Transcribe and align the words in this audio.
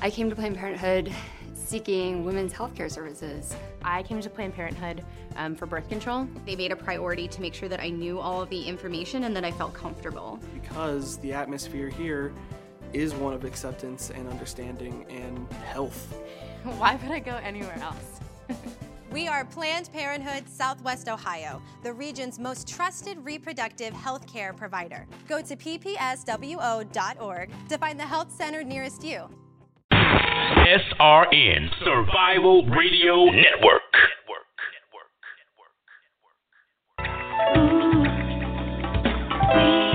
I 0.00 0.10
came 0.10 0.30
to 0.30 0.36
Planned 0.36 0.56
Parenthood 0.56 1.12
seeking 1.54 2.24
women's 2.24 2.52
healthcare 2.52 2.90
services. 2.90 3.54
I 3.82 4.04
came 4.04 4.20
to 4.20 4.30
Planned 4.30 4.54
Parenthood 4.54 5.04
um, 5.34 5.56
for 5.56 5.66
birth 5.66 5.88
control. 5.88 6.28
They 6.46 6.54
made 6.54 6.70
a 6.70 6.76
priority 6.76 7.26
to 7.26 7.40
make 7.40 7.52
sure 7.52 7.68
that 7.68 7.80
I 7.80 7.90
knew 7.90 8.20
all 8.20 8.40
of 8.40 8.48
the 8.48 8.62
information 8.62 9.24
and 9.24 9.34
that 9.34 9.44
I 9.44 9.50
felt 9.50 9.74
comfortable. 9.74 10.38
Because 10.54 11.18
the 11.18 11.32
atmosphere 11.32 11.88
here 11.88 12.32
is 12.92 13.12
one 13.12 13.34
of 13.34 13.44
acceptance 13.44 14.10
and 14.10 14.28
understanding 14.28 15.04
and 15.10 15.52
health. 15.64 16.16
Why 16.62 16.94
would 16.94 17.10
I 17.10 17.18
go 17.18 17.34
anywhere 17.36 17.78
else? 17.82 18.20
We 19.10 19.26
are 19.26 19.42
Planned 19.42 19.90
Parenthood 19.90 20.46
Southwest 20.46 21.08
Ohio, 21.08 21.62
the 21.82 21.94
region's 21.94 22.38
most 22.38 22.68
trusted 22.68 23.16
reproductive 23.24 23.94
health 23.94 24.26
care 24.30 24.52
provider. 24.52 25.06
Go 25.26 25.40
to 25.40 25.56
ppswo.org 25.56 27.50
to 27.70 27.78
find 27.78 27.98
the 27.98 28.04
health 28.04 28.30
center 28.30 28.62
nearest 28.62 29.02
you. 29.02 29.30
SRN 30.68 31.70
Survival 31.84 32.66
Radio 32.66 33.24
Network. 33.26 33.82
Greetings 39.48 39.87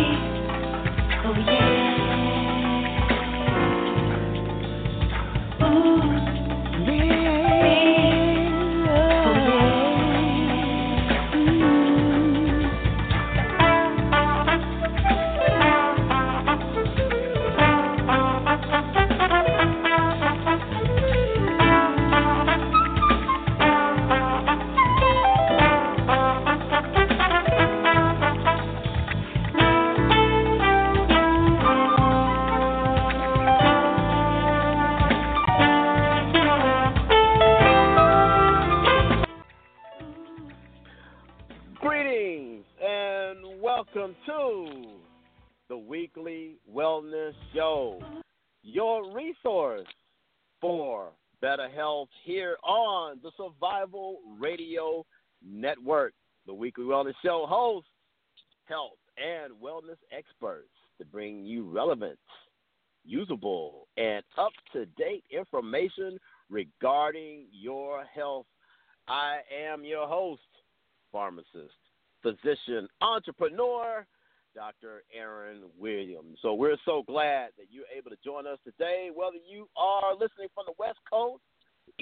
weekly 45.94 46.56
wellness 46.74 47.34
show, 47.54 48.02
your 48.64 49.14
resource 49.14 49.86
for 50.60 51.12
better 51.40 51.70
health 51.70 52.10
here 52.24 52.58
on 52.64 53.20
the 53.22 53.30
Survival 53.38 54.18
Radio 54.40 55.06
Network. 55.48 56.16
The 56.48 56.54
weekly 56.56 56.86
wellness 56.86 57.14
show 57.24 57.46
hosts 57.48 57.92
health 58.66 58.98
and 59.20 59.54
wellness 59.62 60.00
experts 60.12 60.72
to 60.98 61.06
bring 61.06 61.46
you 61.46 61.70
relevant, 61.70 62.18
usable, 63.06 63.88
and 63.96 64.24
up 64.36 64.54
to 64.72 64.88
date 64.98 65.24
information 65.30 66.18
regarding 66.50 67.46
your 67.52 68.04
health. 68.06 68.48
I 69.08 69.42
am 69.72 69.86
your 69.86 70.08
host, 70.08 70.42
pharmacist, 71.12 71.78
physician, 72.24 72.88
entrepreneur, 73.00 74.08
Dr. 74.56 75.04
Aaron 75.16 75.62
Williams. 75.80 76.38
So 76.42 76.54
we're 76.54 76.78
so 76.86 77.04
glad 77.08 77.50
that 77.58 77.68
you're 77.70 77.86
able 77.96 78.10
to 78.12 78.18
join 78.24 78.48
us 78.48 78.60
today, 78.64 79.10
whether 79.14 79.38
you 79.50 79.68
are 79.76 80.14
listening 80.14 80.48
from 80.54 80.66
the 80.68 80.74
West 80.78 81.00
Coast, 81.12 81.42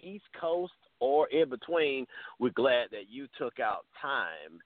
East 0.03 0.25
Coast, 0.39 0.73
or 0.99 1.27
in 1.29 1.49
between. 1.49 2.05
We're 2.39 2.51
glad 2.51 2.87
that 2.91 3.09
you 3.09 3.27
took 3.37 3.59
out 3.59 3.85
time 4.01 4.59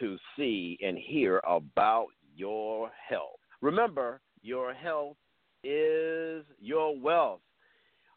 to 0.00 0.16
see 0.36 0.78
and 0.82 0.96
hear 0.98 1.40
about 1.46 2.08
your 2.34 2.90
health. 3.08 3.38
Remember, 3.60 4.20
your 4.42 4.74
health 4.74 5.16
is 5.64 6.44
your 6.60 6.98
wealth. 6.98 7.40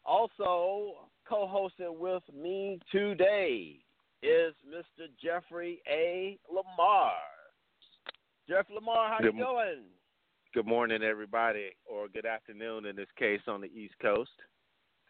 Also, 0.04 0.94
co 1.28 1.46
hosting 1.46 1.98
with 1.98 2.22
me 2.34 2.78
today 2.92 3.76
is 4.22 4.54
Mr. 4.68 5.06
Jeffrey 5.22 5.82
A. 5.88 6.38
Lamar. 6.48 7.12
Jeff 8.48 8.66
Lamar, 8.72 9.08
how 9.08 9.18
Good 9.18 9.34
you 9.34 9.44
doing? 9.44 9.82
Good 10.54 10.66
morning, 10.66 11.02
everybody, 11.02 11.70
or 11.84 12.06
good 12.06 12.26
afternoon 12.26 12.86
in 12.86 12.94
this 12.94 13.08
case 13.18 13.40
on 13.48 13.60
the 13.60 13.66
East 13.66 13.94
Coast. 14.00 14.30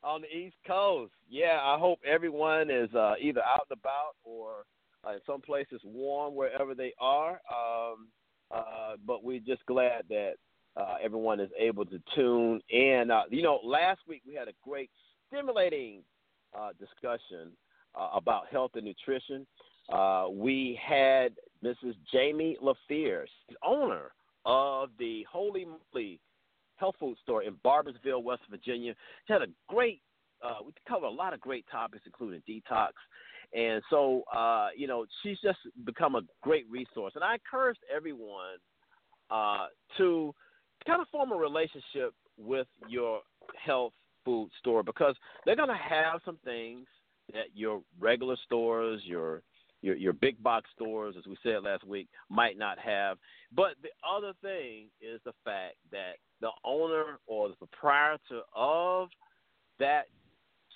On 0.03 0.23
the 0.23 0.35
East 0.35 0.57
Coast. 0.67 1.13
Yeah, 1.29 1.61
I 1.63 1.79
hope 1.79 1.99
everyone 2.07 2.71
is 2.71 2.89
uh, 2.95 3.15
either 3.21 3.43
out 3.43 3.67
and 3.71 3.79
about 3.79 4.13
or 4.25 4.65
uh, 5.07 5.13
in 5.13 5.19
some 5.27 5.43
places 5.43 5.83
warm 5.85 6.35
wherever 6.35 6.75
they 6.75 6.95
are. 6.99 7.41
Um, 7.53 8.09
uh, 8.51 8.95
but 9.07 9.23
we're 9.23 9.41
just 9.41 9.67
glad 9.67 10.05
that 10.09 10.37
uh, 10.75 10.95
everyone 11.03 11.39
is 11.39 11.51
able 11.59 11.85
to 11.85 12.01
tune 12.15 12.63
in. 12.71 13.11
Uh, 13.11 13.25
you 13.29 13.43
know, 13.43 13.61
last 13.63 14.01
week 14.09 14.23
we 14.27 14.35
had 14.35 14.49
a 14.49 14.55
great, 14.65 14.89
stimulating 15.29 16.03
uh, 16.59 16.71
discussion 16.81 17.53
uh, 17.95 18.09
about 18.15 18.47
health 18.51 18.71
and 18.77 18.85
nutrition. 18.87 19.47
Uh, 19.93 20.27
we 20.31 20.79
had 20.83 21.33
Mrs. 21.67 21.95
Jamie 22.13 22.57
LaFear, 22.63 23.25
owner 23.65 24.13
of 24.45 24.91
the 24.99 25.27
Holy 25.31 25.67
Moly 25.67 26.21
Health 26.77 26.95
Food 27.01 27.17
Store 27.23 27.43
in 27.43 27.55
Barboursville, 27.65 28.23
West 28.23 28.43
Virginia. 28.51 28.95
She 29.27 29.33
had 29.33 29.43
a 29.43 29.47
great, 29.69 30.01
uh, 30.45 30.59
we 30.65 30.73
covered 30.89 31.07
a 31.07 31.11
lot 31.11 31.33
of 31.35 31.41
great 31.41 31.65
topics, 31.71 32.05
including 32.07 32.43
detox. 32.49 32.91
And 33.53 33.83
so, 33.91 34.23
uh, 34.35 34.69
you 34.77 34.87
know, 34.87 35.07
she's 35.23 35.39
just 35.43 35.59
become 35.85 36.15
a 36.15 36.23
great 36.43 36.67
resource. 36.71 37.13
And 37.15 37.25
I 37.25 37.35
encourage 37.35 37.79
everyone 37.95 38.59
uh, 39.31 39.67
to 39.99 40.35
kind 40.87 41.01
of 41.01 41.09
form 41.09 41.33
a 41.33 41.37
relationship 41.37 42.13
with 42.39 42.67
your 42.89 43.21
health 43.65 43.93
food 44.25 44.51
store 44.59 44.83
because 44.83 45.15
they're 45.45 45.57
going 45.57 45.69
to 45.69 45.75
have 45.75 46.21
some 46.25 46.39
things 46.45 46.87
that 47.33 47.47
your 47.55 47.83
regular 47.99 48.37
stores, 48.45 49.01
your 49.05 49.43
your 49.83 49.97
your 49.97 50.13
big 50.13 50.43
box 50.43 50.69
stores, 50.75 51.15
as 51.19 51.27
we 51.27 51.37
said 51.43 51.63
last 51.63 51.85
week, 51.85 52.09
might 52.29 52.59
not 52.59 52.79
have. 52.79 53.19
But 53.55 53.75
the 53.83 53.91
other 54.09 54.33
thing 54.43 54.87
is 55.01 55.21
the 55.25 55.35
fact 55.45 55.77
that 55.93 56.15
the 56.41 56.51
owner 56.65 57.19
or 57.27 57.49
the 57.49 57.55
proprietor 57.57 58.43
of 58.55 59.09
that 59.79 60.07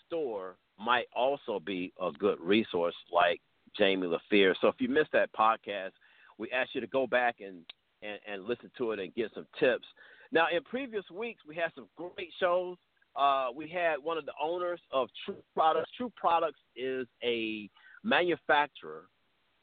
store 0.07 0.57
might 0.79 1.07
also 1.15 1.61
be 1.61 1.93
a 2.01 2.11
good 2.13 2.39
resource, 2.41 2.95
like 3.13 3.41
Jamie 3.77 4.07
LaFear. 4.07 4.55
So 4.61 4.69
if 4.69 4.77
you 4.79 4.89
missed 4.89 5.13
that 5.13 5.33
podcast, 5.33 5.93
we 6.39 6.51
ask 6.51 6.71
you 6.75 6.81
to 6.81 6.87
go 6.87 7.07
back 7.07 7.37
and, 7.41 7.59
and, 8.03 8.19
and 8.31 8.45
listen 8.45 8.71
to 8.79 8.93
it 8.93 8.99
and 8.99 9.15
get 9.15 9.31
some 9.35 9.47
tips. 9.59 9.87
Now, 10.33 10.47
in 10.55 10.63
previous 10.63 11.05
weeks, 11.11 11.43
we 11.47 11.55
had 11.55 11.71
some 11.75 11.87
great 11.97 12.33
shows. 12.39 12.77
Uh, 13.17 13.49
we 13.55 13.69
had 13.69 13.97
one 14.03 14.17
of 14.17 14.25
the 14.25 14.33
owners 14.43 14.81
of 14.93 15.09
True 15.25 15.43
Products. 15.55 15.91
True 15.97 16.13
Products 16.17 16.61
is 16.77 17.07
a 17.23 17.69
manufacturer 18.03 19.09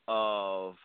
of 0.07 0.75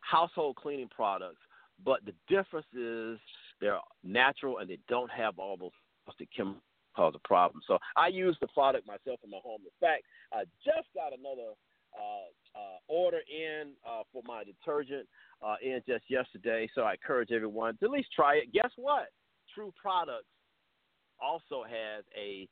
household 0.00 0.56
cleaning 0.56 0.88
products, 0.88 1.40
but 1.84 2.04
the 2.04 2.14
difference 2.28 2.66
is 2.74 3.18
they're 3.60 3.78
natural 4.02 4.58
and 4.58 4.70
they 4.70 4.78
don't 4.88 5.10
have 5.10 5.38
all 5.38 5.56
those 5.56 5.70
toxic 6.06 6.28
chemicals 6.34 6.62
cause 6.98 7.14
a 7.14 7.28
problem. 7.28 7.62
So 7.66 7.78
I 7.96 8.08
use 8.08 8.36
the 8.40 8.48
product 8.48 8.86
myself 8.86 9.20
in 9.22 9.30
my 9.30 9.38
home. 9.42 9.60
In 9.62 9.70
fact, 9.80 10.02
I 10.32 10.42
just 10.64 10.88
got 10.94 11.16
another 11.16 11.54
uh, 11.94 12.58
uh, 12.58 12.78
order 12.88 13.20
in 13.30 13.72
uh, 13.88 14.02
for 14.12 14.22
my 14.26 14.42
detergent 14.42 15.06
uh, 15.42 15.54
in 15.62 15.80
just 15.86 16.04
yesterday. 16.08 16.68
So 16.74 16.82
I 16.82 16.92
encourage 16.92 17.30
everyone 17.30 17.76
to 17.78 17.86
at 17.86 17.90
least 17.90 18.08
try 18.14 18.36
it. 18.36 18.52
Guess 18.52 18.70
what? 18.76 19.08
True 19.54 19.72
Products 19.80 20.26
also 21.20 21.64
has 21.64 22.04
a 22.16 22.48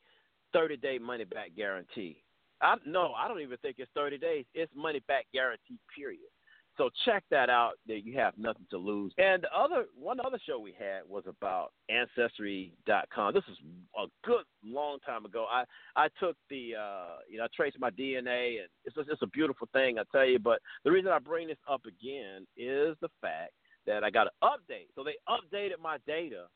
30 0.53 0.77
day 0.77 0.99
money 0.99 1.25
back 1.25 1.51
guarantee. 1.57 2.23
I, 2.63 2.77
no, 2.87 3.13
I 3.13 3.29
don't 3.29 3.41
even 3.41 3.59
think 3.59 3.77
it's 3.79 3.91
30 3.95 4.19
days. 4.19 4.45
It's 4.55 4.73
money 4.75 5.01
back 5.07 5.27
guarantee, 5.33 5.79
period. 5.95 6.31
So 6.77 6.91
check 7.07 7.25
that 7.31 7.49
out. 7.49 7.73
That 7.87 8.05
you 8.05 8.19
have 8.19 8.35
nothing 8.37 8.67
to 8.71 8.77
lose. 8.77 9.13
And 9.17 9.43
the 9.43 9.57
other 9.57 9.87
one 9.99 10.21
other 10.21 10.39
show 10.47 10.59
we 10.59 10.75
had 10.79 11.01
was 11.09 11.25
about 11.27 11.73
ancestry.com. 11.89 13.35
This 13.35 13.45
is 13.51 13.57
a 13.99 14.07
good 14.25 14.45
long 14.65 14.99
time 15.01 15.25
ago. 15.25 15.47
I 15.51 15.65
I 15.97 16.09
took 16.21 16.37
the 16.51 16.75
uh, 16.79 17.17
you 17.31 17.39
know 17.39 17.45
I 17.45 17.49
traced 17.55 17.79
my 17.81 17.91
DNA 17.91 18.61
and 18.61 18.69
it's 18.85 18.95
just, 18.95 19.09
it's 19.09 19.23
a 19.23 19.27
beautiful 19.29 19.69
thing 19.73 19.99
I 19.99 20.03
tell 20.13 20.27
you. 20.27 20.39
But 20.39 20.61
the 20.85 20.91
reason 20.91 21.11
I 21.11 21.19
bring 21.19 21.49
this 21.49 21.57
up 21.69 21.83
again 21.87 22.47
is 22.57 22.95
the 23.01 23.09
fact 23.23 23.53
that 23.87 24.05
I 24.05 24.11
got 24.11 24.27
an 24.27 24.33
update. 24.43 24.89
So 24.95 25.03
they 25.03 25.15
updated 25.29 25.81
my 25.83 25.97
data 26.07 26.47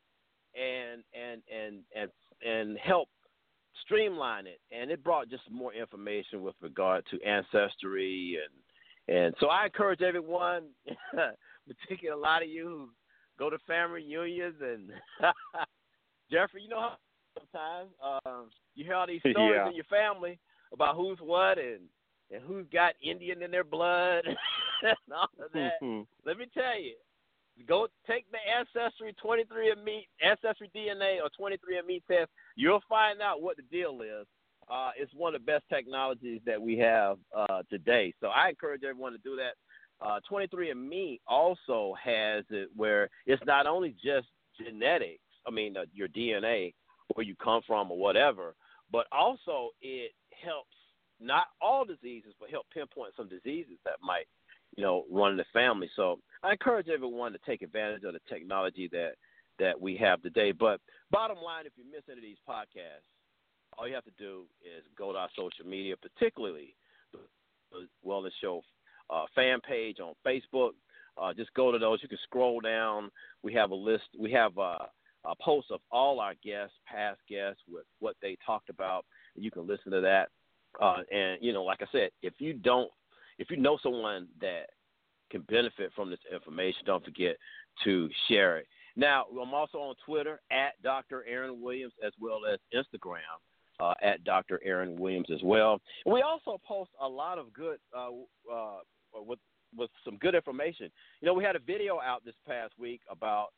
and 0.55 1.03
and 1.15 1.43
and 1.51 1.79
and 1.97 2.11
and 2.47 2.79
helped 2.79 3.13
streamline 3.83 4.47
it 4.47 4.61
and 4.73 4.91
it 4.91 5.03
brought 5.05 5.29
just 5.29 5.43
more 5.51 5.73
information 5.75 6.43
with 6.43 6.55
regard 6.61 7.05
to 7.11 7.21
ancestry 7.23 8.39
and 8.43 8.53
and 9.09 9.35
so 9.41 9.49
I 9.49 9.65
encourage 9.65 10.03
everyone, 10.03 10.67
particularly 11.67 12.21
a 12.21 12.23
lot 12.23 12.43
of 12.43 12.49
you 12.49 12.65
who 12.65 12.89
go 13.39 13.51
to 13.51 13.59
family 13.67 14.03
reunions 14.05 14.55
and 14.63 14.91
Jeffrey, 16.31 16.63
you 16.63 16.69
know 16.69 16.81
how 16.81 16.97
sometimes. 17.39 17.91
Um, 18.25 18.51
you 18.77 18.85
hear 18.85 18.95
all 18.95 19.07
these 19.07 19.21
stories 19.31 19.61
Yeah. 19.65 19.69
in 19.69 19.75
your 19.75 19.85
family 19.87 20.39
about 20.73 20.95
who's 20.97 21.19
what 21.21 21.59
and 21.59 21.81
and 22.33 22.41
who's 22.47 22.67
got 22.73 22.95
Indian 23.03 23.43
in 23.43 23.51
their 23.51 23.65
blood 23.65 24.23
and 24.27 24.95
all 25.13 25.29
of 25.45 25.51
that. 25.55 25.73
Let 26.25 26.39
me 26.39 26.47
tell 26.55 26.81
you, 26.81 26.95
go 27.67 27.89
take 28.07 28.27
the 28.31 28.39
ancestry 28.59 29.15
23andMe 29.23 30.07
ancestry 30.23 30.71
DNA 30.75 31.19
or 31.23 31.31
23andMe 31.39 32.03
test. 32.07 32.31
You'll 32.57 32.83
find 32.89 33.21
out 33.21 33.43
what 33.43 33.57
the 33.57 33.63
deal 33.63 34.01
is. 34.03 34.27
Uh, 34.71 34.91
it's 34.97 35.13
one 35.15 35.35
of 35.35 35.41
the 35.41 35.45
best 35.45 35.65
technologies 35.69 36.41
that 36.47 36.61
we 36.61 36.79
have 36.79 37.19
uh, 37.37 37.63
today. 37.69 38.15
So 38.21 38.29
I 38.29 38.51
encourage 38.51 38.83
everyone 38.85 39.13
to 39.13 39.19
do 39.19 39.37
that. 39.37 39.55
Uh, 40.05 40.21
23andMe 40.31 41.21
also 41.27 41.95
has 42.03 42.45
it 42.51 42.69
where 42.75 43.11
it's 43.27 43.43
not 43.47 43.67
only 43.67 43.95
just 44.03 44.29
genetics. 44.59 45.21
I 45.47 45.51
mean, 45.51 45.77
uh, 45.77 45.85
your 45.93 46.09
DNA, 46.09 46.75
where 47.15 47.27
you 47.27 47.35
come 47.43 47.63
from 47.67 47.91
or 47.91 47.99
whatever, 47.99 48.55
but 48.93 49.07
also 49.13 49.71
it 49.83 50.13
helps 50.31 50.77
not 51.21 51.47
all 51.61 51.85
diseases, 51.85 52.33
but 52.41 52.51
help 52.51 52.67
pinpoint 52.73 53.13
some 53.17 53.29
diseases 53.29 53.77
that 53.85 53.97
might, 54.03 54.27
you 54.77 54.83
know, 54.83 55.05
run 55.11 55.33
in 55.33 55.37
the 55.37 55.45
family. 55.53 55.91
So 55.97 56.19
I 56.43 56.53
encourage 56.53 56.89
everyone 56.89 57.33
to 57.33 57.39
take 57.45 57.63
advantage 57.63 58.05
of 58.05 58.15
the 58.15 58.21
technology 58.29 58.89
that 58.93 59.13
that 59.59 59.79
we 59.79 59.97
have 59.97 60.23
today. 60.23 60.53
But 60.53 60.81
bottom 61.11 61.37
line, 61.37 61.67
if 61.67 61.73
you 61.77 61.85
miss 61.85 62.03
any 62.09 62.19
of 62.19 62.23
these 62.23 62.39
podcasts, 62.49 63.05
all 63.77 63.87
you 63.87 63.95
have 63.95 64.05
to 64.05 64.11
do 64.19 64.45
is 64.63 64.83
go 64.97 65.13
to 65.13 65.19
our 65.19 65.29
social 65.37 65.67
media, 65.67 65.97
particularly 65.97 66.75
the 67.13 67.87
Wellness 68.07 68.31
Show 68.41 68.63
uh, 69.11 69.25
fan 69.35 69.61
page 69.61 69.99
on 70.01 70.15
Facebook. 70.27 70.71
Uh, 71.21 71.35
just 71.35 71.53
go 71.55 71.71
to 71.71 71.79
those. 71.79 71.99
You 72.03 72.09
can 72.09 72.19
scroll 72.25 72.61
down. 72.61 73.11
We 73.43 73.53
have 73.55 73.71
a 73.71 73.75
list. 73.75 74.05
We 74.19 74.33
have 74.33 74.57
uh, 74.57 74.87
a 75.25 75.35
post 75.43 75.67
of 75.71 75.81
all 75.91 76.21
our 76.21 76.35
guests, 76.43 76.75
past 76.87 77.21
guests, 77.29 77.61
with 77.69 77.85
what 77.99 78.17
they 78.23 78.39
talked 78.47 78.71
about. 78.71 79.05
You 79.35 79.51
can 79.51 79.67
listen 79.67 79.93
to 79.93 80.01
that. 80.01 80.29
Uh, 80.81 81.03
and 81.13 81.39
you 81.43 81.53
know, 81.53 81.65
like 81.65 81.83
I 81.83 81.87
said, 81.93 82.11
if 82.23 82.35
you 82.39 82.55
don't, 82.55 82.91
if 83.39 83.51
you 83.51 83.57
know 83.57 83.79
someone 83.83 84.29
that 84.41 84.67
can 85.31 85.43
benefit 85.43 85.93
from 85.95 86.11
this 86.11 86.19
information, 86.33 86.83
don't 86.87 87.05
forget 87.05 87.37
to 87.85 88.09
share 88.29 88.59
it. 88.59 88.67
Now, 88.97 89.25
I'm 89.31 89.55
also 89.55 89.79
on 89.79 89.95
Twitter 90.05 90.41
at 90.51 90.81
Dr. 90.83 91.25
Aaron 91.29 91.61
Williams 91.61 91.93
as 92.05 92.13
well 92.21 92.41
as 92.53 92.59
Instagram 92.75 93.19
uh, 93.81 93.95
at 94.03 94.25
Dr. 94.25 94.61
Aaron 94.65 94.97
Williams 94.99 95.29
as 95.33 95.41
well. 95.43 95.81
We 96.07 96.23
also 96.23 96.61
post 96.67 96.91
a 97.01 97.09
lot 97.09 97.39
of 97.39 97.53
good 97.53 97.79
uh, 97.97 98.11
uh, 98.53 98.79
with 99.15 99.39
with 99.77 99.91
some 100.05 100.17
good 100.17 100.35
information. 100.35 100.91
You 101.21 101.27
know, 101.27 101.35
we 101.35 101.45
had 101.45 101.57
a 101.57 101.61
video 101.61 102.01
out 102.01 102.25
this 102.25 102.35
past 102.47 102.73
week 102.79 103.01
about 103.09 103.49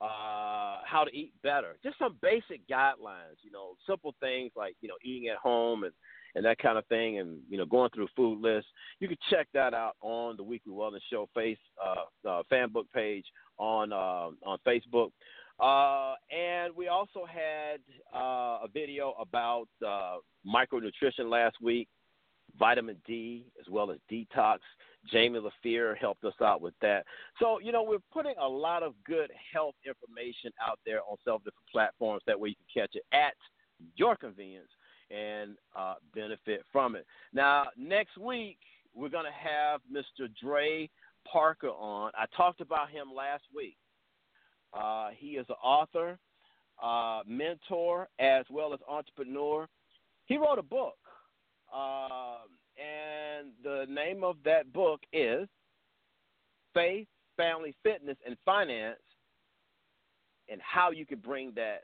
uh, 0.00 0.80
how 0.84 1.04
to 1.04 1.16
eat 1.16 1.32
better, 1.42 1.76
just 1.82 1.98
some 1.98 2.16
basic 2.20 2.66
guidelines. 2.68 3.38
You 3.42 3.52
know, 3.52 3.74
simple 3.86 4.14
things 4.20 4.52
like 4.56 4.74
you 4.80 4.88
know 4.88 4.96
eating 5.04 5.28
at 5.28 5.36
home 5.36 5.84
and 5.84 5.92
and 6.34 6.44
that 6.44 6.58
kind 6.58 6.78
of 6.78 6.86
thing, 6.86 7.18
and 7.18 7.38
you 7.48 7.58
know 7.58 7.66
going 7.66 7.90
through 7.90 8.08
food 8.16 8.40
lists. 8.40 8.70
You 8.98 9.08
can 9.08 9.16
check 9.30 9.48
that 9.54 9.74
out 9.74 9.96
on 10.00 10.36
the 10.36 10.42
Weekly 10.42 10.72
Wellness 10.72 11.00
Show 11.10 11.28
face 11.34 11.58
uh, 11.84 12.28
uh, 12.28 12.42
fan 12.48 12.70
book 12.70 12.86
page 12.94 13.24
on 13.58 13.92
uh, 13.92 14.30
on 14.44 14.58
Facebook. 14.66 15.10
Uh, 15.60 16.14
and 16.34 16.74
we 16.74 16.88
also 16.88 17.26
had 17.26 17.80
uh, 18.14 18.64
a 18.64 18.68
video 18.72 19.14
about 19.20 19.68
uh, 19.86 20.16
micronutrition 20.46 21.28
last 21.28 21.56
week, 21.60 21.86
vitamin 22.58 22.96
D 23.06 23.44
as 23.60 23.66
well 23.70 23.90
as 23.90 23.98
detox. 24.10 24.58
Jamie 25.10 25.38
LaFear 25.38 25.96
helped 25.96 26.24
us 26.24 26.34
out 26.42 26.60
with 26.60 26.74
that. 26.82 27.04
So, 27.38 27.58
you 27.58 27.72
know, 27.72 27.82
we're 27.82 27.98
putting 28.12 28.34
a 28.40 28.46
lot 28.46 28.82
of 28.82 28.94
good 29.06 29.30
health 29.52 29.74
information 29.86 30.52
out 30.62 30.78
there 30.84 31.00
on 31.08 31.16
several 31.24 31.38
different 31.38 31.68
platforms. 31.72 32.22
That 32.26 32.38
way 32.38 32.50
you 32.50 32.54
can 32.56 32.82
catch 32.82 32.94
it 32.94 33.04
at 33.12 33.34
your 33.96 34.16
convenience 34.16 34.68
and 35.10 35.56
uh, 35.76 35.94
benefit 36.14 36.64
from 36.72 36.96
it. 36.96 37.06
Now, 37.32 37.66
next 37.76 38.16
week, 38.16 38.58
we're 38.94 39.08
going 39.08 39.24
to 39.24 39.48
have 39.48 39.80
Mr. 39.92 40.28
Dre 40.42 40.88
Parker 41.30 41.68
on. 41.68 42.12
I 42.16 42.24
talked 42.36 42.60
about 42.60 42.90
him 42.90 43.08
last 43.14 43.44
week. 43.54 43.76
Uh, 44.72 45.10
he 45.16 45.30
is 45.30 45.46
an 45.48 45.56
author, 45.62 46.18
uh, 46.82 47.22
mentor, 47.26 48.08
as 48.18 48.44
well 48.50 48.72
as 48.72 48.80
entrepreneur. 48.88 49.66
He 50.26 50.36
wrote 50.36 50.58
a 50.58 50.62
book, 50.62 50.96
um, 51.74 52.48
and 52.78 53.48
the 53.64 53.86
name 53.92 54.22
of 54.22 54.36
that 54.44 54.72
book 54.72 55.00
is 55.12 55.48
Faith, 56.72 57.08
Family, 57.36 57.74
Fitness, 57.82 58.16
and 58.24 58.36
Finance, 58.44 59.00
and 60.48 60.60
how 60.62 60.90
you 60.92 61.04
can 61.04 61.18
bring 61.18 61.52
that 61.56 61.82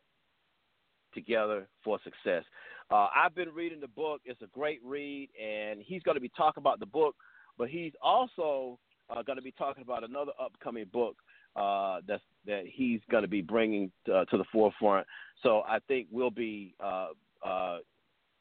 together 1.12 1.66
for 1.82 1.98
success. 2.04 2.44
Uh, 2.90 3.08
I've 3.14 3.34
been 3.34 3.52
reading 3.52 3.80
the 3.80 3.88
book. 3.88 4.20
It's 4.24 4.40
a 4.42 4.46
great 4.46 4.80
read, 4.84 5.28
and 5.42 5.80
he's 5.84 6.02
going 6.02 6.14
to 6.14 6.20
be 6.20 6.30
talking 6.36 6.60
about 6.60 6.78
the 6.78 6.86
book, 6.86 7.16
but 7.58 7.68
he's 7.68 7.92
also 8.00 8.78
uh, 9.10 9.22
going 9.22 9.36
to 9.36 9.42
be 9.42 9.52
talking 9.52 9.82
about 9.82 10.04
another 10.08 10.32
upcoming 10.40 10.86
book 10.92 11.16
uh, 11.56 12.00
that's, 12.06 12.22
that 12.46 12.64
he's 12.66 13.00
going 13.10 13.22
to 13.22 13.28
be 13.28 13.40
bringing 13.42 13.90
to, 14.04 14.24
to 14.26 14.38
the 14.38 14.44
forefront. 14.52 15.06
So 15.42 15.62
I 15.66 15.78
think 15.88 16.06
we'll 16.10 16.30
be 16.30 16.74
uh, 16.82 17.08
uh, 17.44 17.78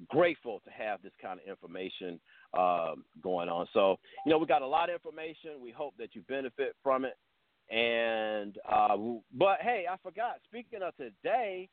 grateful 0.10 0.62
to 0.66 0.70
have 0.72 1.02
this 1.02 1.14
kind 1.22 1.40
of 1.40 1.50
information 1.50 2.20
um, 2.58 3.04
going 3.24 3.50
on. 3.50 3.68
So, 3.74 3.98
you 4.26 4.32
know, 4.32 4.38
we 4.38 4.46
got 4.46 4.62
a 4.62 4.68
lot 4.68 4.90
of 4.90 4.94
information. 4.94 5.52
We 5.62 5.72
hope 5.72 5.94
that 5.98 6.14
you 6.14 6.22
benefit 6.28 6.76
from 6.84 7.06
it. 7.06 7.18
And, 7.74 8.58
uh, 8.72 8.96
but 9.34 9.58
hey, 9.62 9.86
I 9.90 9.96
forgot. 10.04 10.36
Speaking 10.46 10.82
of 10.84 10.96
today, 10.98 11.68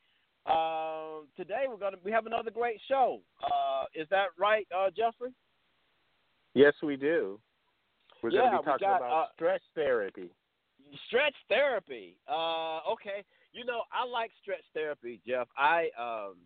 um, 0.46 1.26
today 1.36 1.64
we're 1.68 1.76
gonna 1.76 1.98
we 2.04 2.10
have 2.10 2.26
another 2.26 2.50
great 2.50 2.80
show. 2.88 3.20
Uh, 3.42 3.84
is 3.94 4.08
that 4.10 4.28
right, 4.38 4.66
uh, 4.76 4.90
Jeffrey? 4.96 5.30
Yes, 6.54 6.74
we 6.82 6.96
do. 6.96 7.40
We're 8.22 8.30
Yeah, 8.30 8.40
going 8.40 8.52
to 8.52 8.58
be 8.58 8.64
talking 8.64 8.88
got, 8.88 8.96
about 8.98 9.22
uh, 9.22 9.26
stretch 9.34 9.62
therapy. 9.74 10.30
Stretch 11.08 11.34
therapy. 11.48 12.16
Uh, 12.28 12.78
okay. 12.92 13.24
You 13.52 13.64
know, 13.64 13.82
I 13.92 14.06
like 14.06 14.30
stretch 14.40 14.64
therapy, 14.74 15.20
Jeff. 15.26 15.48
I, 15.56 15.88
um, 15.98 16.36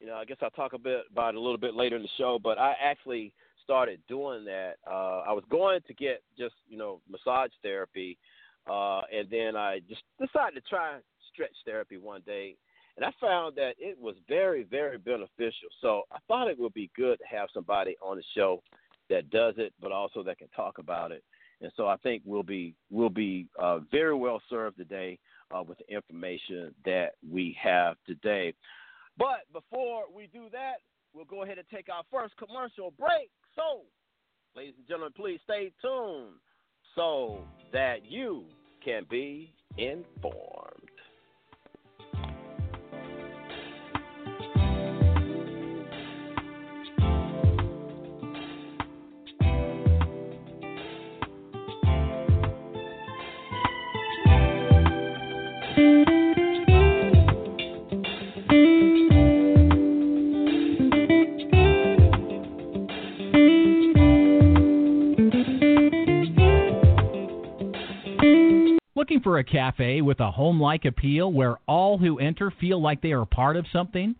you 0.00 0.06
know, 0.06 0.14
I 0.14 0.24
guess 0.24 0.36
I'll 0.42 0.50
talk 0.50 0.72
a 0.72 0.78
bit 0.78 1.04
about 1.10 1.34
it 1.34 1.38
a 1.38 1.40
little 1.40 1.58
bit 1.58 1.74
later 1.74 1.96
in 1.96 2.02
the 2.02 2.08
show, 2.16 2.38
but 2.42 2.58
I 2.58 2.74
actually 2.82 3.32
started 3.62 4.00
doing 4.08 4.44
that. 4.44 4.74
Uh, 4.86 5.22
I 5.26 5.32
was 5.32 5.44
going 5.50 5.80
to 5.86 5.94
get 5.94 6.22
just, 6.38 6.54
you 6.68 6.76
know, 6.76 7.00
massage 7.10 7.50
therapy, 7.62 8.18
uh, 8.70 9.02
and 9.12 9.28
then 9.30 9.56
I 9.56 9.80
just 9.88 10.02
decided 10.20 10.62
to 10.62 10.68
try 10.68 10.98
stretch 11.32 11.54
therapy 11.64 11.96
one 11.96 12.22
day, 12.26 12.56
and 12.96 13.04
I 13.04 13.10
found 13.20 13.56
that 13.56 13.74
it 13.78 13.98
was 13.98 14.14
very, 14.28 14.64
very 14.64 14.98
beneficial. 14.98 15.68
So 15.80 16.02
I 16.12 16.18
thought 16.28 16.48
it 16.48 16.58
would 16.58 16.74
be 16.74 16.90
good 16.96 17.18
to 17.18 17.36
have 17.36 17.48
somebody 17.52 17.96
on 18.00 18.16
the 18.16 18.22
show 18.36 18.62
that 19.10 19.30
does 19.30 19.54
it, 19.58 19.72
but 19.80 19.92
also 19.92 20.22
that 20.22 20.38
can 20.38 20.48
talk 20.48 20.78
about 20.78 21.10
it. 21.10 21.24
And 21.60 21.72
so 21.76 21.86
I 21.86 21.96
think 21.98 22.22
we'll 22.24 22.42
be 22.42 22.74
we'll 22.90 23.08
be 23.08 23.46
uh, 23.58 23.80
very 23.90 24.14
well 24.14 24.40
served 24.50 24.76
today 24.76 25.18
uh, 25.54 25.62
with 25.62 25.78
the 25.78 25.94
information 25.94 26.74
that 26.84 27.12
we 27.28 27.56
have 27.60 27.96
today. 28.06 28.54
But 29.16 29.42
before 29.52 30.04
we 30.14 30.28
do 30.32 30.48
that, 30.52 30.74
we'll 31.14 31.24
go 31.24 31.42
ahead 31.42 31.58
and 31.58 31.66
take 31.72 31.88
our 31.88 32.02
first 32.12 32.34
commercial 32.36 32.92
break. 32.98 33.30
So, 33.54 33.82
ladies 34.56 34.74
and 34.78 34.86
gentlemen, 34.86 35.12
please 35.16 35.40
stay 35.44 35.72
tuned 35.80 36.34
so 36.94 37.40
that 37.72 38.04
you 38.04 38.44
can 38.84 39.06
be 39.08 39.52
informed. 39.78 40.93
For 69.24 69.38
a 69.38 69.44
cafe 69.44 70.02
with 70.02 70.20
a 70.20 70.30
home 70.30 70.60
like 70.60 70.84
appeal 70.84 71.32
where 71.32 71.56
all 71.66 71.98
who 71.98 72.18
enter 72.18 72.52
feel 72.60 72.80
like 72.80 73.00
they 73.00 73.12
are 73.12 73.24
part 73.24 73.56
of 73.56 73.66
something? 73.72 74.14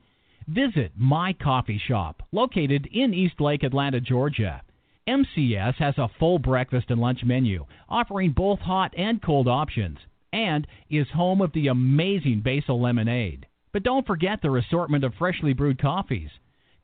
Visit 0.48 0.92
My 0.96 1.34
Coffee 1.34 1.80
Shop, 1.86 2.22
located 2.32 2.88
in 2.90 3.14
Eastlake, 3.14 3.62
Atlanta, 3.62 4.00
Georgia. 4.00 4.62
MCS 5.06 5.74
has 5.74 5.94
a 5.98 6.08
full 6.18 6.38
breakfast 6.38 6.90
and 6.90 7.00
lunch 7.00 7.22
menu, 7.22 7.66
offering 7.88 8.32
both 8.32 8.58
hot 8.60 8.94
and 8.96 9.22
cold 9.22 9.46
options, 9.46 9.98
and 10.32 10.66
is 10.88 11.06
home 11.10 11.42
of 11.42 11.52
the 11.52 11.68
amazing 11.68 12.40
basil 12.40 12.80
lemonade. 12.80 13.46
But 13.72 13.82
don't 13.82 14.06
forget 14.06 14.40
their 14.40 14.56
assortment 14.56 15.04
of 15.04 15.14
freshly 15.14 15.52
brewed 15.52 15.80
coffees. 15.80 16.30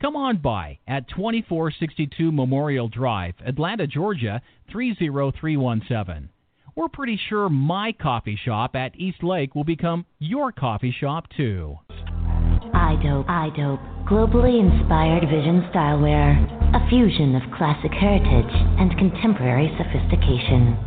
Come 0.02 0.16
on 0.16 0.36
by 0.38 0.78
at 0.86 1.08
2462 1.08 2.30
Memorial 2.30 2.88
Drive, 2.88 3.34
Atlanta, 3.44 3.86
Georgia 3.86 4.42
30317. 4.70 6.28
We're 6.76 6.88
pretty 6.88 7.18
sure 7.28 7.48
my 7.48 7.92
coffee 7.92 8.38
shop 8.42 8.76
at 8.76 8.94
East 8.98 9.22
Lake 9.22 9.54
will 9.54 9.64
become 9.64 10.06
your 10.18 10.52
coffee 10.52 10.94
shop 10.98 11.26
too. 11.36 11.78
EyeDope. 11.90 13.26
EyeDope. 13.26 14.06
Globally 14.08 14.60
inspired 14.60 15.22
vision 15.28 15.68
stylewear. 15.72 16.38
A 16.74 16.88
fusion 16.88 17.34
of 17.34 17.42
classic 17.56 17.92
heritage 17.92 18.54
and 18.78 18.96
contemporary 18.96 19.68
sophistication. 19.76 20.78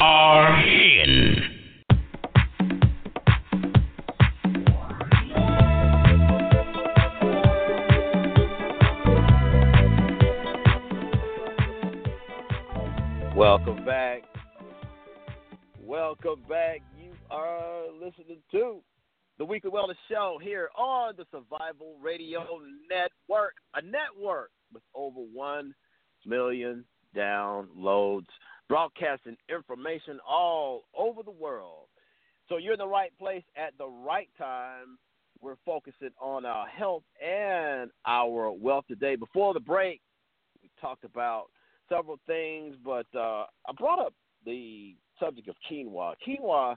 SRN. 0.00 1.36
Welcome 13.36 13.84
back. 13.84 14.22
Welcome 15.80 16.42
back. 16.48 16.82
You 16.98 17.12
are 17.30 17.84
listening 17.92 18.38
to 18.50 18.80
the 19.38 19.44
Weekly 19.44 19.70
Wellness 19.70 19.94
Show 20.08 20.38
here 20.42 20.68
on 20.76 21.14
the 21.16 21.24
Survival 21.30 21.96
Radio 22.02 22.40
Network, 22.88 23.54
a 23.74 23.82
network 23.82 24.50
with 24.72 24.82
over 24.94 25.20
1 25.32 25.72
million 26.26 26.84
downloads, 27.16 28.26
broadcasting 28.68 29.36
information 29.48 30.18
all 30.28 30.84
over 30.96 31.22
the 31.22 31.30
world. 31.30 31.86
So 32.48 32.56
you're 32.56 32.72
in 32.72 32.78
the 32.78 32.86
right 32.86 33.16
place 33.18 33.44
at 33.56 33.76
the 33.78 33.86
right 33.86 34.28
time. 34.36 34.98
We're 35.40 35.56
focusing 35.64 36.10
on 36.20 36.44
our 36.44 36.66
health 36.66 37.04
and 37.24 37.90
our 38.06 38.50
wealth 38.50 38.84
today. 38.88 39.16
Before 39.16 39.54
the 39.54 39.60
break, 39.60 40.00
we 40.62 40.68
talked 40.80 41.04
about 41.04 41.46
several 41.88 42.18
things, 42.26 42.76
but 42.84 43.06
uh, 43.14 43.44
I 43.66 43.72
brought 43.78 43.98
up 43.98 44.14
the 44.44 44.94
subject 45.18 45.48
of 45.48 45.54
quinoa. 45.70 46.14
Quinoa, 46.26 46.72
uh, 46.72 46.76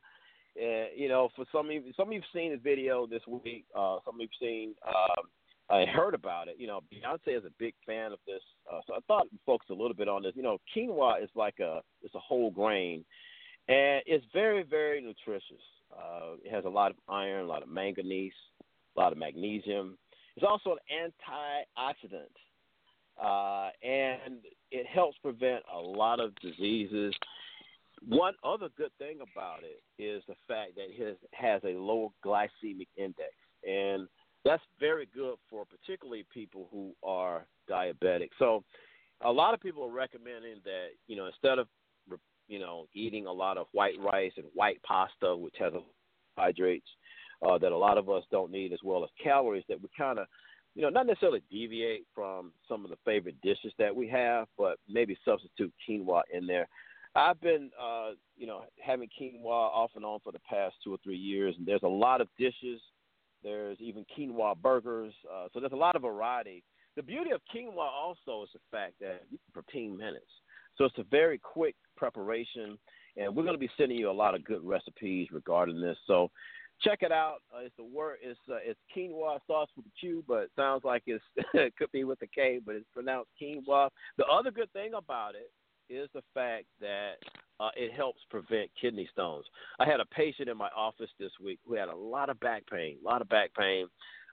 you 0.95 1.07
know, 1.07 1.29
for 1.35 1.45
some 1.51 1.67
of 1.67 1.71
you, 1.71 1.83
some 1.97 2.07
of 2.09 2.13
you've 2.13 2.23
seen 2.33 2.51
the 2.51 2.57
video 2.57 3.07
this 3.07 3.21
week. 3.27 3.65
Uh, 3.75 3.97
some 4.05 4.15
of 4.15 4.21
you've 4.21 4.29
seen, 4.39 4.75
um, 4.87 5.25
I 5.69 5.85
heard 5.85 6.13
about 6.13 6.47
it. 6.47 6.55
You 6.57 6.67
know, 6.67 6.81
Beyonce 6.93 7.37
is 7.37 7.45
a 7.45 7.51
big 7.57 7.73
fan 7.85 8.11
of 8.11 8.19
this, 8.27 8.41
uh, 8.71 8.81
so 8.85 8.95
I 8.95 8.99
thought 9.07 9.27
we'd 9.31 9.39
focus 9.45 9.69
a 9.69 9.73
little 9.73 9.93
bit 9.93 10.07
on 10.07 10.21
this. 10.21 10.33
You 10.35 10.43
know, 10.43 10.57
quinoa 10.75 11.23
is 11.23 11.29
like 11.35 11.59
a 11.59 11.81
it's 12.01 12.15
a 12.15 12.19
whole 12.19 12.51
grain, 12.51 13.05
and 13.67 14.01
it's 14.05 14.25
very 14.33 14.63
very 14.63 15.01
nutritious. 15.01 15.63
Uh, 15.91 16.35
it 16.43 16.51
has 16.51 16.65
a 16.65 16.69
lot 16.69 16.91
of 16.91 16.97
iron, 17.07 17.45
a 17.45 17.47
lot 17.47 17.63
of 17.63 17.69
manganese, 17.69 18.33
a 18.95 18.99
lot 18.99 19.11
of 19.11 19.17
magnesium. 19.17 19.97
It's 20.35 20.45
also 20.47 20.75
an 20.89 21.11
antioxidant, 21.77 22.33
uh, 23.23 23.69
and 23.87 24.39
it 24.71 24.85
helps 24.87 25.17
prevent 25.19 25.63
a 25.73 25.79
lot 25.79 26.19
of 26.19 26.35
diseases. 26.41 27.13
One 28.07 28.33
other 28.43 28.67
good 28.75 28.91
thing 28.97 29.19
about 29.21 29.59
it 29.63 29.81
is 30.01 30.23
the 30.27 30.35
fact 30.47 30.75
that 30.75 30.87
it 30.89 31.07
has, 31.07 31.15
has 31.31 31.61
a 31.63 31.77
low 31.77 32.11
glycemic 32.25 32.87
index, 32.97 33.31
and 33.65 34.07
that's 34.45 34.63
very 34.79 35.07
good 35.13 35.35
for 35.49 35.65
particularly 35.65 36.25
people 36.33 36.67
who 36.71 36.93
are 37.03 37.45
diabetic. 37.69 38.29
So, 38.39 38.63
a 39.21 39.31
lot 39.31 39.53
of 39.53 39.61
people 39.61 39.83
are 39.83 39.91
recommending 39.91 40.61
that 40.65 40.87
you 41.07 41.15
know 41.15 41.27
instead 41.27 41.59
of 41.59 41.67
you 42.47 42.59
know 42.59 42.87
eating 42.93 43.25
a 43.25 43.31
lot 43.31 43.57
of 43.57 43.67
white 43.71 43.99
rice 43.99 44.33
and 44.37 44.45
white 44.53 44.81
pasta, 44.83 45.35
which 45.35 45.55
has 45.59 45.73
carbohydrates 46.35 46.87
uh, 47.47 47.57
that 47.57 47.71
a 47.71 47.77
lot 47.77 47.97
of 47.97 48.09
us 48.09 48.23
don't 48.31 48.51
need, 48.51 48.73
as 48.73 48.79
well 48.83 49.03
as 49.03 49.09
calories, 49.21 49.63
that 49.69 49.81
we 49.81 49.89
kind 49.97 50.19
of 50.19 50.27
you 50.75 50.81
know, 50.81 50.89
not 50.89 51.05
necessarily 51.05 51.43
deviate 51.51 52.05
from 52.15 52.51
some 52.67 52.83
of 52.83 52.89
the 52.89 52.97
favorite 53.05 53.39
dishes 53.41 53.71
that 53.77 53.95
we 53.95 54.07
have, 54.07 54.47
but 54.57 54.77
maybe 54.89 55.15
substitute 55.23 55.71
quinoa 55.87 56.23
in 56.33 56.47
there. 56.47 56.67
I've 57.15 57.39
been, 57.41 57.69
uh, 57.79 58.11
you 58.35 58.47
know, 58.47 58.63
having 58.83 59.07
quinoa 59.07 59.45
off 59.45 59.91
and 59.95 60.03
on 60.03 60.19
for 60.23 60.31
the 60.31 60.39
past 60.49 60.75
two 60.83 60.91
or 60.91 60.97
three 61.03 61.17
years, 61.17 61.53
and 61.57 61.67
there's 61.67 61.83
a 61.83 61.87
lot 61.87 62.21
of 62.21 62.27
dishes. 62.39 62.81
There's 63.43 63.77
even 63.79 64.05
quinoa 64.17 64.55
burgers, 64.57 65.13
uh, 65.31 65.47
so 65.53 65.59
there's 65.59 65.73
a 65.73 65.77
lot 65.77 65.95
of 65.95 66.01
variety. 66.03 66.63
The 66.95 67.03
beauty 67.03 67.31
of 67.31 67.41
quinoa 67.53 67.77
also 67.77 68.43
is 68.43 68.49
the 68.53 68.59
fact 68.71 68.93
that 69.01 69.23
you 69.29 69.37
can 69.53 69.63
15 69.63 69.97
minutes, 69.97 70.31
so 70.77 70.85
it's 70.85 70.97
a 70.97 71.03
very 71.03 71.37
quick 71.37 71.75
preparation, 71.97 72.77
and 73.17 73.35
we're 73.35 73.43
going 73.43 73.55
to 73.55 73.59
be 73.59 73.69
sending 73.77 73.97
you 73.97 74.09
a 74.09 74.11
lot 74.11 74.35
of 74.35 74.43
good 74.43 74.63
recipes 74.63 75.27
regarding 75.31 75.79
this. 75.81 75.97
So 76.07 76.31
check 76.81 76.99
it 77.01 77.11
out. 77.11 77.37
Uh, 77.53 77.61
it's 77.61 77.75
the 77.77 77.83
word. 77.83 78.17
It's 78.21 78.39
uh, 78.49 78.57
it's 78.63 78.79
quinoa. 78.95 79.39
Starts 79.43 79.71
with 79.75 79.85
a 79.85 79.99
Q, 79.99 80.23
but 80.27 80.43
it 80.43 80.51
sounds 80.55 80.83
like 80.83 81.03
it's 81.05 81.23
it 81.53 81.75
could 81.77 81.91
be 81.91 82.03
with 82.03 82.21
a 82.21 82.27
K, 82.27 82.59
but 82.63 82.75
it's 82.75 82.87
pronounced 82.93 83.29
quinoa. 83.41 83.89
The 84.17 84.25
other 84.25 84.51
good 84.51 84.71
thing 84.73 84.93
about 84.95 85.35
it 85.35 85.51
is 85.93 86.09
the 86.13 86.23
fact 86.33 86.65
that 86.79 87.15
uh, 87.63 87.69
it 87.75 87.93
helps 87.93 88.19
prevent 88.29 88.69
kidney 88.79 89.07
stones. 89.11 89.45
I 89.79 89.85
had 89.85 89.99
a 89.99 90.05
patient 90.05 90.49
in 90.49 90.57
my 90.57 90.69
office 90.75 91.09
this 91.19 91.31
week 91.43 91.59
who 91.65 91.75
had 91.75 91.89
a 91.89 91.95
lot 91.95 92.29
of 92.29 92.39
back 92.39 92.63
pain, 92.69 92.97
a 93.03 93.07
lot 93.07 93.21
of 93.21 93.29
back 93.29 93.51
pain. 93.57 93.87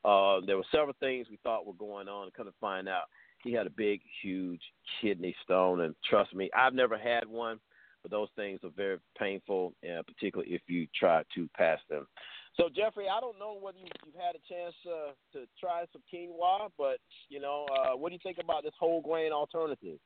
Uh, 0.04 0.40
there 0.46 0.56
were 0.56 0.64
several 0.72 0.96
things 1.00 1.26
we 1.30 1.38
thought 1.42 1.66
were 1.66 1.74
going 1.74 2.08
on. 2.08 2.30
Couldn't 2.34 2.54
find 2.60 2.88
out 2.88 3.04
he 3.42 3.52
had 3.52 3.66
a 3.66 3.70
big, 3.70 4.00
huge 4.22 4.62
kidney 5.00 5.34
stone, 5.44 5.82
and 5.82 5.94
trust 6.08 6.34
me, 6.34 6.50
I've 6.56 6.74
never 6.74 6.98
had 6.98 7.26
one 7.26 7.60
but 8.02 8.10
those 8.10 8.28
things 8.36 8.60
are 8.64 8.70
very 8.76 8.98
painful, 9.18 9.74
uh, 9.84 10.02
particularly 10.02 10.52
if 10.52 10.62
you 10.66 10.86
try 10.98 11.22
to 11.34 11.48
pass 11.56 11.78
them. 11.88 12.06
So, 12.56 12.68
Jeffrey, 12.74 13.06
I 13.08 13.20
don't 13.20 13.38
know 13.38 13.58
whether 13.60 13.78
you, 13.78 13.86
have 14.04 14.22
had 14.22 14.34
a 14.34 14.42
chance 14.48 14.74
uh, 14.86 15.12
to 15.32 15.46
try 15.58 15.84
some 15.92 16.02
quinoa, 16.12 16.70
but 16.76 16.98
you 17.28 17.40
know, 17.40 17.66
uh, 17.66 17.96
what 17.96 18.08
do 18.08 18.14
you 18.14 18.20
think 18.22 18.38
about 18.42 18.64
this 18.64 18.72
whole 18.78 19.00
grain 19.00 19.32
alternative? 19.32 19.98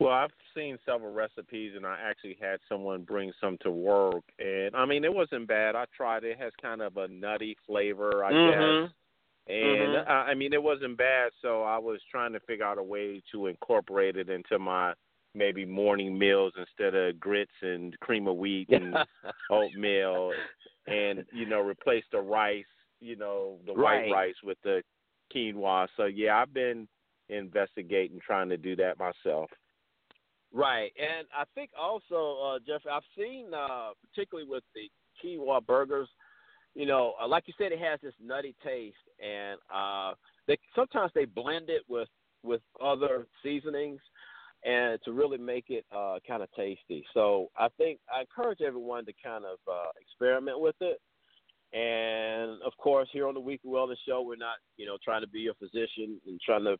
Well, 0.00 0.12
I've 0.12 0.30
seen 0.56 0.76
several 0.84 1.12
recipes, 1.12 1.72
and 1.76 1.86
I 1.86 1.96
actually 2.02 2.36
had 2.40 2.58
someone 2.68 3.02
bring 3.02 3.32
some 3.40 3.56
to 3.62 3.70
work, 3.70 4.24
and 4.38 4.74
I 4.74 4.84
mean, 4.86 5.04
it 5.04 5.14
wasn't 5.14 5.46
bad. 5.46 5.76
I 5.76 5.84
tried 5.96 6.24
it; 6.24 6.32
it 6.32 6.38
has 6.38 6.52
kind 6.60 6.82
of 6.82 6.96
a 6.96 7.06
nutty 7.06 7.56
flavor, 7.66 8.24
I 8.24 8.32
mm-hmm. 8.32 8.84
guess. 8.84 8.92
And 9.46 9.94
mm-hmm. 9.94 10.10
I, 10.10 10.30
I 10.30 10.34
mean, 10.34 10.52
it 10.52 10.62
wasn't 10.62 10.96
bad. 10.96 11.30
So 11.42 11.62
I 11.62 11.78
was 11.78 12.00
trying 12.10 12.32
to 12.32 12.40
figure 12.40 12.64
out 12.64 12.78
a 12.78 12.82
way 12.82 13.22
to 13.32 13.46
incorporate 13.46 14.16
it 14.16 14.30
into 14.30 14.58
my 14.58 14.94
maybe 15.34 15.64
morning 15.64 16.18
meals 16.18 16.52
instead 16.56 16.94
of 16.94 17.18
grits 17.20 17.52
and 17.62 17.98
cream 18.00 18.26
of 18.26 18.36
wheat 18.36 18.68
and 18.70 18.96
oatmeal 19.50 20.32
and 20.86 21.24
you 21.32 21.46
know 21.46 21.60
replace 21.60 22.04
the 22.12 22.20
rice 22.20 22.64
you 23.00 23.16
know 23.16 23.56
the 23.66 23.74
right. 23.74 24.08
white 24.08 24.12
rice 24.12 24.34
with 24.44 24.58
the 24.62 24.82
quinoa 25.34 25.88
so 25.96 26.04
yeah 26.04 26.36
i've 26.36 26.54
been 26.54 26.86
investigating 27.28 28.20
trying 28.24 28.48
to 28.48 28.56
do 28.56 28.76
that 28.76 28.98
myself 28.98 29.50
right 30.54 30.92
and 30.98 31.26
i 31.36 31.44
think 31.54 31.70
also 31.78 32.38
uh 32.42 32.58
jeff 32.66 32.80
i've 32.90 33.02
seen 33.18 33.52
uh 33.52 33.90
particularly 34.08 34.48
with 34.48 34.64
the 34.74 34.88
quinoa 35.22 35.64
burgers 35.66 36.08
you 36.74 36.86
know 36.86 37.14
uh, 37.20 37.26
like 37.28 37.44
you 37.46 37.54
said 37.58 37.72
it 37.72 37.78
has 37.78 37.98
this 38.02 38.14
nutty 38.22 38.54
taste 38.64 38.96
and 39.22 39.58
uh 39.74 40.14
they 40.46 40.56
sometimes 40.74 41.10
they 41.14 41.26
blend 41.26 41.68
it 41.68 41.82
with 41.88 42.08
with 42.42 42.62
other 42.82 43.26
seasonings 43.42 44.00
and 44.64 44.98
to 45.04 45.12
really 45.12 45.38
make 45.38 45.66
it 45.68 45.84
uh, 45.94 46.18
kind 46.26 46.42
of 46.42 46.48
tasty. 46.56 47.04
So 47.12 47.48
I 47.56 47.68
think 47.76 48.00
I 48.14 48.22
encourage 48.22 48.62
everyone 48.62 49.04
to 49.06 49.12
kind 49.22 49.44
of 49.44 49.58
uh, 49.70 49.90
experiment 50.00 50.58
with 50.58 50.76
it. 50.80 51.00
And 51.76 52.62
of 52.62 52.72
course, 52.78 53.08
here 53.12 53.26
on 53.26 53.34
the 53.34 53.40
Weekly 53.40 53.70
Wellness 53.70 53.96
Show, 54.06 54.22
we're 54.22 54.36
not, 54.36 54.56
you 54.76 54.86
know, 54.86 54.96
trying 55.04 55.22
to 55.22 55.28
be 55.28 55.48
a 55.48 55.54
physician 55.54 56.20
and 56.26 56.40
trying 56.40 56.64
to 56.64 56.76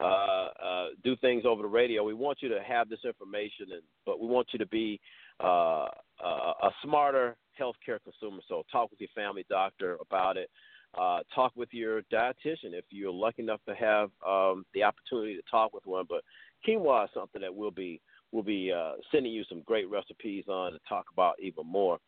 uh, 0.00 0.04
uh, 0.04 0.86
do 1.02 1.16
things 1.16 1.44
over 1.46 1.62
the 1.62 1.68
radio. 1.68 2.04
We 2.04 2.14
want 2.14 2.38
you 2.42 2.48
to 2.50 2.60
have 2.62 2.88
this 2.88 2.98
information, 3.04 3.72
and, 3.72 3.82
but 4.04 4.20
we 4.20 4.26
want 4.26 4.48
you 4.52 4.58
to 4.58 4.66
be 4.66 5.00
uh, 5.42 5.88
a 6.24 6.70
smarter 6.82 7.36
healthcare 7.58 7.98
consumer. 8.02 8.42
So 8.48 8.62
talk 8.70 8.90
with 8.90 9.00
your 9.00 9.08
family 9.14 9.46
doctor 9.48 9.96
about 10.00 10.36
it. 10.36 10.50
Uh, 10.96 11.20
talk 11.34 11.52
with 11.56 11.68
your 11.72 12.02
dietitian 12.12 12.72
if 12.72 12.84
you're 12.90 13.12
lucky 13.12 13.42
enough 13.42 13.60
to 13.68 13.74
have 13.74 14.10
um, 14.26 14.64
the 14.72 14.82
opportunity 14.82 15.34
to 15.34 15.42
talk 15.50 15.72
with 15.74 15.84
one. 15.84 16.06
But 16.08 16.22
quinoa 16.66 17.04
is 17.04 17.10
something 17.12 17.40
that 17.40 17.54
we'll 17.54 17.70
be 17.70 18.00
we'll 18.32 18.42
be 18.42 18.72
uh, 18.72 18.92
sending 19.12 19.32
you 19.32 19.44
some 19.48 19.62
great 19.66 19.88
recipes 19.90 20.44
on 20.48 20.72
to 20.72 20.78
talk 20.88 21.06
about 21.12 21.34
even 21.40 21.66
more. 21.66 21.98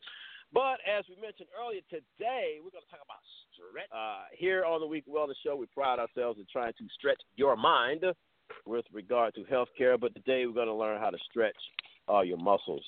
But 0.53 0.81
as 0.89 1.05
we 1.09 1.21
mentioned 1.21 1.49
earlier 1.53 1.83
today, 1.91 2.61
we're 2.65 2.73
going 2.73 2.85
to 2.85 2.91
talk 2.91 3.05
about 3.05 3.21
Uh, 3.93 4.23
here 4.37 4.65
on 4.65 4.81
the 4.81 4.87
Week 4.87 5.05
Wellness 5.07 5.35
Show, 5.45 5.57
we 5.57 5.67
pride 5.67 5.99
ourselves 5.99 6.39
in 6.39 6.47
trying 6.51 6.73
to 6.75 6.85
stretch 6.97 7.21
your 7.37 7.57
mind 7.57 8.05
with 8.67 8.85
regard 8.93 9.35
to 9.35 9.43
healthcare. 9.43 9.99
But 9.99 10.15
today, 10.15 10.47
we're 10.47 10.53
going 10.53 10.67
to 10.69 10.75
learn 10.75 11.01
how 11.01 11.11
to 11.11 11.19
stretch 11.31 11.57
uh, 12.13 12.21
your 12.21 12.39
muscles. 12.39 12.85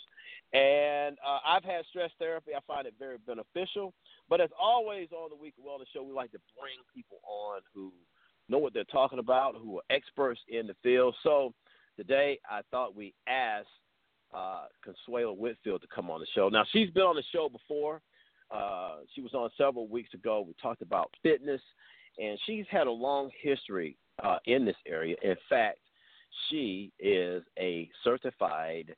And 0.52 1.16
uh, 1.26 1.38
I've 1.46 1.64
had 1.64 1.84
stress 1.88 2.10
therapy. 2.18 2.52
I 2.56 2.60
find 2.66 2.86
it 2.86 2.94
very 2.98 3.18
beneficial. 3.26 3.94
But 4.28 4.40
as 4.40 4.50
always 4.60 5.08
on 5.12 5.30
the 5.30 5.36
Week 5.36 5.54
Wellness 5.64 5.86
Show, 5.92 6.02
we 6.02 6.12
like 6.12 6.32
to 6.32 6.40
bring 6.60 6.76
people 6.94 7.18
on 7.28 7.60
who 7.74 7.92
know 8.48 8.58
what 8.58 8.74
they're 8.74 8.84
talking 8.84 9.20
about, 9.20 9.54
who 9.56 9.78
are 9.78 9.84
experts 9.90 10.40
in 10.48 10.66
the 10.66 10.74
field. 10.82 11.14
So 11.22 11.54
today, 11.96 12.38
I 12.50 12.62
thought 12.70 12.96
we 12.96 13.14
asked 13.28 13.68
uh, 14.34 14.64
Consuelo 14.84 15.32
Whitfield 15.32 15.82
to 15.82 15.88
come 15.94 16.10
on 16.10 16.20
the 16.20 16.26
show. 16.34 16.48
Now, 16.48 16.64
she's 16.72 16.90
been 16.90 17.04
on 17.04 17.16
the 17.16 17.22
show 17.32 17.48
before. 17.48 18.00
Uh, 18.50 18.96
she 19.14 19.20
was 19.20 19.34
on 19.34 19.50
several 19.56 19.86
weeks 19.88 20.14
ago. 20.14 20.44
We 20.46 20.54
talked 20.60 20.82
about 20.82 21.10
fitness, 21.22 21.60
and 22.18 22.38
she's 22.46 22.64
had 22.70 22.86
a 22.86 22.90
long 22.90 23.30
history 23.40 23.96
uh, 24.22 24.38
in 24.46 24.64
this 24.64 24.76
area. 24.86 25.16
In 25.22 25.36
fact, 25.48 25.78
she 26.48 26.92
is 26.98 27.42
a 27.58 27.88
certified 28.02 28.94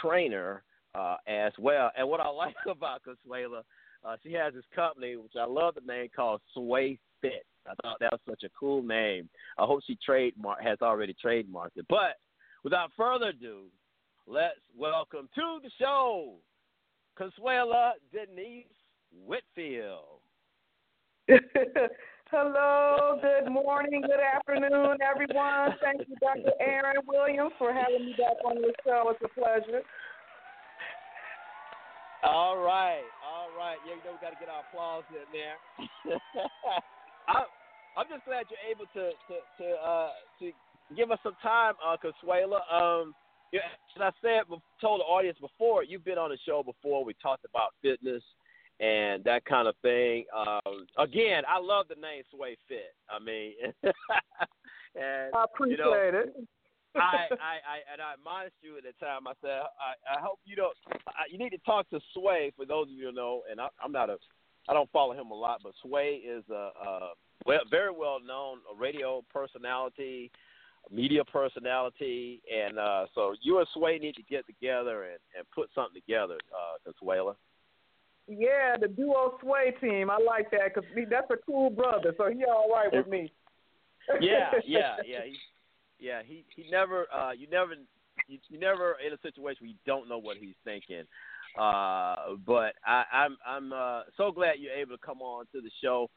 trainer 0.00 0.62
uh, 0.94 1.16
as 1.26 1.52
well. 1.58 1.90
And 1.96 2.08
what 2.08 2.20
I 2.20 2.28
like 2.30 2.54
about 2.68 3.02
Consuela, 3.02 3.62
uh, 4.04 4.16
she 4.22 4.32
has 4.32 4.54
this 4.54 4.64
company, 4.74 5.16
which 5.16 5.32
I 5.38 5.44
love 5.44 5.74
the 5.74 5.92
name 5.92 6.08
called 6.14 6.40
Sway 6.54 6.98
Fit. 7.20 7.44
I 7.66 7.74
thought 7.82 7.98
that 8.00 8.12
was 8.12 8.20
such 8.28 8.42
a 8.44 8.50
cool 8.58 8.82
name. 8.82 9.28
I 9.58 9.64
hope 9.64 9.82
she 9.86 9.96
trademark 10.04 10.60
has 10.62 10.78
already 10.82 11.14
trademarked 11.24 11.76
it. 11.76 11.86
But 11.88 12.18
without 12.64 12.90
further 12.96 13.28
ado, 13.28 13.66
let's 14.26 14.58
welcome 14.76 15.28
to 15.34 15.58
the 15.62 15.70
show 15.78 16.34
Consuela 17.18 17.92
Denise 18.12 18.66
Whitfield. 19.26 20.20
Hello, 22.32 23.20
good 23.20 23.50
morning, 23.52 24.00
good 24.00 24.20
afternoon, 24.20 24.96
everyone. 25.04 25.76
Thank 25.82 26.08
you, 26.08 26.16
Dr. 26.16 26.56
Aaron 26.60 26.96
Williams, 27.06 27.52
for 27.58 27.72
having 27.72 28.06
me 28.06 28.14
back 28.16 28.40
on 28.44 28.56
the 28.56 28.72
show. 28.84 29.12
It's 29.12 29.20
a 29.22 29.28
pleasure. 29.38 29.82
All 32.24 32.56
right, 32.56 33.04
all 33.20 33.50
right. 33.58 33.76
Yeah, 33.86 33.96
you 33.96 34.02
know 34.04 34.16
we 34.16 34.24
got 34.24 34.30
to 34.32 34.40
get 34.40 34.48
our 34.48 34.62
applause 34.64 35.04
in 35.10 35.28
there. 35.34 35.58
I, 37.28 37.44
I'm 37.98 38.06
just 38.08 38.24
glad 38.24 38.46
you're 38.48 38.70
able 38.70 38.86
to 38.94 39.10
to 39.10 39.34
to 39.58 39.66
uh, 39.76 40.10
to 40.40 40.52
give 40.96 41.10
us 41.10 41.18
some 41.22 41.36
time, 41.42 41.74
uh, 41.84 41.96
Consuela. 41.98 42.62
Um, 42.72 43.14
yeah, 43.52 43.60
as 43.96 44.00
I 44.00 44.10
said, 44.22 44.42
told 44.80 45.00
the 45.00 45.04
audience 45.04 45.36
before, 45.38 45.84
you've 45.84 46.04
been 46.04 46.16
on 46.16 46.30
the 46.30 46.38
show 46.46 46.62
before. 46.62 47.04
We 47.04 47.14
talked 47.20 47.44
about 47.44 47.74
fitness 47.82 48.22
and 48.80 49.22
that 49.24 49.44
kind 49.44 49.68
of 49.68 49.74
thing. 49.82 50.24
Um, 50.36 50.86
again, 50.98 51.42
I 51.48 51.58
love 51.58 51.86
the 51.88 52.00
name 52.00 52.22
Sway 52.34 52.56
Fit. 52.68 52.94
I 53.08 53.22
mean, 53.22 53.52
and 53.82 55.34
I 55.34 55.44
appreciate 55.44 55.78
you 55.78 55.84
know, 55.84 55.94
it. 55.94 56.48
I, 56.94 56.98
I, 57.00 57.54
I, 57.64 57.76
and 57.92 58.02
I 58.02 58.14
admonished 58.14 58.56
you 58.60 58.76
at 58.76 58.84
the 58.84 58.92
time. 59.04 59.26
I 59.26 59.32
said, 59.40 59.50
I, 59.50 60.18
I 60.18 60.20
hope 60.20 60.40
you 60.44 60.56
don't. 60.56 60.76
I, 61.08 61.24
you 61.30 61.38
need 61.38 61.50
to 61.50 61.58
talk 61.58 61.88
to 61.90 62.00
Sway. 62.14 62.52
For 62.56 62.66
those 62.66 62.88
of 62.88 62.92
you 62.92 63.06
who 63.06 63.12
know, 63.12 63.42
and 63.50 63.60
I, 63.60 63.68
I'm 63.82 63.92
not 63.92 64.10
a, 64.10 64.16
I 64.68 64.72
don't 64.72 64.90
follow 64.90 65.12
him 65.12 65.30
a 65.30 65.34
lot, 65.34 65.60
but 65.62 65.72
Sway 65.82 66.20
is 66.24 66.44
a, 66.50 66.70
a 66.84 67.10
well, 67.46 67.60
very 67.70 67.92
well 67.92 68.18
known 68.24 68.58
radio 68.78 69.24
personality, 69.32 70.30
media 70.90 71.24
personality, 71.24 72.40
and 72.52 72.78
uh, 72.78 73.06
so 73.14 73.34
you 73.42 73.58
and 73.58 73.68
Sway 73.74 73.98
need 73.98 74.14
to 74.16 74.22
get 74.22 74.46
together 74.46 75.04
and, 75.04 75.18
and 75.36 75.46
put 75.54 75.68
something 75.74 76.00
together, 76.00 76.36
uh, 76.52 76.90
Consuela. 76.90 77.34
Yeah, 78.38 78.76
the 78.80 78.88
duo 78.88 79.38
Sway 79.40 79.74
team. 79.80 80.10
I 80.10 80.18
like 80.18 80.50
that 80.50 80.74
because 80.74 80.88
that's 81.10 81.30
a 81.30 81.36
cool 81.46 81.70
brother, 81.70 82.14
so 82.16 82.30
he 82.30 82.44
all 82.44 82.70
right 82.72 82.92
with 82.92 83.08
me. 83.08 83.32
yeah, 84.20 84.50
yeah, 84.64 84.96
yeah. 85.06 85.24
He, 85.24 85.36
yeah, 85.98 86.22
he 86.26 86.44
he 86.56 86.68
never 86.70 87.06
uh 87.14 87.30
you 87.32 87.46
never 87.48 87.74
you, 88.26 88.38
you 88.48 88.58
never 88.58 88.96
in 89.06 89.12
a 89.12 89.18
situation 89.22 89.58
where 89.60 89.70
you 89.70 89.76
don't 89.86 90.08
know 90.08 90.18
what 90.18 90.36
he's 90.36 90.56
thinking. 90.64 91.04
Uh 91.58 92.34
but 92.44 92.74
I 92.84 93.04
I'm 93.12 93.36
I'm 93.46 93.72
uh 93.72 94.02
so 94.16 94.32
glad 94.32 94.54
you're 94.58 94.74
able 94.74 94.96
to 94.96 95.06
come 95.06 95.22
on 95.22 95.46
to 95.52 95.60
the 95.60 95.70
show 95.82 96.10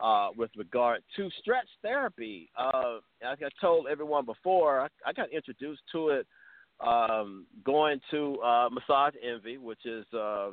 uh 0.00 0.28
with 0.36 0.50
regard 0.56 1.02
to 1.16 1.28
stretch 1.40 1.68
therapy. 1.82 2.50
Uh 2.56 2.98
like 3.22 3.42
I 3.42 3.48
told 3.60 3.86
everyone 3.90 4.24
before, 4.24 4.82
I, 4.82 4.88
I 5.06 5.12
got 5.12 5.30
introduced 5.32 5.82
to 5.92 6.10
it 6.10 6.26
um 6.80 7.46
going 7.64 8.00
to 8.12 8.38
uh 8.40 8.68
Massage 8.70 9.14
Envy, 9.22 9.58
which 9.58 9.84
is 9.84 10.06
uh 10.14 10.50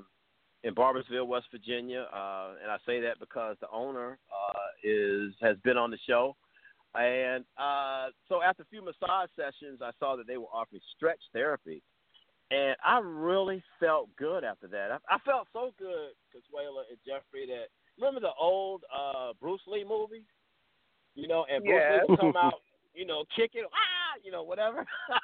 in 0.63 0.75
Barboursville, 0.75 1.27
West 1.27 1.47
Virginia, 1.51 2.07
uh, 2.13 2.51
and 2.61 2.71
I 2.71 2.77
say 2.85 2.99
that 3.01 3.19
because 3.19 3.55
the 3.61 3.69
owner 3.71 4.17
uh, 4.29 4.69
is 4.83 5.33
has 5.41 5.57
been 5.63 5.77
on 5.77 5.91
the 5.91 5.97
show, 6.07 6.35
and 6.95 7.45
uh, 7.57 8.07
so 8.27 8.41
after 8.41 8.63
a 8.63 8.65
few 8.65 8.83
massage 8.83 9.29
sessions, 9.35 9.79
I 9.81 9.91
saw 9.99 10.15
that 10.17 10.27
they 10.27 10.37
were 10.37 10.51
offering 10.53 10.81
stretch 10.95 11.21
therapy, 11.33 11.81
and 12.51 12.75
I 12.83 12.99
really 12.99 13.63
felt 13.79 14.09
good 14.17 14.43
after 14.43 14.67
that. 14.67 14.91
I, 14.91 15.15
I 15.15 15.17
felt 15.19 15.47
so 15.53 15.71
good, 15.77 16.11
Consuela 16.33 16.83
and 16.89 16.97
Jeffrey, 17.05 17.45
that 17.47 17.67
remember 17.97 18.19
the 18.19 18.33
old 18.39 18.83
uh, 18.93 19.33
Bruce 19.39 19.61
Lee 19.67 19.85
movies, 19.87 20.27
you 21.15 21.27
know, 21.27 21.45
and 21.51 21.63
Bruce 21.63 21.79
yes. 21.79 22.01
Lee 22.01 22.05
would 22.09 22.19
come 22.19 22.37
out, 22.37 22.61
you 22.93 23.05
know, 23.05 23.23
kicking, 23.35 23.63
ah, 23.65 24.19
you 24.23 24.31
know, 24.31 24.43
whatever. 24.43 24.85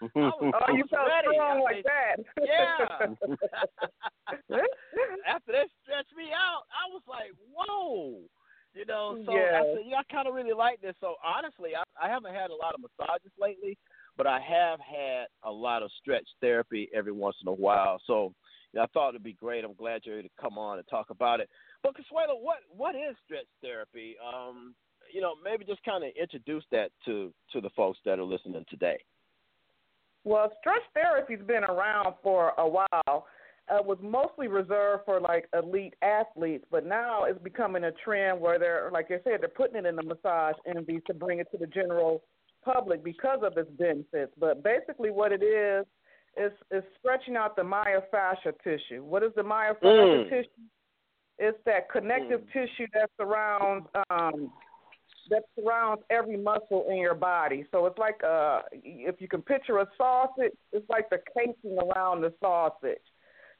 was, 0.14 0.32
oh, 0.40 0.74
you 0.74 0.84
felt 0.90 1.08
ready. 1.08 1.28
strong 1.34 1.62
like 1.62 1.84
that. 1.84 2.16
Yeah. 2.40 3.12
After 5.28 5.52
they 5.52 5.66
stretched 5.84 6.16
me 6.16 6.32
out, 6.32 6.64
I 6.72 6.88
was 6.92 7.02
like, 7.08 7.32
whoa. 7.52 8.20
You 8.72 8.86
know, 8.86 9.18
so 9.26 9.34
yeah. 9.34 9.60
I 9.60 9.62
said, 9.74 9.84
yeah, 9.84 9.96
I 9.98 10.12
kind 10.12 10.28
of 10.28 10.34
really 10.34 10.52
like 10.52 10.80
this. 10.80 10.94
So 11.00 11.16
honestly, 11.24 11.70
I, 11.74 11.82
I 12.00 12.08
haven't 12.08 12.34
had 12.34 12.50
a 12.50 12.54
lot 12.54 12.74
of 12.74 12.80
massages 12.80 13.32
lately, 13.38 13.76
but 14.16 14.26
I 14.26 14.38
have 14.40 14.78
had 14.78 15.26
a 15.42 15.50
lot 15.50 15.82
of 15.82 15.90
stretch 16.00 16.26
therapy 16.40 16.88
every 16.94 17.12
once 17.12 17.36
in 17.42 17.48
a 17.48 17.52
while. 17.52 18.00
So 18.06 18.32
you 18.72 18.78
know, 18.78 18.84
I 18.84 18.86
thought 18.94 19.10
it'd 19.10 19.24
be 19.24 19.32
great. 19.32 19.64
I'm 19.64 19.74
glad 19.74 20.02
you're 20.04 20.20
able 20.20 20.28
to 20.28 20.34
come 20.40 20.56
on 20.56 20.78
and 20.78 20.86
talk 20.88 21.10
about 21.10 21.40
it. 21.40 21.48
But 21.82 21.96
Consuelo, 21.96 22.38
what 22.40 22.58
what 22.74 22.94
is 22.94 23.16
stretch 23.24 23.46
therapy? 23.60 24.16
Um, 24.22 24.74
you 25.12 25.20
know, 25.20 25.34
maybe 25.42 25.64
just 25.64 25.82
kind 25.82 26.04
of 26.04 26.10
introduce 26.20 26.64
that 26.70 26.90
to 27.06 27.32
to 27.52 27.60
the 27.60 27.70
folks 27.70 27.98
that 28.04 28.18
are 28.18 28.24
listening 28.24 28.64
today. 28.70 28.98
Well, 30.24 30.52
stretch 30.60 30.82
therapy's 30.94 31.44
been 31.46 31.64
around 31.64 32.14
for 32.22 32.52
a 32.58 32.68
while. 32.68 33.26
Uh, 33.68 33.80
was 33.82 33.98
mostly 34.02 34.48
reserved 34.48 35.04
for 35.04 35.20
like 35.20 35.48
elite 35.56 35.94
athletes, 36.02 36.64
but 36.72 36.84
now 36.84 37.24
it's 37.24 37.40
becoming 37.40 37.84
a 37.84 37.92
trend 38.04 38.40
where 38.40 38.58
they're, 38.58 38.90
like 38.92 39.06
I 39.10 39.20
said, 39.22 39.40
they're 39.40 39.48
putting 39.48 39.76
it 39.76 39.86
in 39.86 39.94
the 39.94 40.02
massage 40.02 40.56
envy 40.66 41.00
to 41.06 41.14
bring 41.14 41.38
it 41.38 41.46
to 41.52 41.58
the 41.58 41.68
general 41.68 42.24
public 42.64 43.04
because 43.04 43.40
of 43.44 43.56
its 43.56 43.70
benefits. 43.78 44.32
But 44.38 44.64
basically, 44.64 45.10
what 45.10 45.30
it 45.30 45.42
is 45.42 45.86
is 46.36 46.52
is 46.72 46.82
stretching 46.98 47.36
out 47.36 47.54
the 47.54 47.62
myofascial 47.62 48.54
tissue. 48.64 49.04
What 49.04 49.22
is 49.22 49.32
the 49.36 49.42
myofascial 49.42 50.26
Mm. 50.26 50.30
tissue? 50.30 50.48
It's 51.38 51.58
that 51.64 51.88
connective 51.90 52.42
tissue 52.52 52.86
that 52.92 53.08
surrounds 53.16 53.86
um, 54.10 54.52
that 55.30 55.44
surrounds 55.54 56.02
every 56.10 56.36
muscle 56.36 56.86
in 56.90 56.96
your 56.96 57.14
body. 57.14 57.64
So 57.70 57.86
it's 57.86 57.98
like 57.98 58.22
uh, 58.22 58.62
if 58.72 59.20
you 59.20 59.28
can 59.28 59.42
picture 59.42 59.78
a 59.78 59.86
sausage, 59.96 60.52
it's 60.72 60.88
like 60.90 61.08
the 61.08 61.18
casing 61.34 61.78
around 61.78 62.20
the 62.20 62.32
sausage. 62.40 62.98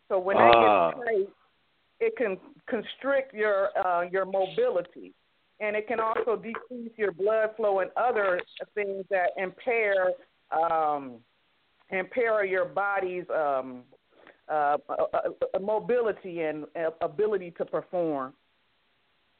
So 0.08 0.18
when 0.18 0.36
that 0.36 0.54
Ah. 0.54 0.90
gets 0.90 1.06
tight, 1.06 1.28
it 2.00 2.16
can 2.16 2.38
constrict 2.66 3.34
your 3.34 3.70
uh, 3.86 4.02
your 4.02 4.24
mobility, 4.24 5.14
and 5.60 5.76
it 5.76 5.86
can 5.86 6.00
also 6.00 6.36
decrease 6.36 6.92
your 6.96 7.12
blood 7.12 7.50
flow 7.56 7.80
and 7.80 7.90
other 7.96 8.40
things 8.74 9.04
that 9.10 9.30
impair 9.36 10.12
um, 10.50 11.20
impair 11.90 12.44
your 12.44 12.64
body's 12.64 13.24
um, 13.30 13.84
uh, 14.48 14.78
uh, 14.88 15.06
uh, 15.54 15.58
mobility 15.60 16.40
and 16.40 16.64
uh, 16.74 16.90
ability 17.02 17.52
to 17.52 17.64
perform. 17.64 18.32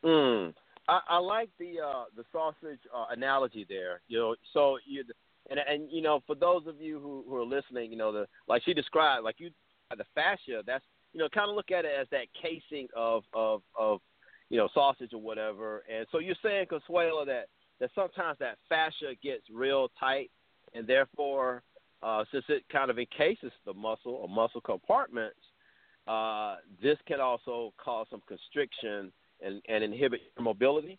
Mm. 0.04 0.54
I, 0.88 1.00
I 1.08 1.18
like 1.18 1.50
the 1.58 1.80
uh, 1.84 2.04
the 2.16 2.24
sausage 2.32 2.80
uh, 2.94 3.06
analogy 3.10 3.66
there. 3.68 4.00
You 4.08 4.18
know, 4.18 4.36
so 4.52 4.78
you 4.86 5.04
and 5.48 5.60
and 5.60 5.90
you 5.90 6.02
know, 6.02 6.22
for 6.26 6.34
those 6.34 6.66
of 6.66 6.80
you 6.80 7.00
who, 7.00 7.24
who 7.28 7.36
are 7.36 7.44
listening, 7.44 7.90
you 7.90 7.96
know, 7.96 8.12
the 8.12 8.26
like 8.48 8.62
she 8.64 8.74
described, 8.74 9.24
like 9.24 9.36
you 9.38 9.50
the 9.96 10.04
fascia. 10.14 10.62
That's 10.66 10.84
you 11.12 11.18
know, 11.18 11.28
kind 11.28 11.50
of 11.50 11.56
look 11.56 11.70
at 11.70 11.84
it 11.84 11.92
as 11.98 12.06
that 12.10 12.26
casing 12.40 12.88
of 12.94 13.24
of 13.32 13.62
of 13.78 14.00
you 14.48 14.58
know 14.58 14.68
sausage 14.74 15.12
or 15.12 15.20
whatever. 15.20 15.82
And 15.92 16.06
so 16.12 16.18
you're 16.18 16.36
saying, 16.42 16.66
Consuelo, 16.68 17.24
that 17.24 17.46
that 17.80 17.90
sometimes 17.94 18.38
that 18.40 18.58
fascia 18.68 19.14
gets 19.22 19.44
real 19.52 19.90
tight, 19.98 20.30
and 20.74 20.86
therefore, 20.86 21.62
uh, 22.02 22.24
since 22.32 22.44
it 22.48 22.64
kind 22.70 22.90
of 22.90 22.98
encases 22.98 23.52
the 23.64 23.74
muscle 23.74 24.12
or 24.14 24.28
muscle 24.28 24.60
compartments, 24.60 25.40
uh, 26.06 26.56
this 26.82 26.98
can 27.06 27.20
also 27.20 27.72
cause 27.82 28.06
some 28.10 28.22
constriction 28.28 29.12
and, 29.44 29.62
and 29.68 29.84
inhibit 29.84 30.20
your 30.36 30.44
mobility. 30.44 30.98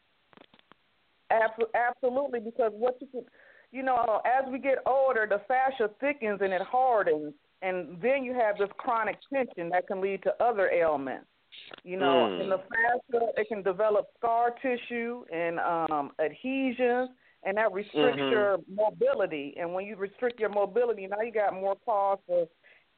Absolutely, 1.32 2.40
because 2.40 2.72
what 2.76 2.98
you 3.00 3.26
you 3.72 3.84
know, 3.84 4.22
as 4.26 4.52
we 4.52 4.60
get 4.60 4.80
older, 4.86 5.26
the 5.30 5.42
fascia 5.48 5.90
thickens 6.02 6.40
and 6.44 6.52
it 6.52 6.62
hardens, 6.62 7.34
and 7.62 7.98
then 8.02 8.24
you 8.24 8.34
have 8.34 8.58
this 8.58 8.70
chronic 8.78 9.16
tension 9.34 9.70
that 9.70 9.88
can 9.88 10.02
lead 10.02 10.22
to 10.24 10.44
other 10.44 10.70
ailments. 10.70 11.26
You 11.84 11.98
know, 11.98 12.30
mm. 12.30 12.44
in 12.44 12.50
the 12.50 12.58
fascia, 12.58 13.28
it 13.38 13.48
can 13.48 13.62
develop 13.62 14.08
scar 14.18 14.54
tissue 14.62 15.24
and 15.34 15.60
um, 15.60 16.12
adhesions, 16.20 17.10
and 17.44 17.58
that 17.58 17.72
restricts 17.72 18.20
mm-hmm. 18.20 18.32
your 18.32 18.58
mobility. 18.70 19.56
And 19.60 19.74
when 19.74 19.86
you 19.86 19.96
restrict 19.96 20.40
your 20.40 20.50
mobility, 20.50 21.08
now 21.08 21.22
you 21.22 21.32
got 21.32 21.54
more 21.54 21.76
cause 21.86 22.20
for 22.28 22.48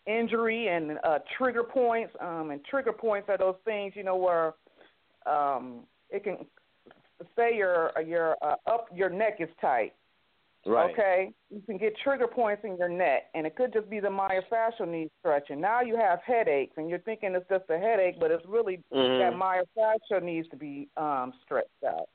injury 0.05 0.67
and 0.67 0.97
uh, 1.03 1.19
trigger 1.37 1.63
points. 1.63 2.13
Um, 2.19 2.51
and 2.51 2.63
trigger 2.65 2.93
points 2.93 3.29
are 3.29 3.37
those 3.37 3.55
things, 3.63 3.93
you 3.95 4.03
know, 4.03 4.17
where 4.17 4.53
um, 5.27 5.81
it 6.09 6.23
can 6.23 6.37
say 7.35 7.55
your 7.55 7.91
your 8.05 8.35
uh, 8.41 8.55
up 8.67 8.87
your 8.93 9.09
neck 9.09 9.37
is 9.39 9.49
tight. 9.61 9.93
Right. 10.65 10.91
Okay, 10.91 11.33
you 11.49 11.61
can 11.65 11.77
get 11.77 11.93
trigger 12.05 12.25
points 12.25 12.63
in 12.63 12.77
your 12.77 12.87
neck, 12.87 13.23
and 13.35 13.45
it 13.45 13.57
could 13.57 13.73
just 13.73 13.89
be 13.89 13.99
the 13.99 14.07
myofascial 14.07 14.87
needs 14.87 15.11
stretching. 15.19 15.59
Now 15.59 15.81
you 15.81 15.97
have 15.97 16.19
headaches, 16.25 16.73
and 16.77 16.89
you're 16.89 16.99
thinking 16.99 17.35
it's 17.35 17.47
just 17.49 17.65
a 17.69 17.77
headache, 17.77 18.15
but 18.17 18.31
it's 18.31 18.45
really 18.47 18.79
mm-hmm. 18.93 19.19
that 19.19 19.33
myofascial 19.33 20.23
needs 20.23 20.47
to 20.49 20.55
be 20.55 20.87
um, 20.95 21.33
stretched 21.43 21.67
out. 21.85 22.07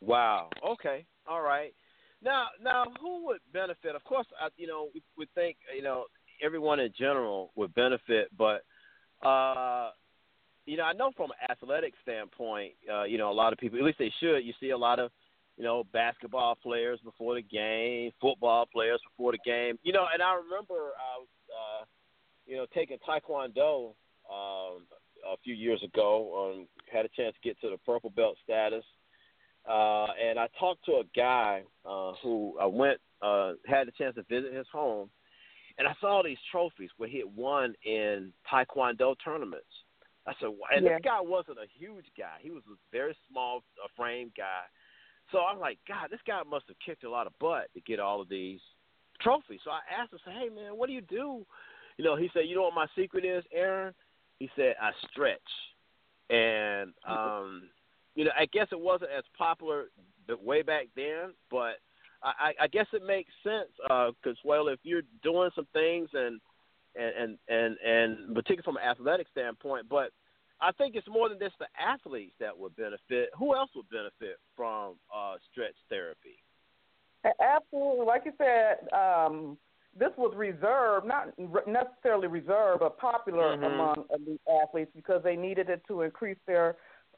Wow. 0.00 0.48
Okay. 0.66 1.04
All 1.28 1.42
right. 1.42 1.74
Now, 2.22 2.46
now, 2.62 2.84
who 2.98 3.26
would 3.26 3.40
benefit? 3.52 3.94
Of 3.94 4.04
course, 4.04 4.26
I, 4.40 4.48
you 4.56 4.66
know, 4.66 4.88
we 4.94 5.02
would 5.18 5.28
think, 5.34 5.56
you 5.76 5.82
know, 5.82 6.04
everyone 6.42 6.80
in 6.80 6.92
general 6.98 7.50
would 7.56 7.74
benefit, 7.74 8.28
but, 8.36 8.62
uh, 9.22 9.90
you 10.70 10.76
know, 10.76 10.84
I 10.84 10.92
know 10.92 11.10
from 11.16 11.30
an 11.30 11.50
athletic 11.50 11.94
standpoint, 12.02 12.74
uh, 12.92 13.04
you 13.04 13.18
know, 13.18 13.30
a 13.30 13.34
lot 13.34 13.52
of 13.52 13.58
people, 13.58 13.78
at 13.78 13.84
least 13.84 13.98
they 13.98 14.12
should. 14.20 14.44
You 14.44 14.52
see 14.60 14.70
a 14.70 14.78
lot 14.78 14.98
of 14.98 15.10
you 15.60 15.66
know, 15.66 15.84
basketball 15.92 16.54
players 16.54 16.98
before 17.04 17.34
the 17.34 17.42
game, 17.42 18.12
football 18.18 18.66
players 18.72 18.98
before 19.10 19.32
the 19.32 19.38
game. 19.44 19.78
You 19.82 19.92
know, 19.92 20.06
and 20.10 20.22
I 20.22 20.34
remember 20.34 20.74
I 20.96 21.18
was, 21.18 21.28
uh, 21.50 21.84
you 22.46 22.56
know, 22.56 22.64
taking 22.74 22.96
Taekwondo 23.06 23.94
um, 24.30 24.86
a 25.30 25.36
few 25.44 25.54
years 25.54 25.82
ago. 25.84 26.54
Um, 26.54 26.68
had 26.90 27.04
a 27.04 27.10
chance 27.10 27.34
to 27.34 27.46
get 27.46 27.60
to 27.60 27.68
the 27.68 27.76
purple 27.84 28.08
belt 28.08 28.38
status, 28.42 28.84
uh, 29.68 30.06
and 30.18 30.38
I 30.38 30.48
talked 30.58 30.84
to 30.86 30.92
a 30.92 31.04
guy 31.14 31.64
uh, 31.84 32.12
who 32.22 32.56
I 32.58 32.64
went 32.64 32.98
uh, 33.20 33.52
had 33.66 33.86
a 33.86 33.92
chance 33.92 34.14
to 34.14 34.22
visit 34.30 34.54
his 34.54 34.66
home, 34.72 35.10
and 35.76 35.86
I 35.86 35.92
saw 36.00 36.22
these 36.24 36.38
trophies 36.50 36.88
where 36.96 37.08
he 37.10 37.18
had 37.18 37.36
won 37.36 37.74
in 37.84 38.32
Taekwondo 38.50 39.14
tournaments. 39.22 39.66
I 40.26 40.32
said, 40.38 40.50
and 40.74 40.84
yeah. 40.84 40.96
this 40.96 41.00
guy 41.04 41.20
wasn't 41.20 41.58
a 41.58 41.66
huge 41.78 42.06
guy; 42.16 42.38
he 42.40 42.50
was 42.50 42.62
a 42.70 42.76
very 42.92 43.16
small 43.28 43.62
uh, 43.82 43.88
frame 43.96 44.30
guy 44.36 44.64
so 45.32 45.38
I'm 45.38 45.58
like, 45.58 45.78
God, 45.86 46.08
this 46.10 46.20
guy 46.26 46.42
must 46.48 46.66
have 46.68 46.76
kicked 46.84 47.04
a 47.04 47.10
lot 47.10 47.26
of 47.26 47.38
butt 47.38 47.68
to 47.74 47.80
get 47.80 48.00
all 48.00 48.20
of 48.20 48.28
these 48.28 48.60
trophies. 49.20 49.60
So 49.64 49.70
I 49.70 49.80
asked 50.00 50.12
him, 50.12 50.18
say, 50.24 50.32
Hey 50.32 50.48
man, 50.48 50.76
what 50.76 50.88
do 50.88 50.92
you 50.92 51.02
do? 51.02 51.44
You 51.96 52.04
know, 52.04 52.16
he 52.16 52.30
said, 52.32 52.42
You 52.46 52.56
know 52.56 52.62
what 52.62 52.74
my 52.74 52.86
secret 52.96 53.24
is, 53.24 53.44
Aaron? 53.52 53.94
He 54.38 54.50
said, 54.56 54.74
I 54.80 54.90
stretch. 55.10 55.38
And 56.30 56.92
um, 57.08 57.64
you 58.14 58.24
know, 58.24 58.32
I 58.38 58.46
guess 58.46 58.68
it 58.72 58.80
wasn't 58.80 59.10
as 59.16 59.24
popular 59.36 59.86
way 60.42 60.62
back 60.62 60.86
then, 60.94 61.34
but 61.50 61.74
I, 62.22 62.52
I 62.60 62.68
guess 62.68 62.86
it 62.92 63.02
makes 63.04 63.32
sense 63.42 63.70
because, 63.82 64.36
uh, 64.36 64.44
well, 64.44 64.68
if 64.68 64.78
you're 64.82 65.02
doing 65.22 65.50
some 65.54 65.66
things 65.72 66.10
and 66.12 66.38
and 66.94 67.12
and 67.18 67.38
and, 67.48 67.76
and 67.84 68.34
particularly 68.34 68.62
from 68.64 68.76
an 68.76 68.82
athletic 68.82 69.26
standpoint, 69.30 69.86
but 69.88 70.10
I 70.60 70.72
think 70.72 70.94
it's 70.94 71.08
more 71.08 71.28
than 71.28 71.38
just 71.38 71.54
the 71.58 71.66
athletes 71.80 72.34
that 72.40 72.56
would 72.56 72.76
benefit. 72.76 73.30
Who 73.38 73.54
else 73.56 73.70
would 73.74 73.88
benefit 73.88 74.36
from 74.56 74.96
uh, 75.14 75.36
stretch 75.50 75.76
therapy? 75.88 76.36
Absolutely, 77.24 78.06
like 78.06 78.22
you 78.24 78.32
said, 78.38 78.88
um, 78.96 79.58
this 79.98 80.10
was 80.16 80.34
reserved, 80.36 81.06
not 81.06 81.32
necessarily 81.66 82.28
reserved, 82.28 82.80
but 82.80 82.98
popular 82.98 83.56
mm-hmm. 83.56 83.64
among 83.64 84.04
elite 84.14 84.40
athletes 84.62 84.90
because 84.94 85.22
they 85.22 85.36
needed 85.36 85.68
it 85.68 85.82
to 85.88 86.02
increase 86.02 86.38
their 86.46 86.76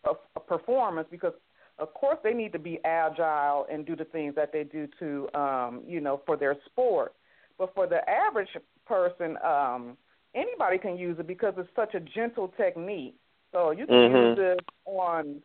uh, 0.09 0.15
performance. 0.47 1.07
Because 1.11 1.35
of 1.79 1.93
course 1.95 2.19
they 2.25 2.33
need 2.33 2.53
to 2.53 2.59
be 2.59 2.79
agile 2.85 3.67
and 3.71 3.85
do 3.87 3.95
the 3.95 4.05
things 4.05 4.35
that 4.35 4.53
they 4.53 4.65
do 4.65 4.89
to, 4.99 5.29
um, 5.39 5.83
you 5.87 6.01
know, 6.01 6.23
for 6.27 6.37
their 6.37 6.57
sport. 6.67 7.15
But 7.59 7.75
for 7.75 7.87
the 7.87 8.09
average 8.09 8.49
person, 8.87 9.37
um, 9.45 9.97
anybody 10.35 10.79
can 10.79 10.97
use 10.97 11.17
it 11.19 11.27
because 11.27 11.55
it's 11.57 11.69
such 11.77 11.95
a 11.95 12.01
gentle 12.01 12.53
technique. 12.57 13.17
So 13.53 13.71
you 13.71 13.87
can 13.87 13.95
mm-hmm. 13.95 14.17
use 14.17 14.37
this 14.37 14.67
on 14.87 15.43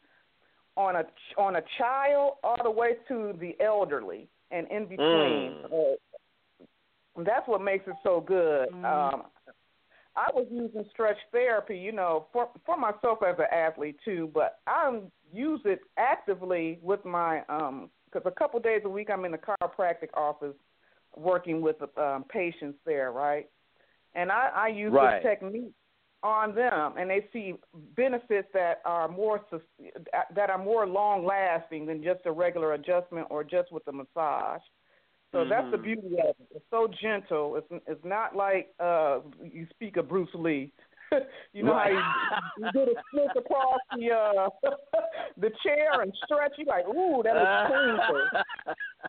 on 0.78 0.96
a 0.96 1.04
on 1.38 1.58
a 1.58 1.62
child 1.78 2.34
all 2.44 2.58
the 2.64 2.72
way 2.72 2.92
to 3.08 3.34
the 3.40 3.56
elderly 3.64 4.28
and 4.52 4.68
in 4.72 4.86
between. 4.86 5.06
Mm. 5.06 5.66
Uh, 5.66 7.24
that's 7.24 7.48
what 7.48 7.62
makes 7.62 7.88
it 7.88 7.96
so 8.04 8.22
good. 8.22 8.70
Mm. 8.70 8.86
Um, 8.86 9.24
I 10.16 10.30
was 10.34 10.48
using 10.50 10.86
stretch 10.92 11.18
therapy, 11.32 11.78
you 11.78 11.92
know, 11.92 12.28
for 12.32 12.50
for 12.66 12.78
myself 12.78 13.20
as 13.28 13.36
an 13.40 13.46
athlete 13.52 13.98
too, 14.06 14.32
but 14.34 14.60
I 14.68 15.00
use 15.32 15.62
it 15.66 15.80
actively 15.98 16.80
with 16.82 17.04
my 17.04 17.42
um 17.50 17.90
because 18.06 18.26
a 18.26 18.40
couple 18.40 18.60
days 18.60 18.82
a 18.86 18.90
week 18.90 19.10
I'm 19.12 19.26
in 19.26 19.32
the 19.32 19.38
chiropractic 19.38 20.10
office 20.14 20.56
working 21.18 21.62
with 21.62 21.78
um, 21.98 22.26
patients 22.30 22.78
there, 22.86 23.12
right? 23.12 23.50
And 24.16 24.32
I, 24.32 24.50
I 24.56 24.68
use 24.70 24.92
right. 24.92 25.22
this 25.22 25.30
technique 25.30 25.74
on 26.24 26.56
them 26.56 26.94
and 26.98 27.10
they 27.10 27.28
see 27.32 27.54
benefits 27.96 28.48
that 28.54 28.82
are 28.86 29.08
more 29.08 29.42
that 30.36 30.50
are 30.50 30.58
more 30.58 30.88
long 30.88 31.26
lasting 31.26 31.86
than 31.86 32.04
just 32.04 32.22
a 32.26 32.32
regular 32.32 32.74
adjustment 32.74 33.28
or 33.30 33.44
just 33.44 33.72
with 33.72 33.88
a 33.88 33.92
massage. 33.92 34.62
So 35.32 35.40
mm-hmm. 35.40 35.50
that's 35.50 35.72
the 35.72 35.78
beauty 35.78 36.16
of 36.20 36.30
it. 36.30 36.48
It's 36.56 36.66
so 36.72 36.88
gentle. 37.02 37.58
It's 37.58 37.84
it's 37.86 38.04
not 38.04 38.36
like 38.36 38.70
uh 38.80 39.20
you 39.44 39.68
speak 39.70 39.98
of 39.98 40.10
Bruce 40.10 40.30
Lee. 40.34 40.72
you 41.54 41.64
know 41.64 41.74
right. 41.74 41.94
how 41.94 42.40
you, 42.58 42.66
you 42.66 42.72
do 42.74 42.94
the 42.94 43.02
split 43.10 43.46
across 43.46 43.80
the 43.96 44.12
uh 44.12 44.50
the 45.38 45.50
chair 45.64 46.02
and 46.02 46.14
stretch. 46.26 46.54
You 46.58 46.66
like, 46.66 46.88
ooh, 46.88 47.22
that 47.24 47.36
is 47.36 47.72
painful. 47.72 48.28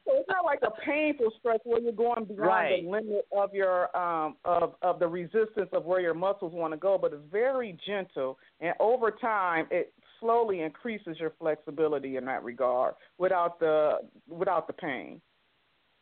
so 0.04 0.12
it's 0.14 0.28
not 0.28 0.44
like 0.44 0.60
a 0.62 0.70
painful 0.84 1.32
stretch 1.38 1.60
where 1.64 1.80
you're 1.80 1.92
going 1.92 2.24
beyond 2.24 2.40
right. 2.40 2.82
the 2.82 2.90
limit 2.90 3.26
of 3.36 3.54
your 3.54 3.96
um 3.96 4.36
of 4.44 4.74
of 4.82 4.98
the 4.98 5.08
resistance 5.08 5.70
of 5.72 5.84
where 5.84 6.00
your 6.00 6.14
muscles 6.14 6.52
want 6.52 6.72
to 6.72 6.78
go, 6.78 6.98
but 6.98 7.12
it's 7.12 7.22
very 7.30 7.78
gentle 7.86 8.38
and 8.60 8.74
over 8.80 9.10
time 9.10 9.66
it 9.70 9.92
slowly 10.20 10.62
increases 10.62 11.16
your 11.18 11.32
flexibility 11.38 12.16
in 12.16 12.24
that 12.24 12.42
regard 12.42 12.94
without 13.18 13.58
the 13.60 13.98
without 14.28 14.66
the 14.66 14.72
pain. 14.72 15.20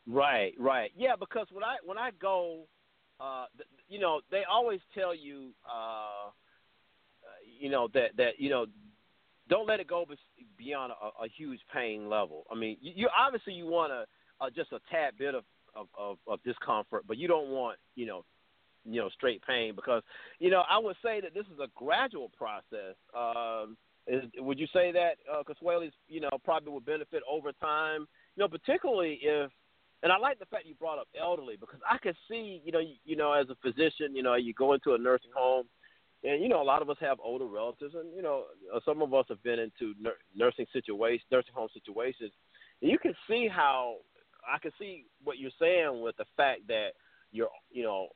Right, 0.06 0.54
right. 0.58 0.92
Yeah, 0.96 1.16
because 1.18 1.48
when 1.50 1.64
I 1.64 1.76
when 1.84 1.98
I 1.98 2.10
go 2.20 2.66
uh, 3.20 3.46
you 3.88 3.98
know, 3.98 4.20
they 4.30 4.42
always 4.50 4.80
tell 4.94 5.14
you, 5.14 5.50
uh, 5.64 6.30
you 7.60 7.70
know, 7.70 7.88
that 7.94 8.16
that 8.16 8.38
you 8.38 8.50
know, 8.50 8.66
don't 9.48 9.66
let 9.66 9.80
it 9.80 9.86
go 9.86 10.04
beyond 10.58 10.92
a, 10.92 11.24
a 11.24 11.28
huge 11.28 11.60
pain 11.72 12.08
level. 12.08 12.44
I 12.50 12.54
mean, 12.54 12.76
you, 12.80 12.92
you 12.94 13.08
obviously 13.16 13.54
you 13.54 13.66
want 13.66 13.92
a, 13.92 14.04
a 14.44 14.50
just 14.50 14.72
a 14.72 14.80
tad 14.90 15.14
bit 15.18 15.34
of, 15.34 15.44
of, 15.74 15.86
of, 15.98 16.18
of 16.26 16.42
discomfort, 16.42 17.04
but 17.06 17.16
you 17.16 17.28
don't 17.28 17.48
want 17.48 17.78
you 17.94 18.06
know, 18.06 18.24
you 18.84 19.00
know, 19.00 19.08
straight 19.10 19.42
pain 19.46 19.74
because 19.74 20.02
you 20.38 20.50
know 20.50 20.62
I 20.68 20.78
would 20.78 20.96
say 21.02 21.20
that 21.20 21.34
this 21.34 21.46
is 21.46 21.60
a 21.60 21.68
gradual 21.74 22.30
process. 22.36 22.96
Um, 23.16 23.76
is, 24.08 24.22
would 24.38 24.58
you 24.58 24.68
say 24.72 24.92
that 24.92 25.16
uh, 25.32 25.42
Consuelos, 25.42 25.90
you 26.06 26.20
know, 26.20 26.30
probably 26.44 26.72
would 26.72 26.84
benefit 26.84 27.22
over 27.28 27.50
time? 27.52 28.06
You 28.36 28.42
know, 28.44 28.48
particularly 28.48 29.18
if 29.20 29.50
and 30.02 30.12
I 30.12 30.18
like 30.18 30.38
the 30.38 30.46
fact 30.46 30.66
you 30.66 30.74
brought 30.74 30.98
up 30.98 31.08
elderly 31.18 31.56
because 31.58 31.80
I 31.88 31.98
could 31.98 32.16
see, 32.28 32.60
you 32.64 32.72
know, 32.72 32.80
you, 32.80 32.94
you 33.04 33.16
know, 33.16 33.32
as 33.32 33.46
a 33.50 33.56
physician, 33.56 34.14
you 34.14 34.22
know, 34.22 34.34
you 34.34 34.52
go 34.54 34.72
into 34.74 34.94
a 34.94 34.98
nursing 34.98 35.30
home, 35.34 35.66
and 36.22 36.42
you 36.42 36.48
know, 36.48 36.62
a 36.62 36.64
lot 36.64 36.82
of 36.82 36.90
us 36.90 36.96
have 37.00 37.18
older 37.22 37.46
relatives, 37.46 37.94
and 37.94 38.14
you 38.14 38.22
know, 38.22 38.44
uh, 38.74 38.80
some 38.84 39.02
of 39.02 39.14
us 39.14 39.26
have 39.28 39.42
been 39.42 39.58
into 39.58 39.94
nur- 40.00 40.18
nursing 40.34 40.66
situations, 40.72 41.26
nursing 41.30 41.54
home 41.54 41.68
situations, 41.72 42.32
and 42.82 42.90
you 42.90 42.98
can 42.98 43.14
see 43.28 43.48
how 43.48 43.96
I 44.46 44.58
can 44.58 44.72
see 44.78 45.06
what 45.24 45.38
you're 45.38 45.50
saying 45.58 46.00
with 46.00 46.16
the 46.16 46.24
fact 46.36 46.66
that 46.68 46.90
your, 47.32 47.48
you 47.70 47.82
know, 47.82 48.08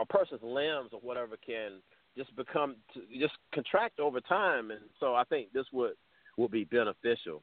a 0.00 0.06
person's 0.06 0.42
limbs 0.42 0.90
or 0.92 1.00
whatever 1.00 1.36
can 1.44 1.80
just 2.16 2.34
become 2.36 2.76
just 3.18 3.34
contract 3.52 4.00
over 4.00 4.20
time, 4.20 4.70
and 4.70 4.80
so 5.00 5.14
I 5.14 5.24
think 5.24 5.52
this 5.52 5.66
would 5.72 5.92
would 6.36 6.50
be 6.50 6.64
beneficial. 6.64 7.42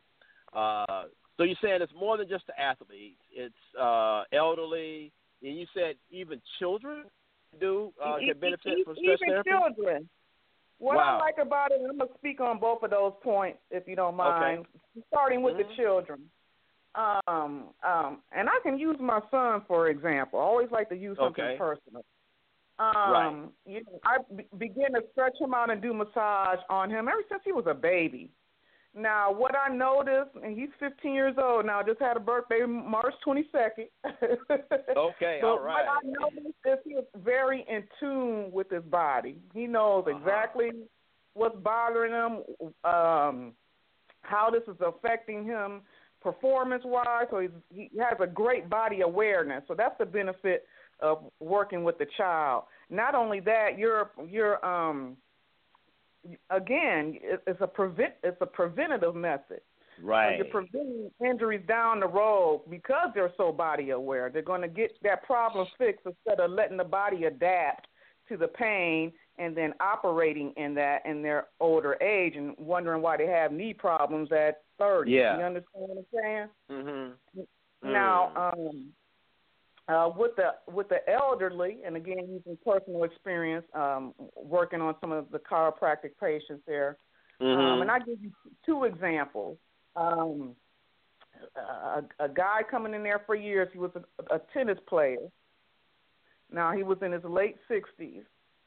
Uh, 0.54 1.06
so 1.38 1.44
you're 1.44 1.56
saying 1.62 1.82
it's 1.82 1.94
more 1.98 2.18
than 2.18 2.30
just 2.30 2.48
the 2.48 2.60
athletes; 2.60 3.22
it's 3.34 3.54
uh, 3.80 4.24
elderly, 4.32 5.12
and 5.42 5.58
you 5.58 5.66
said 5.74 5.96
even 6.10 6.42
children 6.60 7.04
do 7.60 7.92
uh, 8.04 8.18
can 8.18 8.40
benefit 8.40 8.74
even, 8.74 8.84
from 8.84 8.96
stretch 8.96 9.20
even 9.22 9.44
therapy. 9.44 9.50
children. 9.50 10.10
What 10.78 10.98
wow. 10.98 11.18
I 11.18 11.26
like 11.26 11.36
about 11.42 11.72
it, 11.72 11.80
I'm 11.90 11.98
gonna 11.98 12.12
speak 12.18 12.42
on 12.42 12.60
both 12.60 12.84
of 12.84 12.90
those 12.90 13.14
points, 13.24 13.60
if 13.72 13.88
you 13.88 13.96
don't 13.96 14.16
mind. 14.16 14.60
Okay. 14.60 14.70
Starting 15.08 15.42
with 15.42 15.56
mm-hmm. 15.56 15.70
the 15.70 15.76
children. 15.76 16.22
Um, 16.96 17.70
um, 17.86 18.20
and 18.32 18.48
I 18.50 18.60
can 18.64 18.78
use 18.78 18.98
my 19.00 19.20
son 19.32 19.64
for 19.68 19.90
example. 19.90 20.40
I 20.40 20.44
always 20.44 20.70
like 20.72 20.90
to 20.90 20.96
use 20.96 21.18
something 21.18 21.44
Okay. 21.44 21.58
personal. 21.58 22.04
Um, 22.78 22.94
Right. 22.96 23.50
you 23.66 23.84
know, 23.84 24.00
I 24.04 24.18
be- 24.36 24.48
began 24.58 24.94
to 24.94 25.04
stretch 25.12 25.40
him 25.40 25.54
out 25.54 25.70
and 25.70 25.82
do 25.82 25.94
massage 25.94 26.60
on 26.70 26.90
him 26.90 27.08
ever 27.08 27.24
since 27.30 27.42
he 27.46 27.54
was 27.54 27.66
a 27.68 27.74
baby. 27.74 28.32
Now, 28.98 29.30
what 29.32 29.54
I 29.56 29.74
noticed, 29.76 30.36
and 30.42 30.58
he's 30.58 30.70
15 30.80 31.14
years 31.14 31.36
old 31.38 31.66
now, 31.66 31.84
just 31.84 32.00
had 32.00 32.16
a 32.16 32.20
birthday 32.20 32.62
March 32.66 33.14
22nd. 33.28 33.88
Okay, 34.98 35.42
all 35.44 35.60
right. 35.60 35.86
what 35.86 35.86
I 35.86 36.00
noticed 36.04 36.56
is 36.66 36.78
he 36.86 36.96
was 36.96 37.04
very 37.18 37.66
in 37.70 37.84
tune 38.00 38.50
with 38.54 38.70
his 38.70 38.84
body. 38.84 39.38
He 39.54 39.68
knows 39.68 40.06
Uh-huh. 40.08 40.18
exactly 40.18 40.72
what's 41.34 41.58
bothering 41.58 42.14
him, 42.14 42.44
um, 42.90 43.54
how 44.22 44.50
this 44.50 44.64
is 44.68 44.80
affecting 44.80 45.44
him 45.44 45.82
performance 46.22 46.84
wise. 46.86 47.28
So 47.30 47.40
he's, 47.40 47.50
he 47.74 47.92
has 48.00 48.18
a 48.22 48.28
great 48.28 48.70
body 48.70 49.02
awareness. 49.02 49.64
So 49.68 49.76
that's 49.76 49.98
the 50.00 50.06
benefit 50.06 50.66
of 51.02 51.26
working 51.42 51.84
with 51.84 51.98
the 51.98 52.08
child. 52.18 52.64
Not 52.90 53.14
only 53.16 53.42
that, 53.42 53.78
you're 53.78 54.12
you're 54.28 54.66
um 54.66 55.18
again 56.50 57.18
it's 57.22 57.62
a 57.62 57.68
prevent 57.68 58.14
it's 58.24 58.38
a 58.42 58.46
preventative 58.46 59.16
method. 59.16 59.62
So 59.98 60.08
Right. 60.08 60.38
you're 60.38 60.46
preventing 60.48 61.10
injuries 61.26 61.66
down 61.68 62.02
the 62.02 62.08
road 62.08 62.64
because 62.70 63.12
they're 63.14 63.32
so 63.38 63.54
body 63.54 63.92
aware. 63.92 64.30
They're 64.30 64.42
going 64.42 64.62
to 64.62 64.68
get 64.68 64.92
that 65.04 65.24
problem 65.24 65.68
fixed 65.78 66.06
instead 66.06 66.42
of 66.42 66.52
letting 66.52 66.76
the 66.76 66.84
body 66.84 67.26
adapt 67.26 67.88
to 68.28 68.36
the 68.36 68.48
pain 68.48 69.14
and 69.38 69.56
then 69.56 69.74
operating 69.80 70.52
in 70.58 70.74
that 70.76 71.06
in 71.06 71.22
their 71.22 71.48
older 71.60 71.96
age 72.02 72.36
and 72.36 72.56
wondering 72.58 73.02
why 73.02 73.18
they 73.18 73.28
have 73.28 73.52
knee 73.52 73.74
problems 73.74 74.32
at 74.32 74.64
30. 74.80 75.12
Yeah. 75.12 75.38
You 75.38 75.44
understand 75.44 75.66
what 75.74 75.98
I'm 75.98 76.06
saying? 76.22 76.48
Mm-hmm. 76.72 77.92
Now, 77.92 78.54
um, 78.54 78.90
uh, 79.88 80.10
with 80.16 80.36
the 80.36 80.56
with 80.72 80.90
the 80.90 81.08
elderly, 81.10 81.80
and 81.86 81.96
again 81.96 82.28
using 82.30 82.58
personal 82.66 83.04
experience, 83.04 83.66
um, 83.74 84.14
working 84.36 84.82
on 84.82 84.96
some 85.00 85.12
of 85.12 85.30
the 85.32 85.40
chiropractic 85.40 86.12
patients 86.20 86.64
there, 86.66 86.98
um, 87.40 87.48
Mhm. 87.48 87.82
and 87.82 87.92
I 87.92 88.00
give 88.00 88.22
you 88.22 88.32
two 88.66 88.86
examples. 88.86 89.58
Um, 89.96 90.56
a, 91.56 92.04
a 92.20 92.30
guy 92.30 92.64
coming 92.64 92.94
in 92.94 93.04
there 93.04 93.20
for 93.26 93.36
years. 93.36 93.70
He 93.74 93.80
was 93.80 93.92
a, 93.96 94.36
a 94.36 94.40
tennis 94.54 94.80
player. 94.88 95.20
Now 96.52 96.72
he 96.72 96.84
was 96.84 96.98
in 97.02 97.12
his 97.12 97.24
late 97.24 97.58
sixties. 97.68 98.24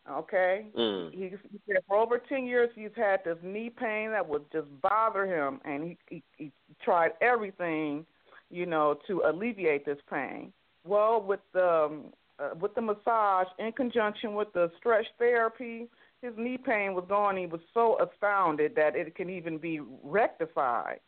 Okay, 0.09 0.66
Mm. 0.74 1.11
he, 1.12 1.28
he 1.28 1.61
said 1.66 1.83
for 1.87 1.96
over 1.96 2.18
ten 2.18 2.46
years 2.46 2.70
he's 2.74 2.94
had 2.96 3.24
this 3.24 3.37
knee 3.42 3.68
pain 3.70 4.11
that 4.12 4.26
would 4.26 4.50
just 4.50 4.68
bother 4.81 5.26
him, 5.26 5.61
and 5.64 5.85
he, 5.85 5.98
he 6.09 6.22
he 6.37 6.52
tried 6.83 7.12
everything, 7.20 8.07
you 8.50 8.64
know, 8.64 8.98
to 9.07 9.22
alleviate 9.26 9.85
this 9.85 9.98
pain. 10.09 10.52
Well, 10.88 11.20
with 11.20 11.40
the 11.53 11.68
um, 11.68 12.12
uh, 12.38 12.51
with 12.61 12.74
the 12.74 12.81
massage 12.81 13.48
in 13.59 13.72
conjunction 13.72 14.35
with 14.35 14.53
the 14.53 14.70
stretch 14.79 15.07
therapy, 15.18 15.88
his 16.22 16.33
knee 16.37 16.57
pain 16.57 16.94
was 16.94 17.05
gone. 17.09 17.37
He 17.37 17.46
was 17.46 17.61
so 17.74 17.98
astounded 18.01 18.74
that 18.77 18.96
it 18.96 19.14
can 19.14 19.29
even 19.29 19.59
be 19.59 19.81
rectified. 20.03 21.01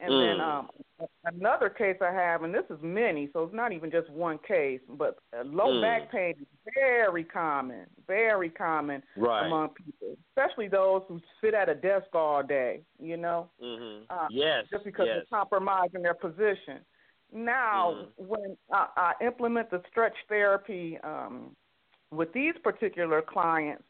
And 0.00 0.12
then 0.12 0.38
Mm. 0.38 0.40
um, 0.40 0.70
another 1.24 1.68
case 1.68 1.96
I 2.00 2.12
have, 2.12 2.44
and 2.44 2.54
this 2.54 2.64
is 2.70 2.80
many, 2.82 3.28
so 3.32 3.42
it's 3.42 3.54
not 3.54 3.72
even 3.72 3.90
just 3.90 4.08
one 4.10 4.38
case, 4.38 4.80
but 4.90 5.18
uh, 5.36 5.42
low 5.42 5.72
Mm. 5.72 5.82
back 5.82 6.12
pain 6.12 6.34
is 6.40 6.72
very 6.74 7.24
common, 7.24 7.86
very 8.06 8.48
common 8.48 9.02
Right. 9.16 9.46
among 9.46 9.70
people, 9.70 10.16
especially 10.28 10.68
those 10.68 11.02
who 11.08 11.20
sit 11.40 11.52
at 11.54 11.68
a 11.68 11.74
desk 11.74 12.14
all 12.14 12.44
day. 12.44 12.84
You 13.00 13.16
know, 13.16 13.48
Mhm. 13.60 14.06
uh, 14.08 14.28
yes. 14.30 14.66
just 14.70 14.84
because 14.84 15.06
yes. 15.06 15.16
they're 15.16 15.38
compromising 15.38 16.02
their 16.02 16.14
position. 16.14 16.84
Now, 17.32 17.90
Mhm. 17.92 18.12
when 18.16 18.56
I, 18.72 18.88
I 18.96 19.24
implement 19.24 19.70
the 19.70 19.82
stretch 19.90 20.16
therapy 20.28 20.98
um, 21.04 21.54
with 22.10 22.32
these 22.32 22.54
particular 22.62 23.22
clients, 23.22 23.84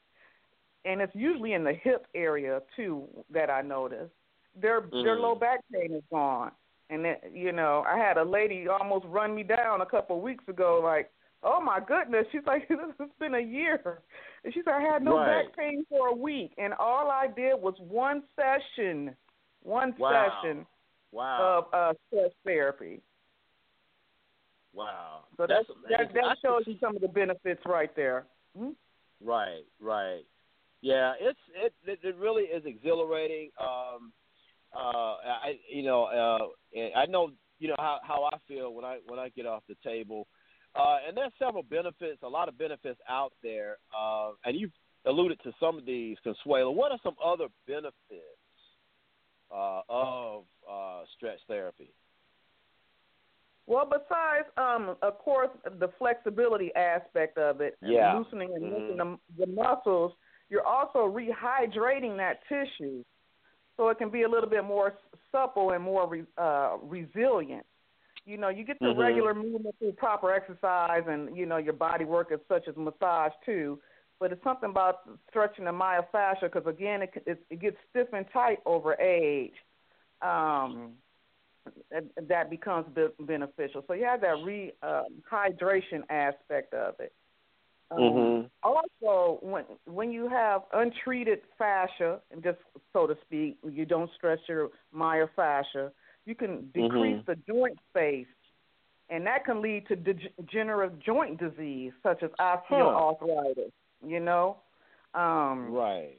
and 0.85 1.01
it's 1.01 1.15
usually 1.15 1.53
in 1.53 1.65
the 1.65 1.73
hip 1.75 2.07
area 2.15 2.63
too 2.77 3.09
that 3.31 3.51
I 3.51 3.63
notice, 3.63 4.11
their 4.55 4.91
their 5.03 5.17
Mhm. 5.17 5.21
low 5.21 5.35
back 5.35 5.61
pain 5.73 5.93
is 5.95 6.03
gone. 6.11 6.53
And 6.91 7.05
it, 7.05 7.23
you 7.33 7.53
know, 7.53 7.85
I 7.87 7.99
had 7.99 8.17
a 8.17 8.25
lady 8.25 8.67
almost 8.67 9.05
run 9.07 9.35
me 9.35 9.43
down 9.43 9.83
a 9.83 9.87
couple 9.87 10.17
of 10.17 10.23
weeks 10.23 10.45
ago, 10.49 10.81
like, 10.83 11.13
"Oh 11.43 11.61
my 11.61 11.81
goodness!" 11.81 12.27
She's 12.33 12.45
like, 12.47 12.67
"This 12.69 12.79
has 12.99 13.11
been 13.21 13.35
a 13.35 13.41
year," 13.41 14.03
and 14.43 14.53
she 14.55 14.63
said, 14.65 14.73
"I 14.75 14.81
had 14.81 15.03
no 15.05 15.19
Right. 15.19 15.45
back 15.45 15.57
pain 15.57 15.85
for 15.89 16.09
a 16.09 16.15
week, 16.15 16.55
and 16.59 16.73
all 16.75 17.11
I 17.11 17.27
did 17.29 17.61
was 17.61 17.79
one 17.79 18.23
session, 18.35 19.15
one 19.63 19.95
Wow. 19.99 20.41
session 20.41 20.67
Wow. 21.13 21.67
of 21.71 21.75
uh, 21.75 21.93
stretch 22.09 22.33
therapy." 22.45 23.03
Wow. 24.73 25.25
So 25.37 25.47
That's 25.47 25.67
that's, 25.89 26.13
that 26.13 26.15
that 26.15 26.37
shows 26.43 26.63
you 26.67 26.77
some 26.81 26.97
of 26.97 27.03
the 27.03 27.09
benefits 27.09 27.61
right 27.67 27.95
there. 27.97 28.27
Hmm? 28.57 28.71
Right, 29.25 29.65
right. 29.81 30.23
Yeah, 30.81 31.15
it's 31.21 31.39
it 31.55 31.75
it, 31.85 31.99
it 32.03 32.17
really 32.17 32.45
is 32.45 32.65
exhilarating. 32.65 33.51
Um 33.61 34.13
uh 34.75 35.17
I 35.17 35.59
you 35.73 35.83
know, 35.83 36.05
uh 36.05 36.79
I 36.97 37.07
know 37.07 37.31
you 37.59 37.69
know 37.69 37.77
how 37.79 37.99
how 38.03 38.29
I 38.33 38.37
feel 38.47 38.73
when 38.73 38.85
I 38.85 38.99
when 39.07 39.19
I 39.19 39.29
get 39.31 39.47
off 39.47 39.63
the 39.69 39.77
table. 39.83 40.27
Uh 40.75 40.99
and 41.07 41.17
there's 41.17 41.33
several 41.39 41.63
benefits, 41.63 42.23
a 42.23 42.29
lot 42.29 42.49
of 42.49 42.57
benefits 42.59 43.01
out 43.09 43.33
there. 43.43 43.79
Uh 43.99 44.33
and 44.45 44.59
you've 44.59 44.73
alluded 45.07 45.41
to 45.43 45.53
some 45.59 45.79
of 45.79 45.87
these, 45.87 46.17
Consuelo. 46.23 46.71
What 46.71 46.93
are 46.93 46.99
some 47.03 47.17
other 47.25 47.47
benefits 47.67 47.95
uh 49.55 49.81
of 49.89 50.45
uh 50.71 51.03
stretch 51.17 51.41
therapy? 51.49 51.93
Well, 53.69 53.85
besides, 53.85 54.49
um, 54.57 54.97
of 55.03 55.19
course, 55.19 55.51
the 55.79 55.89
flexibility 55.99 56.75
aspect 56.75 57.37
of 57.37 57.61
it, 57.61 57.77
and 57.83 57.93
Yeah. 57.93 58.15
loosening 58.17 58.55
and 58.55 58.65
Mhm. 58.73 58.97
the, 58.97 59.45
the 59.45 59.47
muscles, 59.47 60.17
you're 60.49 60.67
also 60.67 61.01
rehydrating 61.07 62.17
that 62.17 62.41
tissue, 62.49 63.05
so 63.77 63.91
it 63.91 63.99
can 63.99 64.09
be 64.09 64.23
a 64.23 64.29
little 64.29 64.49
bit 64.49 64.65
more 64.65 64.97
supple 65.31 65.73
and 65.73 65.85
more 65.85 66.09
re, 66.09 66.25
uh, 66.39 66.79
resilient. 66.81 67.67
You 68.25 68.39
know, 68.39 68.49
you 68.49 68.65
get 68.65 68.79
the 68.81 68.87
Mhm. 68.87 68.97
regular 68.97 69.35
movement 69.35 69.79
through 69.79 69.93
proper 69.93 70.33
exercise, 70.33 71.07
and 71.07 71.37
you 71.37 71.45
know 71.45 71.59
your 71.59 71.75
body 71.75 72.07
work 72.07 72.33
is 72.33 72.41
such 72.49 72.69
as 72.69 72.77
massage 72.77 73.33
too. 73.45 73.79
But 74.19 74.33
it's 74.33 74.43
something 74.45 74.71
about 74.71 75.07
stretching 75.29 75.67
the 75.67 75.73
myofascia 75.73 76.51
because 76.51 76.67
again, 76.67 77.03
it, 77.03 77.23
it 77.27 77.45
it 77.51 77.61
gets 77.61 77.77
stiff 77.91 78.09
and 78.15 78.27
tight 78.33 78.61
over 78.65 78.95
age. 78.95 79.55
Um, 80.23 80.77
and 80.77 80.93
that 82.29 82.51
becomes 82.51 82.87
be- 82.95 83.09
beneficial. 83.21 83.85
So 83.87 83.93
you 83.95 84.05
have 84.05 84.21
that 84.23 84.37
rehydration 84.37 86.03
aspect 86.11 86.75
of 86.75 86.99
it. 87.01 87.13
Um, 87.91 88.01
Mhm. 88.01 88.51
Also, 88.63 89.39
when 89.41 89.65
when 89.87 90.13
you 90.13 90.29
have 90.29 90.65
untreated 90.73 91.43
fascia, 91.57 92.21
and 92.31 92.43
just 92.43 92.59
so 92.93 93.07
to 93.07 93.17
speak, 93.23 93.59
you 93.63 93.87
don't 93.87 94.11
stress 94.13 94.39
your 94.47 94.71
myofascia, 94.95 95.91
you 96.27 96.35
can 96.35 96.71
decrease 96.73 97.21
Mhm. 97.23 97.25
the 97.25 97.37
joint 97.37 97.79
space, 97.89 98.29
and 99.09 99.27
that 99.27 99.45
can 99.47 99.63
lead 99.63 99.87
to 99.87 99.97
degenerative 99.97 100.99
joint 100.99 101.39
disease 101.39 101.93
such 102.03 102.23
as 102.23 102.31
osteoarthritis. 102.33 103.73
You 104.03 104.21
know, 104.21 104.59
um, 105.15 105.73
Right. 105.73 106.19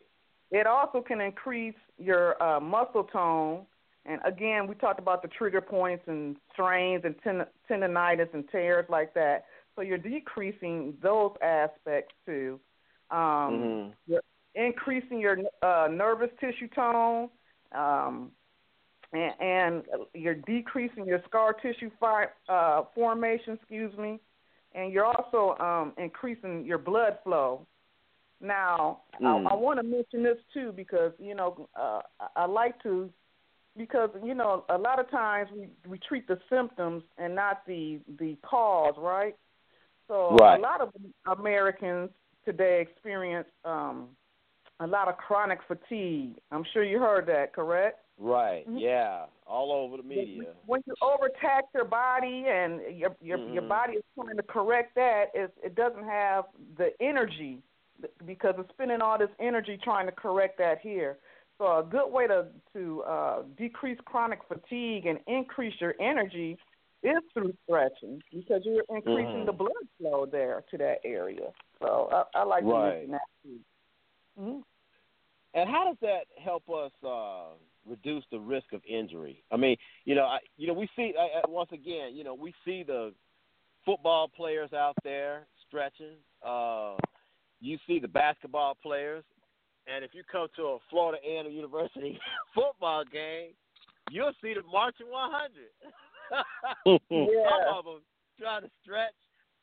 it 0.49 0.65
also 0.65 1.01
can 1.01 1.21
increase 1.21 1.77
your 1.97 2.41
uh, 2.41 2.59
muscle 2.59 3.03
tone. 3.03 3.67
And 4.05 4.21
again, 4.25 4.67
we 4.67 4.75
talked 4.75 4.99
about 4.99 5.21
the 5.21 5.27
trigger 5.27 5.61
points 5.61 6.03
and 6.07 6.37
strains 6.53 7.03
and 7.05 7.15
ten- 7.23 7.45
tendonitis 7.69 8.33
and 8.33 8.47
tears 8.49 8.85
like 8.89 9.13
that. 9.13 9.45
So 9.75 9.81
you're 9.81 9.97
decreasing 9.97 10.97
those 11.01 11.33
aspects 11.41 12.15
too. 12.25 12.59
Um, 13.11 13.19
Mhm. 13.19 13.93
You're 14.07 14.23
increasing 14.55 15.19
your 15.19 15.37
uh, 15.61 15.87
nervous 15.91 16.31
tissue 16.39 16.67
tone, 16.69 17.29
um, 17.71 18.31
and, 19.13 19.33
and 19.39 19.83
you're 20.13 20.35
decreasing 20.35 21.05
your 21.05 21.21
scar 21.27 21.53
tissue 21.53 21.89
fi- 21.99 22.29
uh, 22.47 22.83
formation. 22.95 23.53
Excuse 23.53 23.95
me, 23.97 24.19
and 24.73 24.91
you're 24.91 25.05
also 25.05 25.57
um, 25.63 25.93
increasing 25.97 26.65
your 26.65 26.77
blood 26.77 27.17
flow. 27.23 27.65
Now, 28.41 29.01
Mm. 29.21 29.47
I, 29.47 29.51
I 29.51 29.55
want 29.55 29.79
to 29.79 29.83
mention 29.83 30.23
this 30.23 30.37
too 30.53 30.71
because 30.71 31.11
you 31.19 31.35
know 31.35 31.67
uh, 31.75 32.01
I, 32.19 32.43
I 32.43 32.45
like 32.45 32.81
to 32.83 33.09
because 33.77 34.09
you 34.23 34.33
know 34.33 34.65
a 34.69 34.77
lot 34.77 34.99
of 34.99 35.09
times 35.09 35.49
we 35.55 35.69
we 35.87 35.97
treat 35.99 36.27
the 36.27 36.39
symptoms 36.49 37.03
and 37.17 37.35
not 37.35 37.65
the 37.65 37.99
the 38.19 38.37
cause, 38.43 38.95
right? 38.97 39.35
So 40.07 40.35
Right. 40.39 40.59
a 40.59 40.61
lot 40.61 40.81
of 40.81 40.91
Americans 41.37 42.09
today 42.45 42.81
experience 42.81 43.47
um, 43.63 44.09
a 44.79 44.87
lot 44.87 45.07
of 45.07 45.17
chronic 45.17 45.59
fatigue. 45.67 46.39
I'm 46.51 46.63
sure 46.73 46.83
you 46.83 46.99
heard 46.99 47.27
that, 47.27 47.53
correct? 47.53 47.99
Right. 48.17 48.67
Mhm. 48.67 48.79
Yeah. 48.81 49.25
All 49.45 49.71
over 49.71 49.97
the 49.97 50.03
media. 50.03 50.53
When 50.65 50.81
you 50.85 50.93
overtax 51.01 51.67
your 51.73 51.85
body 51.85 52.45
and 52.47 52.81
your 52.97 53.15
your 53.21 53.39
your 53.49 53.63
Mhm. 53.63 53.67
body 53.67 53.93
is 53.93 54.03
trying 54.15 54.35
to 54.37 54.43
correct 54.43 54.95
that, 54.95 55.31
it 55.33 55.53
it 55.63 55.75
doesn't 55.75 56.03
have 56.03 56.45
the 56.77 56.91
energy 57.01 57.61
because 58.25 58.55
it's 58.57 58.69
spending 58.69 59.01
all 59.01 59.17
this 59.17 59.29
energy 59.39 59.77
trying 59.77 60.05
to 60.05 60.11
correct 60.11 60.57
that 60.57 60.79
here. 60.79 61.19
So 61.59 61.65
a 61.79 61.83
good 61.83 62.09
way 62.09 62.25
to 62.25 62.47
to 62.73 63.03
uh, 63.03 63.41
decrease 63.57 63.99
chronic 64.05 64.39
fatigue 64.47 65.05
and 65.05 65.19
increase 65.27 65.73
your 65.79 65.93
energy 65.99 66.57
is 67.03 67.17
through 67.33 67.53
stretching 67.65 68.21
because 68.33 68.61
you're 68.65 68.83
increasing 68.89 69.41
Mhm. 69.41 69.45
the 69.45 69.51
blood 69.51 69.87
flow 69.97 70.25
there 70.25 70.63
to 70.71 70.77
that 70.77 70.99
area. 71.05 71.51
So 71.79 72.09
I, 72.11 72.39
I 72.39 72.43
like 72.43 72.63
Right. 72.63 73.07
mention 73.07 73.11
that 73.11 73.27
too. 73.43 73.59
hmm 74.37 74.61
And 75.53 75.69
how 75.69 75.85
does 75.85 75.97
that 76.01 76.27
help 76.41 76.69
us 76.69 76.91
uh, 77.03 77.55
reduce 77.85 78.25
the 78.31 78.39
risk 78.39 78.71
of 78.71 78.83
injury? 78.85 79.43
I 79.51 79.57
mean, 79.57 79.77
you 80.05 80.15
know, 80.15 80.25
I, 80.25 80.39
you 80.57 80.67
know, 80.67 80.73
we 80.73 80.87
see 80.95 81.13
I, 81.19 81.39
I, 81.39 81.49
once 81.49 81.71
again, 81.73 82.15
you 82.15 82.23
know, 82.23 82.33
we 82.35 82.53
see 82.63 82.83
the 82.83 83.13
football 83.85 84.29
players 84.29 84.71
out 84.73 84.95
there 85.03 85.47
stretching. 85.67 86.17
Uh, 86.45 86.95
you 87.59 87.77
see 87.87 87.99
the 87.99 88.07
basketball 88.07 88.75
players, 88.81 89.25
and 89.93 90.05
if 90.05 90.11
you 90.13 90.23
come 90.31 90.47
to 90.55 90.63
a 90.63 90.77
Florida 90.89 91.17
A&M 91.25 91.51
University 91.51 92.19
football 92.55 93.03
game, 93.11 93.51
you'll 94.11 94.33
see 94.41 94.53
the 94.53 94.63
marching 94.71 95.07
100. 95.09 95.51
Yeah. 97.09 97.49
Some 97.67 97.77
of 97.77 97.85
them 97.85 98.01
trying 98.39 98.61
to 98.61 98.69
stretch. 98.83 99.13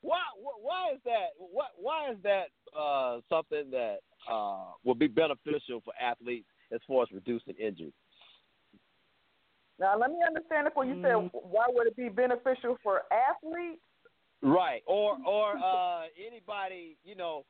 Why? 0.02 0.18
Why 0.36 0.92
is 0.94 1.00
that? 1.04 1.28
What? 1.38 1.68
Why 1.80 2.10
is 2.10 2.16
that 2.22 2.46
uh, 2.78 3.20
something 3.28 3.70
that 3.70 3.98
uh, 4.30 4.72
will 4.84 4.94
be 4.94 5.06
beneficial 5.06 5.80
for 5.84 5.92
athletes 6.00 6.46
as 6.72 6.80
far 6.86 7.02
as 7.02 7.08
reducing 7.12 7.54
injury? 7.54 7.92
Now 9.78 9.98
let 9.98 10.10
me 10.10 10.18
understand 10.26 10.66
if 10.66 10.76
when 10.76 10.88
you 10.88 11.02
said 11.02 11.30
why 11.32 11.66
would 11.68 11.86
it 11.86 11.96
be 11.96 12.08
beneficial 12.08 12.76
for 12.82 13.02
athletes? 13.12 13.82
Right. 14.42 14.82
Or 14.86 15.16
or 15.26 15.56
uh, 15.56 16.02
anybody, 16.24 16.96
you 17.04 17.14
know, 17.14 17.44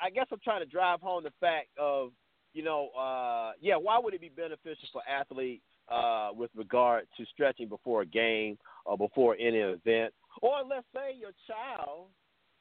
I 0.00 0.10
guess 0.10 0.26
I'm 0.30 0.40
trying 0.42 0.60
to 0.60 0.66
drive 0.66 1.00
home 1.00 1.24
the 1.24 1.32
fact 1.40 1.68
of, 1.78 2.10
you 2.52 2.62
know, 2.62 2.88
uh, 2.98 3.52
yeah, 3.60 3.76
why 3.76 3.98
would 3.98 4.14
it 4.14 4.20
be 4.20 4.28
beneficial 4.28 4.88
for 4.92 5.02
athletes 5.08 5.64
uh, 5.88 6.30
with 6.34 6.50
regard 6.56 7.06
to 7.16 7.24
stretching 7.32 7.68
before 7.68 8.02
a 8.02 8.06
game 8.06 8.58
or 8.84 8.98
before 8.98 9.36
any 9.38 9.58
event? 9.58 10.12
Or 10.42 10.62
let's 10.68 10.86
say 10.94 11.14
your 11.18 11.32
child 11.46 12.08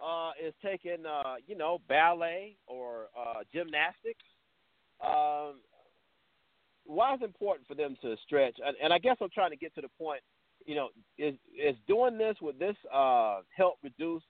uh, 0.04 0.32
is 0.44 0.54
taking, 0.64 1.06
uh, 1.06 1.36
you 1.48 1.58
know, 1.58 1.80
ballet 1.88 2.56
or 2.68 3.08
uh, 3.18 3.42
gymnastics. 3.52 4.24
Um, 5.04 5.56
why 6.86 7.14
is 7.16 7.22
it 7.22 7.26
important 7.26 7.68
for 7.68 7.76
them 7.76 7.96
to 8.02 8.16
stretch? 8.26 8.58
And, 8.66 8.76
and 8.82 8.94
I 8.94 9.00
guess 9.00 9.18
I'm 9.22 9.30
trying 9.34 9.52
to 9.52 9.58
get 9.58 9.74
to 9.76 9.82
the 9.82 9.90
point 9.98 10.22
you 10.66 10.76
know, 10.76 10.90
is 11.18 11.36
is 11.62 11.76
doing 11.88 12.18
this 12.18 12.36
with 12.42 12.58
this 12.60 12.76
uh 12.94 13.42
help 13.56 13.76
reduce 13.84 14.24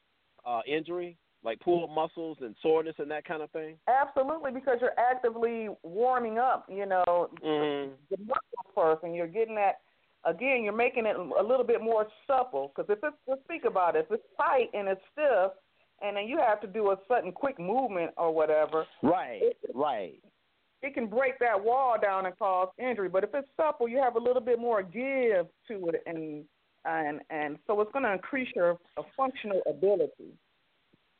uh 0.45 0.61
injury, 0.67 1.17
like 1.43 1.59
pulled 1.59 1.91
muscles 1.91 2.37
and 2.41 2.55
soreness 2.61 2.95
and 2.99 3.11
that 3.11 3.25
kind 3.25 3.41
of 3.41 3.51
thing? 3.51 3.77
Absolutely, 3.87 4.51
because 4.51 4.77
you're 4.81 4.97
actively 4.97 5.69
warming 5.83 6.37
up, 6.37 6.65
you 6.69 6.85
know, 6.85 7.29
Mhm. 7.41 7.97
the 8.09 8.17
muscle 8.19 8.71
first, 8.73 9.03
and 9.03 9.15
you're 9.15 9.27
getting 9.27 9.55
that. 9.55 9.81
Again, 10.25 10.63
you're 10.63 10.71
making 10.71 11.05
it 11.05 11.17
a 11.17 11.43
little 11.43 11.65
bit 11.65 11.81
more 11.81 12.07
supple. 12.25 12.69
Because 12.69 12.89
if 12.89 13.03
it's, 13.03 13.17
let's 13.27 13.45
think 13.47 13.65
about 13.65 13.97
it, 13.97 14.05
if 14.05 14.11
it's 14.11 14.35
tight 14.37 14.69
and 14.73 14.87
it's 14.87 15.01
stiff, 15.11 15.51
and 16.01 16.15
then 16.15 16.27
you 16.27 16.37
have 16.37 16.61
to 16.61 16.67
do 16.67 16.91
a 16.91 16.97
sudden 17.07 17.31
quick 17.33 17.59
movement 17.59 18.13
or 18.17 18.31
whatever, 18.31 18.87
Right, 19.01 19.57
right. 19.73 20.23
it 20.81 20.93
can 20.93 21.07
break 21.07 21.39
that 21.39 21.61
wall 21.61 21.97
down 21.99 22.25
and 22.25 22.37
cause 22.39 22.69
injury. 22.77 23.09
But 23.09 23.25
if 23.25 23.35
it's 23.35 23.49
supple, 23.57 23.89
you 23.89 23.97
have 23.97 24.15
a 24.15 24.19
little 24.19 24.41
bit 24.41 24.59
more 24.59 24.81
give 24.81 25.47
to 25.67 25.89
it, 25.89 26.03
and 26.05 26.47
and 26.85 27.21
and 27.29 27.57
so 27.65 27.79
it's 27.81 27.91
going 27.91 28.03
to 28.03 28.11
increase 28.11 28.49
your 28.55 28.77
uh, 28.97 29.03
functional 29.15 29.61
ability. 29.65 30.37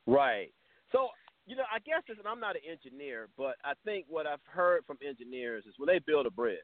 Right. 0.05 0.51
So, 0.91 1.09
you 1.45 1.55
know, 1.55 1.63
I 1.73 1.79
guess 1.79 2.03
this, 2.07 2.17
and 2.17 2.27
I'm 2.27 2.39
not 2.39 2.55
an 2.55 2.61
engineer, 2.69 3.27
but 3.37 3.55
I 3.63 3.73
think 3.83 4.05
what 4.07 4.27
I've 4.27 4.43
heard 4.45 4.85
from 4.85 4.97
engineers 5.05 5.65
is 5.67 5.73
when 5.77 5.87
they 5.87 5.99
build 5.99 6.25
a 6.25 6.31
bridge, 6.31 6.59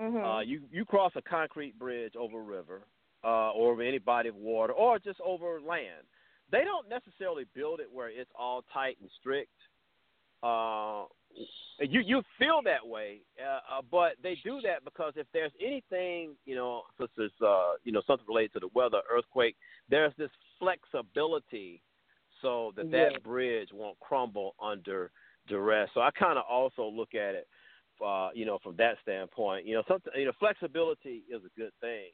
Mm-hmm. 0.00 0.24
uh, 0.24 0.40
you 0.40 0.62
you 0.72 0.86
cross 0.86 1.12
a 1.16 1.20
concrete 1.20 1.78
bridge 1.78 2.14
over 2.18 2.38
a 2.38 2.42
river, 2.42 2.86
uh, 3.22 3.50
or 3.50 3.72
over 3.72 3.82
any 3.82 3.98
body 3.98 4.30
of 4.30 4.34
water, 4.34 4.72
or 4.72 4.98
just 4.98 5.20
over 5.20 5.60
land. 5.60 6.06
They 6.50 6.64
don't 6.64 6.88
necessarily 6.88 7.44
build 7.54 7.80
it 7.80 7.86
where 7.92 8.08
it's 8.08 8.30
all 8.34 8.64
tight 8.72 8.96
and 9.02 9.10
strict. 9.20 9.52
Uh, 10.42 11.04
you 11.80 12.00
you 12.00 12.22
feel 12.38 12.62
that 12.64 12.86
way, 12.86 13.20
uh, 13.38 13.78
uh, 13.78 13.82
but 13.90 14.12
they 14.22 14.38
do 14.42 14.60
that 14.62 14.84
because 14.86 15.12
if 15.16 15.26
there's 15.34 15.52
anything, 15.62 16.34
you 16.46 16.54
know, 16.54 16.82
such 16.98 17.10
as 17.22 17.30
uh, 17.46 17.72
you 17.84 17.92
know 17.92 18.00
something 18.06 18.26
related 18.26 18.54
to 18.54 18.60
the 18.60 18.70
weather, 18.74 19.02
earthquake, 19.12 19.56
there's 19.90 20.14
this 20.16 20.30
flexibility 20.58 21.82
so 22.42 22.72
that 22.76 22.86
Yeah. 22.90 23.10
that 23.10 23.22
bridge 23.22 23.72
won't 23.72 23.98
crumble 24.00 24.54
under 24.60 25.10
duress. 25.46 25.90
So 25.94 26.00
I 26.00 26.10
kind 26.12 26.38
of 26.38 26.44
also 26.48 26.86
look 26.88 27.14
at 27.14 27.34
it, 27.34 27.48
uh, 28.04 28.30
you 28.34 28.44
know, 28.44 28.58
from 28.62 28.76
that 28.76 28.96
standpoint. 29.02 29.66
You 29.66 29.74
know, 29.76 29.98
you 30.14 30.24
know, 30.26 30.32
flexibility 30.38 31.24
is 31.28 31.42
a 31.44 31.60
good 31.60 31.72
thing, 31.80 32.10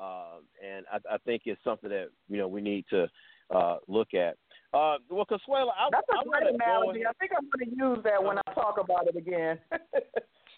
um, 0.00 0.46
and 0.62 0.84
I, 0.92 0.98
I 1.14 1.18
think 1.18 1.42
it's 1.46 1.62
something 1.64 1.90
that 1.90 2.08
you 2.28 2.38
know 2.38 2.48
we 2.48 2.60
need 2.60 2.84
to 2.90 3.08
uh, 3.50 3.78
look 3.88 4.14
at. 4.14 4.36
Uh, 4.72 4.96
well, 5.10 5.26
Consuela, 5.26 5.68
I, 5.76 5.88
That's 5.90 6.06
I 6.10 6.20
a 6.22 6.24
great 6.28 6.44
wanna 6.44 6.54
analogy. 6.54 7.06
I 7.06 7.12
think 7.20 7.32
I'm 7.36 7.48
going 7.52 7.68
to 7.70 7.76
use 7.76 7.98
that 8.04 8.22
when 8.22 8.38
I 8.38 8.52
talk 8.54 8.78
about 8.80 9.06
it 9.06 9.16
again. 9.16 9.58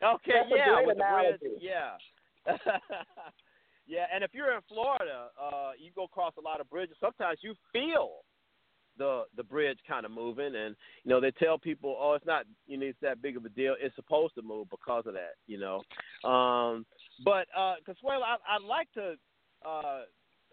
Okay, 0.02 0.32
That's 0.34 0.52
a 0.52 0.56
yeah, 0.56 0.74
great 0.74 0.86
with 0.86 0.96
bridge, 0.98 1.38
analogy. 1.40 1.56
yeah. 1.60 1.96
yeah, 3.86 4.04
and 4.12 4.22
if 4.24 4.30
you're 4.34 4.52
in 4.54 4.60
Florida, 4.68 5.28
uh, 5.40 5.70
you 5.78 5.90
go 5.94 6.04
across 6.04 6.34
a 6.36 6.40
lot 6.42 6.60
of 6.60 6.68
bridges. 6.68 6.96
Sometimes 7.00 7.38
you 7.42 7.54
feel 7.72 8.24
the 8.98 9.24
the 9.36 9.42
bridge 9.42 9.78
kind 9.86 10.04
of 10.04 10.12
moving, 10.12 10.54
and 10.54 10.76
you 11.04 11.10
know 11.10 11.20
they 11.20 11.30
tell 11.32 11.58
people, 11.58 11.96
oh, 12.00 12.14
it's 12.14 12.26
not 12.26 12.44
you 12.66 12.76
know 12.76 12.86
it's 12.86 12.98
that 13.02 13.22
big 13.22 13.36
of 13.36 13.44
a 13.44 13.48
deal. 13.50 13.74
It's 13.80 13.96
supposed 13.96 14.34
to 14.36 14.42
move 14.42 14.68
because 14.70 15.04
of 15.06 15.14
that, 15.14 15.34
you 15.46 15.58
know. 15.58 15.82
Um, 16.28 16.86
but 17.24 17.46
uh, 17.56 17.74
Consuelo, 17.84 18.22
I, 18.22 18.36
I'd 18.48 18.62
like 18.66 18.92
to 18.94 19.14
uh, 19.66 20.02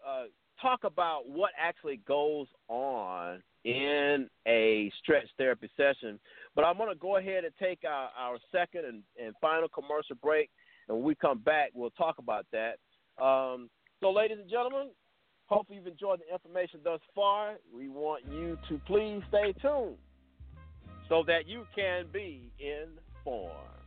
uh, 0.06 0.24
talk 0.60 0.84
about 0.84 1.28
what 1.28 1.50
actually 1.58 2.00
goes 2.06 2.46
on 2.68 3.42
in 3.64 4.28
a 4.46 4.90
stretch 5.02 5.28
therapy 5.38 5.70
session. 5.76 6.18
But 6.54 6.64
I'm 6.64 6.76
going 6.76 6.88
to 6.88 6.98
go 6.98 7.16
ahead 7.16 7.44
and 7.44 7.52
take 7.60 7.80
our, 7.86 8.10
our 8.18 8.38
second 8.50 8.84
and, 8.84 9.02
and 9.22 9.34
final 9.40 9.68
commercial 9.68 10.16
break. 10.22 10.50
And 10.88 10.98
when 10.98 11.06
we 11.06 11.14
come 11.14 11.38
back, 11.38 11.70
we'll 11.74 11.90
talk 11.90 12.18
about 12.18 12.46
that. 12.52 12.78
Um, 13.22 13.70
so, 14.00 14.10
ladies 14.10 14.38
and 14.40 14.50
gentlemen, 14.50 14.88
hopefully 15.52 15.78
you've 15.78 15.86
enjoyed 15.86 16.20
the 16.20 16.32
information 16.32 16.80
thus 16.82 17.00
far. 17.14 17.56
We 17.74 17.88
want 17.88 18.24
you 18.30 18.58
to 18.68 18.80
please 18.86 19.22
stay 19.28 19.52
tuned 19.60 19.96
so 21.08 21.22
that 21.26 21.46
you 21.46 21.66
can 21.74 22.06
be 22.12 22.50
informed. 22.58 23.81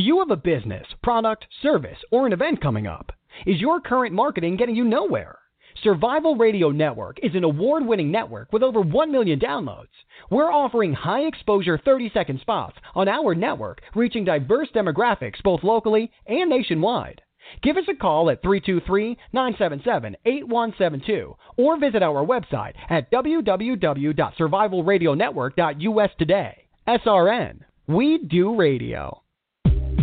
Do 0.00 0.06
you 0.06 0.20
have 0.20 0.30
a 0.30 0.36
business, 0.36 0.86
product, 1.02 1.46
service, 1.60 1.98
or 2.10 2.26
an 2.26 2.32
event 2.32 2.62
coming 2.62 2.86
up? 2.86 3.12
Is 3.44 3.60
your 3.60 3.82
current 3.82 4.14
marketing 4.14 4.56
getting 4.56 4.74
you 4.74 4.84
nowhere? 4.84 5.38
Survival 5.82 6.36
Radio 6.36 6.70
Network 6.70 7.18
is 7.22 7.34
an 7.34 7.44
award 7.44 7.84
winning 7.84 8.10
network 8.10 8.50
with 8.50 8.62
over 8.62 8.80
1 8.80 9.12
million 9.12 9.38
downloads. 9.38 9.90
We're 10.30 10.50
offering 10.50 10.94
high 10.94 11.26
exposure 11.26 11.76
30 11.76 12.12
second 12.14 12.40
spots 12.40 12.78
on 12.94 13.08
our 13.08 13.34
network, 13.34 13.82
reaching 13.94 14.24
diverse 14.24 14.70
demographics 14.74 15.42
both 15.42 15.62
locally 15.62 16.10
and 16.26 16.48
nationwide. 16.48 17.20
Give 17.62 17.76
us 17.76 17.84
a 17.90 17.94
call 17.94 18.30
at 18.30 18.40
323 18.40 19.18
977 19.34 20.16
8172 20.24 21.36
or 21.58 21.78
visit 21.78 22.02
our 22.02 22.24
website 22.24 22.72
at 22.88 23.12
www.survivalradionetwork.us 23.12 26.10
today. 26.18 26.68
SRN. 26.88 27.60
We 27.86 28.16
do 28.16 28.56
radio. 28.56 29.20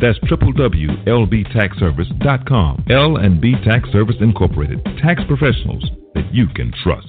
That's 0.00 0.18
www.lbtaxservice.com. 0.20 2.84
L&B 2.88 3.54
Tax 3.64 3.90
Service 3.92 4.16
Incorporated. 4.20 4.82
Tax 5.02 5.20
professionals 5.28 5.84
that 6.14 6.32
you 6.32 6.46
can 6.54 6.72
trust. 6.82 7.08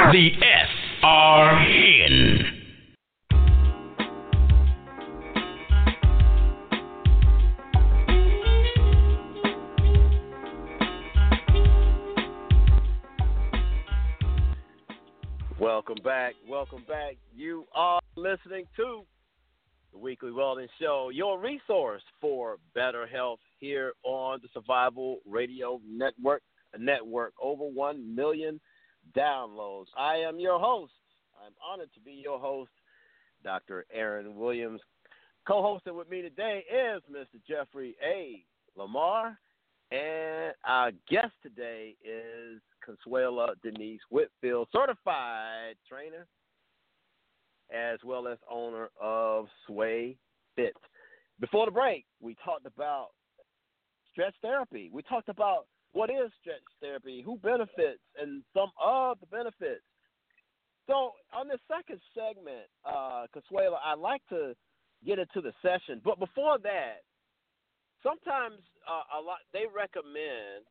The 0.00 0.30
SRN. 1.04 2.42
Welcome 15.60 15.96
back. 16.02 16.34
Welcome 16.48 16.82
back. 16.88 17.16
You 17.36 17.66
are 17.74 18.00
listening 18.16 18.64
to 18.76 19.02
the 19.92 19.98
Weekly 19.98 20.30
Wellness 20.30 20.68
Show, 20.80 21.10
your 21.12 21.38
resource 21.38 22.02
for 22.20 22.56
better 22.74 23.06
health 23.06 23.38
here 23.58 23.92
on 24.02 24.40
the 24.42 24.48
Survival 24.54 25.18
Radio 25.28 25.78
Network, 25.86 26.42
a 26.74 26.78
network 26.78 27.34
over 27.40 27.64
1 27.64 28.14
million 28.16 28.58
downloads. 29.16 29.86
I 29.96 30.16
am 30.16 30.38
your 30.38 30.58
host. 30.58 30.92
I'm 31.44 31.52
honored 31.66 31.92
to 31.94 32.00
be 32.00 32.12
your 32.12 32.38
host, 32.38 32.70
Dr. 33.42 33.86
Aaron 33.92 34.36
Williams. 34.36 34.80
Co 35.46 35.62
hosting 35.62 35.96
with 35.96 36.10
me 36.10 36.22
today 36.22 36.64
is 36.70 37.02
Mr. 37.10 37.40
Jeffrey 37.48 37.96
A. 38.04 38.44
Lamar. 38.76 39.38
And 39.90 40.54
our 40.64 40.92
guest 41.08 41.32
today 41.42 41.96
is 42.04 42.60
Consuela 42.86 43.54
Denise 43.62 44.00
Whitfield, 44.10 44.68
certified 44.72 45.74
trainer, 45.88 46.26
as 47.74 47.98
well 48.04 48.28
as 48.28 48.38
owner 48.48 48.90
of 49.00 49.46
Sway 49.66 50.16
Fit. 50.54 50.76
Before 51.40 51.66
the 51.66 51.72
break, 51.72 52.04
we 52.20 52.36
talked 52.44 52.66
about 52.66 53.08
stretch 54.12 54.34
therapy. 54.42 54.90
We 54.92 55.02
talked 55.02 55.28
about 55.28 55.66
what 55.92 56.10
is 56.10 56.30
stretch 56.40 56.62
therapy, 56.80 57.22
who 57.24 57.36
benefits, 57.38 58.00
and 58.20 58.42
some 58.54 58.70
of 58.82 59.18
the 59.20 59.26
benefits. 59.26 59.82
So 60.86 61.12
on 61.32 61.48
the 61.48 61.58
second 61.68 62.00
segment, 62.14 62.66
uh, 62.84 63.26
Consuela, 63.34 63.78
I'd 63.84 63.98
like 63.98 64.22
to 64.30 64.54
get 65.04 65.18
into 65.18 65.40
the 65.40 65.52
session, 65.62 66.00
but 66.04 66.18
before 66.18 66.58
that, 66.58 67.02
sometimes 68.02 68.58
uh, 68.88 69.18
a 69.18 69.20
lot 69.20 69.38
they 69.52 69.64
recommend 69.74 70.64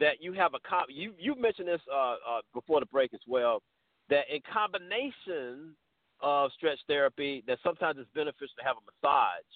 that 0.00 0.20
you 0.20 0.32
have 0.32 0.54
a 0.54 0.60
com- 0.68 0.90
you 0.90 1.14
you 1.18 1.34
mentioned 1.34 1.68
this 1.68 1.80
uh, 1.92 2.14
uh, 2.14 2.40
before 2.54 2.80
the 2.80 2.86
break 2.86 3.12
as 3.14 3.20
well 3.26 3.62
that 4.08 4.24
in 4.32 4.40
combination 4.52 5.74
of 6.20 6.50
stretch 6.56 6.78
therapy 6.86 7.42
that 7.46 7.58
sometimes 7.62 7.98
it's 7.98 8.08
beneficial 8.14 8.54
to 8.58 8.64
have 8.64 8.76
a 8.76 8.84
massage 8.86 9.52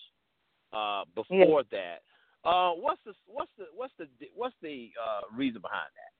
uh, 0.73 1.05
before 1.15 1.63
yeah. 1.71 1.79
that. 1.79 1.99
Uh, 2.47 2.71
what's 2.73 3.01
the 3.05 3.13
what's 3.27 3.51
the 3.59 3.65
what's 3.75 3.93
the 3.99 4.07
what's 4.35 4.55
the 4.63 4.91
uh, 4.95 5.37
reason 5.37 5.61
behind 5.61 5.91
that? 5.97 6.13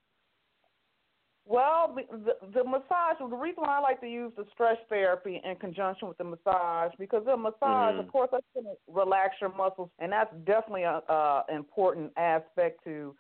Well, 1.49 1.95
the, 1.95 2.33
the 2.53 2.65
massage. 2.65 3.19
The 3.21 3.37
reason 3.37 3.63
why 3.63 3.79
I 3.79 3.81
like 3.81 4.01
to 4.01 4.09
use 4.09 4.33
the 4.37 4.45
stretch 4.53 4.79
therapy 4.89 5.41
in 5.45 5.55
conjunction 5.57 6.09
with 6.09 6.19
the 6.19 6.25
massage 6.25 6.91
because 6.99 7.23
the 7.25 7.37
massage, 7.37 7.61
mm-hmm. 7.63 8.01
of 8.01 8.11
course, 8.11 8.31
that's 8.33 8.45
going 8.53 8.67
to 8.67 8.75
relax 8.93 9.37
your 9.41 9.55
muscles, 9.55 9.89
and 10.01 10.11
that's 10.11 10.35
definitely 10.45 10.83
a, 10.83 11.01
a 11.09 11.45
important 11.55 12.11
aspect 12.17 12.83
to 12.85 13.15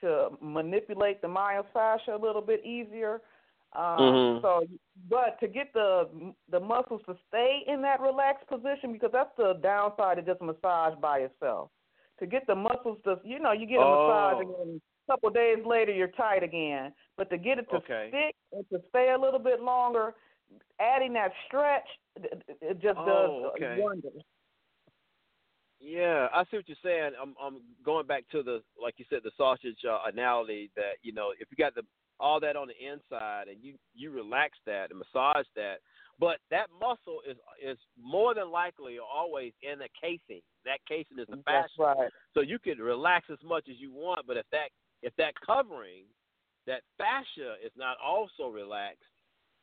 to 0.00 0.28
manipulate 0.40 1.20
the 1.22 1.28
myofascia 1.28 2.14
a 2.14 2.22
little 2.22 2.42
bit 2.42 2.64
easier. 2.64 3.20
Um, 3.74 3.82
mm-hmm. 3.82 4.44
So, 4.44 4.66
but 5.10 5.40
to 5.40 5.48
get 5.48 5.72
the 5.72 6.32
the 6.52 6.60
muscles 6.60 7.00
to 7.06 7.16
stay 7.26 7.64
in 7.66 7.82
that 7.82 8.00
relaxed 8.00 8.46
position, 8.46 8.92
because 8.92 9.10
that's 9.12 9.34
the 9.36 9.54
downside 9.60 10.18
of 10.18 10.26
just 10.26 10.40
massage 10.40 10.94
by 11.00 11.18
itself 11.18 11.70
to 12.22 12.26
get 12.28 12.46
the 12.46 12.54
muscles 12.54 12.98
to 13.04 13.18
you 13.24 13.40
know 13.40 13.50
you 13.52 13.66
get 13.66 13.78
a 13.78 13.82
oh. 13.82 14.38
massage 14.38 14.68
and 14.68 14.80
a 15.08 15.12
couple 15.12 15.28
of 15.28 15.34
days 15.34 15.58
later 15.66 15.92
you're 15.92 16.08
tight 16.08 16.44
again. 16.44 16.92
But 17.16 17.28
to 17.30 17.36
get 17.38 17.58
it 17.58 17.66
to 17.70 17.76
okay. 17.76 18.06
stick 18.08 18.36
and 18.52 18.64
to 18.70 18.78
stay 18.88 19.12
a 19.16 19.20
little 19.20 19.40
bit 19.40 19.60
longer, 19.60 20.14
adding 20.80 21.12
that 21.14 21.32
stretch, 21.48 21.86
it 22.16 22.80
just 22.80 22.96
oh, 22.96 23.50
does 23.50 23.52
okay. 23.56 23.76
wonders. 23.80 24.22
Yeah, 25.80 26.28
I 26.32 26.44
see 26.44 26.58
what 26.58 26.68
you're 26.68 26.76
saying. 26.84 27.12
I'm 27.20 27.34
I'm 27.42 27.60
going 27.84 28.06
back 28.06 28.22
to 28.30 28.44
the 28.44 28.62
like 28.80 28.94
you 28.98 29.04
said 29.10 29.20
the 29.24 29.32
sausage 29.36 29.78
uh, 29.88 29.98
analogy 30.06 30.70
that 30.76 31.02
you 31.02 31.12
know 31.12 31.32
if 31.40 31.48
you 31.50 31.56
got 31.56 31.74
the 31.74 31.82
all 32.22 32.38
that 32.40 32.56
on 32.56 32.68
the 32.68 32.78
inside 32.78 33.48
and 33.48 33.58
you 33.60 33.74
you 33.94 34.10
relax 34.10 34.56
that 34.64 34.90
and 34.90 34.98
massage 34.98 35.46
that, 35.56 35.76
but 36.20 36.38
that 36.50 36.68
muscle 36.80 37.20
is 37.28 37.36
is 37.62 37.78
more 38.00 38.34
than 38.34 38.50
likely 38.50 38.98
always 38.98 39.52
in 39.62 39.78
the 39.80 39.88
casing. 40.00 40.40
That 40.64 40.78
casing 40.88 41.18
is 41.18 41.26
the 41.28 41.42
fascia. 41.44 41.68
Right. 41.78 42.10
So 42.32 42.40
you 42.40 42.58
can 42.58 42.78
relax 42.78 43.26
as 43.30 43.42
much 43.44 43.66
as 43.68 43.76
you 43.78 43.92
want, 43.92 44.26
but 44.26 44.36
if 44.36 44.46
that 44.52 44.70
if 45.02 45.12
that 45.16 45.34
covering, 45.44 46.04
that 46.66 46.82
fascia 46.96 47.54
is 47.64 47.72
not 47.76 47.96
also 48.02 48.46
relaxed, 48.46 49.02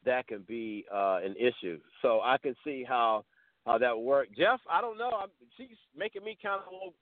that 0.05 0.27
can 0.27 0.43
be 0.47 0.85
uh, 0.93 1.19
an 1.23 1.35
issue. 1.39 1.79
So 2.01 2.19
I 2.21 2.37
can 2.37 2.55
see 2.65 2.83
how 2.87 3.23
how 3.65 3.77
that 3.77 3.95
would 3.95 4.03
work. 4.03 4.27
Jeff, 4.37 4.59
I 4.69 4.81
don't 4.81 4.97
know. 4.97 5.11
I'm, 5.11 5.29
she's 5.55 5.77
making 5.95 6.23
me 6.23 6.37
kind 6.41 6.59
of 6.59 6.93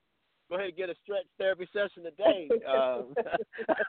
go 0.49 0.55
ahead 0.55 0.69
and 0.69 0.77
get 0.77 0.89
a 0.89 0.95
stretch 1.03 1.25
therapy 1.37 1.67
session 1.73 2.03
today. 2.03 2.49
um. 2.67 3.13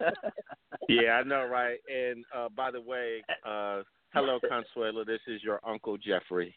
yeah, 0.89 1.13
I 1.13 1.23
know, 1.23 1.47
right? 1.47 1.79
And 1.89 2.25
uh, 2.35 2.49
by 2.55 2.71
the 2.71 2.81
way, 2.81 3.23
uh, 3.47 3.83
Hello, 4.15 4.39
Consuela. 4.41 5.05
This 5.05 5.21
is 5.27 5.43
your 5.43 5.61
Uncle 5.67 5.99
Jeffrey. 5.99 6.55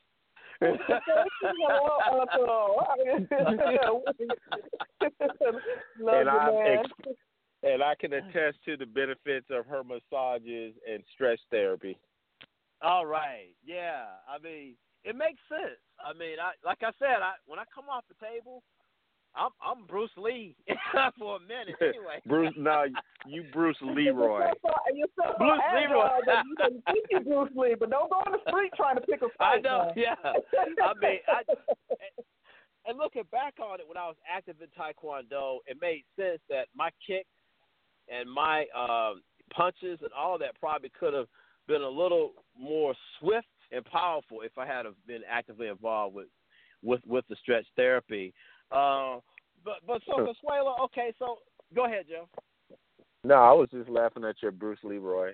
and 0.61 0.79
I 6.29 6.79
ex- 6.79 7.17
and 7.63 7.83
I 7.83 7.93
can 7.99 8.13
attest 8.13 8.57
to 8.65 8.77
the 8.77 8.85
benefits 8.85 9.47
of 9.49 9.65
her 9.65 9.83
massages 9.83 10.75
and 10.89 11.03
stretch 11.13 11.39
therapy. 11.51 11.97
All 12.81 13.05
right, 13.05 13.53
yeah. 13.65 14.05
I 14.27 14.41
mean, 14.41 14.75
it 15.03 15.15
makes 15.15 15.41
sense. 15.49 15.79
I 15.99 16.13
mean, 16.17 16.37
I 16.39 16.53
like 16.65 16.79
I 16.83 16.91
said, 16.99 17.21
I 17.21 17.33
when 17.47 17.59
I 17.59 17.63
come 17.73 17.89
off 17.89 18.05
the 18.07 18.25
table, 18.25 18.63
I'm 19.35 19.51
I'm 19.63 19.85
Bruce 19.87 20.11
Lee 20.17 20.55
for 21.17 21.37
a 21.37 21.39
minute 21.39 21.75
anyway. 21.81 22.21
Bruce, 22.25 22.53
no, 22.57 22.85
you 23.25 23.43
Bruce 23.53 23.77
Leroy. 23.81 24.47
You're 24.93 25.07
so, 25.15 25.33
Bruce 25.37 25.59
Leroy. 25.73 26.07
you, 26.27 26.55
you 26.69 26.81
think 26.85 27.05
you 27.09 27.19
Bruce 27.21 27.51
Lee, 27.55 27.75
but 27.79 27.89
don't 27.89 28.09
go 28.09 28.17
on 28.17 28.33
the 28.33 28.51
street 28.51 28.71
trying 28.75 28.95
to 28.95 29.01
pick 29.01 29.21
a 29.21 29.29
fight. 29.37 29.59
I 29.59 29.61
know. 29.61 29.85
Man. 29.85 29.93
Yeah. 29.95 30.15
I 30.23 30.93
mean, 31.01 31.19
I, 31.27 31.41
and, 31.47 32.25
and 32.87 32.97
looking 32.97 33.23
back 33.31 33.55
on 33.61 33.79
it, 33.79 33.87
when 33.87 33.97
I 33.97 34.07
was 34.07 34.17
active 34.29 34.55
in 34.61 34.67
Taekwondo, 34.67 35.59
it 35.65 35.77
made 35.81 36.03
sense 36.19 36.41
that 36.49 36.67
my 36.75 36.89
kicks 37.05 37.29
and 38.09 38.29
my 38.29 38.65
um, 38.75 39.21
punches 39.55 39.99
and 40.01 40.11
all 40.17 40.37
that 40.39 40.59
probably 40.59 40.91
could 40.99 41.13
have 41.13 41.27
been 41.67 41.81
a 41.81 41.89
little 41.89 42.33
more 42.59 42.93
swift 43.19 43.47
and 43.71 43.85
powerful 43.85 44.41
if 44.41 44.57
I 44.57 44.65
had 44.65 44.85
have 44.85 44.95
been 45.07 45.21
actively 45.29 45.67
involved 45.67 46.15
with 46.15 46.27
with 46.83 47.01
with 47.05 47.25
the 47.29 47.35
stretch 47.41 47.65
therapy. 47.75 48.33
Uh, 48.71 49.19
but 49.63 49.75
but 49.85 50.01
so 50.05 50.13
Consuela, 50.13 50.79
okay, 50.85 51.13
so 51.19 51.39
go 51.75 51.85
ahead, 51.85 52.05
Joe. 52.09 52.27
No, 53.23 53.35
I 53.35 53.53
was 53.53 53.69
just 53.71 53.89
laughing 53.89 54.23
at 54.23 54.41
your 54.41 54.51
Bruce 54.51 54.79
Leroy. 54.83 55.33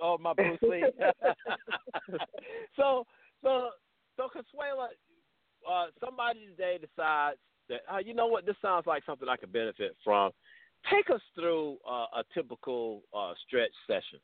Oh, 0.00 0.16
my 0.18 0.32
Bruce 0.34 0.58
Lee. 0.62 0.84
so 2.76 3.04
so 3.42 3.70
so 4.16 4.28
Consuela, 4.34 4.88
uh, 5.68 5.86
somebody 6.02 6.46
today 6.46 6.78
decides 6.80 7.38
that 7.68 7.80
uh, 7.92 7.98
you 7.98 8.14
know 8.14 8.26
what, 8.26 8.46
this 8.46 8.56
sounds 8.62 8.86
like 8.86 9.04
something 9.04 9.28
I 9.28 9.36
could 9.36 9.52
benefit 9.52 9.96
from. 10.04 10.32
Take 10.92 11.10
us 11.10 11.20
through 11.34 11.78
uh, 11.88 12.06
a 12.20 12.24
typical 12.32 13.02
uh, 13.14 13.32
stretch 13.46 13.72
session. 13.86 14.20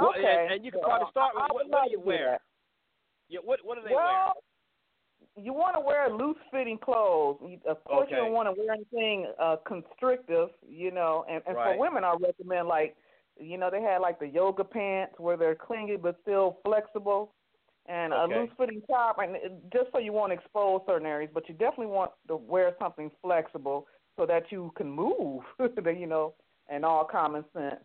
Okay. 0.00 0.22
Well, 0.22 0.38
and, 0.44 0.52
and, 0.54 0.64
you 0.64 0.70
can 0.70 0.80
probably 0.80 1.08
start 1.10 1.34
with 1.34 1.42
I, 1.42 1.46
I 1.46 1.52
what, 1.52 1.68
what 1.68 1.84
do 1.86 1.90
you 1.90 2.00
wear? 2.00 2.38
Yeah, 3.28 3.40
what 3.44 3.60
what 3.64 3.76
do 3.76 3.82
they 3.86 3.94
well, 3.94 4.06
wear? 4.06 4.32
You 5.36 5.52
want 5.52 5.74
to 5.74 5.80
wear 5.80 6.10
loose 6.10 6.36
fitting 6.50 6.78
clothes. 6.78 7.38
Of 7.66 7.82
course, 7.84 8.06
okay. 8.06 8.16
you 8.16 8.22
don't 8.22 8.32
want 8.32 8.48
to 8.54 8.60
wear 8.60 8.74
anything 8.74 9.32
uh 9.40 9.56
constrictive, 9.66 10.48
you 10.68 10.90
know. 10.90 11.24
And, 11.30 11.42
and 11.46 11.56
right. 11.56 11.74
for 11.74 11.80
women, 11.80 12.04
I 12.04 12.14
recommend 12.20 12.68
like, 12.68 12.96
you 13.38 13.56
know, 13.56 13.70
they 13.70 13.80
had 13.80 13.98
like 13.98 14.18
the 14.18 14.26
yoga 14.26 14.64
pants 14.64 15.14
where 15.18 15.36
they're 15.36 15.54
clingy 15.54 15.96
but 15.96 16.16
still 16.22 16.58
flexible, 16.64 17.32
and 17.86 18.12
okay. 18.12 18.34
a 18.34 18.40
loose 18.40 18.50
fitting 18.58 18.82
top, 18.88 19.18
and 19.18 19.36
just 19.72 19.86
so 19.92 19.98
you 19.98 20.12
won't 20.12 20.32
expose 20.32 20.80
certain 20.86 21.06
areas. 21.06 21.30
But 21.32 21.48
you 21.48 21.54
definitely 21.54 21.86
want 21.86 22.10
to 22.28 22.36
wear 22.36 22.72
something 22.78 23.10
flexible 23.22 23.86
so 24.16 24.26
that 24.26 24.44
you 24.50 24.72
can 24.76 24.90
move, 24.90 25.42
you 25.58 26.06
know, 26.06 26.34
and 26.68 26.84
all 26.84 27.04
common 27.04 27.44
sense. 27.52 27.80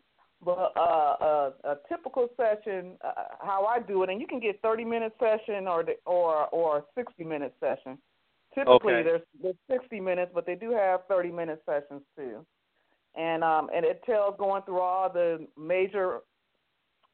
But 0.46 0.74
uh, 0.78 0.80
a, 0.80 1.54
a 1.64 1.78
typical 1.90 2.30
session, 2.38 2.98
uh, 3.04 3.14
how 3.42 3.66
I 3.66 3.80
do 3.80 4.04
it, 4.04 4.12
and 4.12 4.22
you 4.22 4.28
can 4.28 4.40
get 4.40 4.62
30 4.62 4.86
minute 4.86 5.14
session 5.20 5.68
or 5.68 5.84
the, 5.84 5.94
or 6.06 6.46
or 6.50 6.86
60 6.94 7.24
minute 7.24 7.56
session. 7.60 7.98
Typically, 8.54 8.94
Okay. 8.94 9.04
there's 9.04 9.22
there's 9.42 9.56
60 9.82 10.00
minutes, 10.00 10.32
but 10.36 10.46
they 10.46 10.54
do 10.54 10.72
have 10.72 11.02
30 11.10 11.32
minute 11.32 11.64
sessions 11.66 12.04
too. 12.16 12.46
And 13.16 13.44
um 13.44 13.70
and 13.76 13.84
it 13.86 14.04
tells 14.06 14.38
going 14.38 14.62
through 14.64 14.82
all 14.82 15.12
the 15.12 15.48
major 15.58 16.20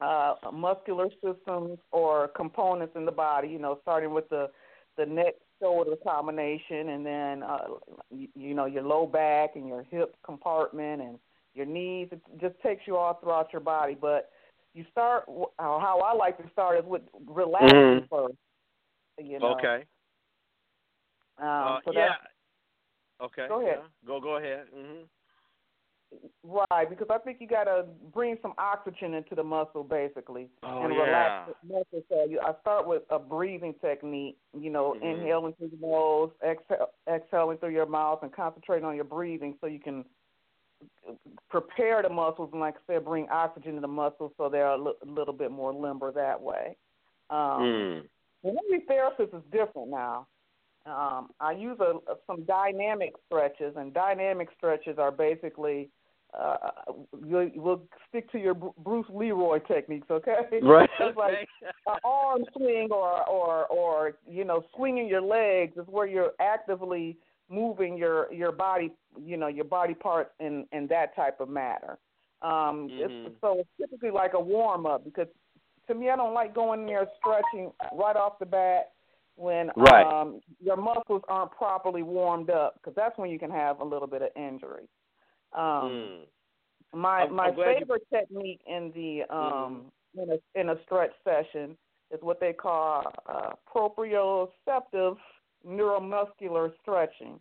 uh 0.01 0.33
muscular 0.51 1.07
systems 1.23 1.79
or 1.91 2.27
components 2.35 2.93
in 2.97 3.05
the 3.05 3.11
body. 3.13 3.47
You 3.47 3.59
know, 3.59 3.79
starting 3.81 4.13
with 4.13 4.27
the 4.27 4.49
the 4.97 5.05
neck 5.05 5.35
shoulder 5.61 5.95
combination, 6.05 6.89
and 6.89 7.05
then 7.05 7.43
uh 7.43 7.67
you, 8.09 8.27
you 8.35 8.53
know 8.53 8.65
your 8.65 8.83
low 8.83 9.05
back 9.07 9.51
and 9.55 9.67
your 9.67 9.83
hip 9.89 10.15
compartment 10.25 11.01
and 11.01 11.17
your 11.53 11.65
knees. 11.65 12.09
It 12.11 12.21
just 12.39 12.59
takes 12.61 12.87
you 12.87 12.95
all 12.97 13.15
throughout 13.15 13.51
your 13.51 13.61
body. 13.61 13.95
But 13.99 14.31
you 14.73 14.85
start 14.91 15.25
uh, 15.27 15.43
how 15.57 15.99
I 15.99 16.13
like 16.15 16.37
to 16.37 16.49
start 16.51 16.79
is 16.79 16.85
with 16.85 17.01
relaxing 17.25 18.01
Mhm. 18.01 18.09
first. 18.09 18.37
You 19.17 19.39
know. 19.39 19.51
Okay. 19.55 19.85
Um, 21.37 21.47
Uh, 21.47 21.81
so 21.85 21.91
yeah. 21.93 22.15
Okay. 23.21 23.47
Go 23.47 23.61
ahead. 23.61 23.79
yeah. 23.81 23.87
Go 24.07 24.19
go 24.19 24.37
ahead. 24.37 24.67
Mhm. 24.71 25.07
right 26.43 26.89
because 26.89 27.07
I 27.09 27.19
think 27.19 27.39
you 27.39 27.47
got 27.47 27.65
to 27.65 27.85
bring 28.13 28.37
some 28.41 28.53
oxygen 28.57 29.13
into 29.13 29.33
the 29.33 29.43
muscle 29.43 29.83
basically 29.83 30.49
Oh, 30.63 30.81
and 30.83 30.93
yeah. 30.93 31.03
relax 31.03 31.51
the 31.61 31.73
muscle. 31.73 32.03
So 32.09 32.25
you, 32.25 32.39
I 32.41 32.53
start 32.59 32.85
with 32.85 33.03
a 33.09 33.17
breathing 33.19 33.73
technique. 33.75 34.37
You 34.53 34.71
know, 34.71 34.93
Mhm. 34.93 35.01
inhaling 35.03 35.53
through 35.53 35.69
your 35.69 35.89
nose, 35.89 36.31
exhale, 36.43 36.91
exhaling 37.07 37.59
through 37.59 37.69
your 37.69 37.85
mouth, 37.85 38.23
and 38.23 38.33
concentrating 38.33 38.85
on 38.85 38.95
your 38.95 39.05
breathing 39.05 39.57
so 39.61 39.67
you 39.67 39.79
can 39.79 40.05
prepare 41.49 42.01
the 42.01 42.09
muscles 42.09 42.49
and, 42.51 42.61
like 42.61 42.75
I 42.75 42.93
said, 42.93 43.05
bring 43.05 43.27
oxygen 43.29 43.75
to 43.75 43.81
the 43.81 43.87
muscles 43.87 44.31
so 44.37 44.49
they're 44.49 44.67
a 44.67 44.93
little 45.05 45.33
bit 45.33 45.51
more 45.51 45.73
limber 45.73 46.11
that 46.11 46.41
way. 46.41 46.75
Um, 47.29 48.07
Mm. 48.43 48.57
every 48.59 48.81
therapist 48.87 49.33
is 49.33 49.43
different 49.51 49.89
now. 49.89 50.27
Um, 50.85 51.29
I 51.39 51.51
use 51.51 51.79
a, 51.79 51.99
some 52.25 52.43
dynamic 52.43 53.13
stretches, 53.27 53.75
and 53.77 53.93
dynamic 53.93 54.49
stretches 54.57 54.97
are 54.97 55.11
basically 55.11 55.89
uh, 56.33 56.55
we'll, 57.11 57.49
we'll 57.55 57.81
stick 58.07 58.31
to 58.31 58.39
your 58.39 58.53
Bruce 58.53 59.05
Leroy 59.09 59.59
techniques, 59.59 60.07
okay? 60.09 60.47
Right. 60.61 60.89
It's 60.99 61.17
like 61.17 61.47
an 61.87 61.99
arm 62.03 62.43
swing 62.55 62.87
or 62.91 63.27
or 63.27 63.65
or 63.67 64.13
you 64.27 64.45
know 64.45 64.63
swinging 64.75 65.07
your 65.07 65.21
legs 65.21 65.77
is 65.77 65.85
where 65.87 66.07
you're 66.07 66.31
actively 66.39 67.17
moving 67.51 67.97
your 67.97 68.31
your 68.33 68.51
body, 68.51 68.91
you 69.19 69.37
know, 69.37 69.47
your 69.47 69.65
body 69.65 69.93
parts 69.93 70.31
in 70.39 70.65
in 70.71 70.87
that 70.87 71.15
type 71.15 71.39
of 71.41 71.49
matter. 71.49 71.97
Um, 72.41 72.89
Mhm. 72.89 73.25
it's, 73.27 73.41
so 73.41 73.59
it's 73.59 73.69
typically 73.79 74.09
like 74.09 74.33
a 74.33 74.39
warm 74.39 74.85
up 74.85 75.03
because 75.03 75.27
to 75.87 75.93
me, 75.95 76.09
I 76.09 76.15
don't 76.15 76.33
like 76.33 76.53
going 76.55 76.81
in 76.81 76.87
there 76.87 77.07
stretching 77.17 77.71
right 77.93 78.15
off 78.15 78.39
the 78.39 78.45
bat 78.45 78.93
when 79.35 79.71
Right. 79.75 80.05
um, 80.05 80.39
your 80.59 80.77
muscles 80.77 81.21
aren't 81.27 81.51
properly 81.51 82.03
warmed 82.03 82.49
up 82.49 82.75
because 82.75 82.93
that's 82.95 83.17
when 83.17 83.29
you 83.29 83.37
can 83.39 83.51
have 83.51 83.79
a 83.81 83.83
little 83.83 84.07
bit 84.07 84.21
of 84.21 84.29
injury. 84.35 84.87
Um, 85.53 85.91
Mm. 85.91 86.27
My 86.93 87.21
I'm- 87.21 87.33
my 87.35 87.47
I'm 87.47 87.55
glad 87.55 87.67
you- 87.71 87.73
favorite 87.79 88.09
technique 88.09 88.61
in 88.65 88.91
the 88.91 89.23
um 89.25 89.91
in 90.15 90.29
a 90.31 90.39
in 90.59 90.69
a 90.69 90.81
stretch 90.83 91.13
session 91.23 91.77
is 92.11 92.21
what 92.21 92.39
they 92.41 92.51
call 92.53 93.03
uh, 93.27 93.53
proprioceptive 93.65 95.17
neuromuscular 95.67 96.71
stretching. 96.81 97.39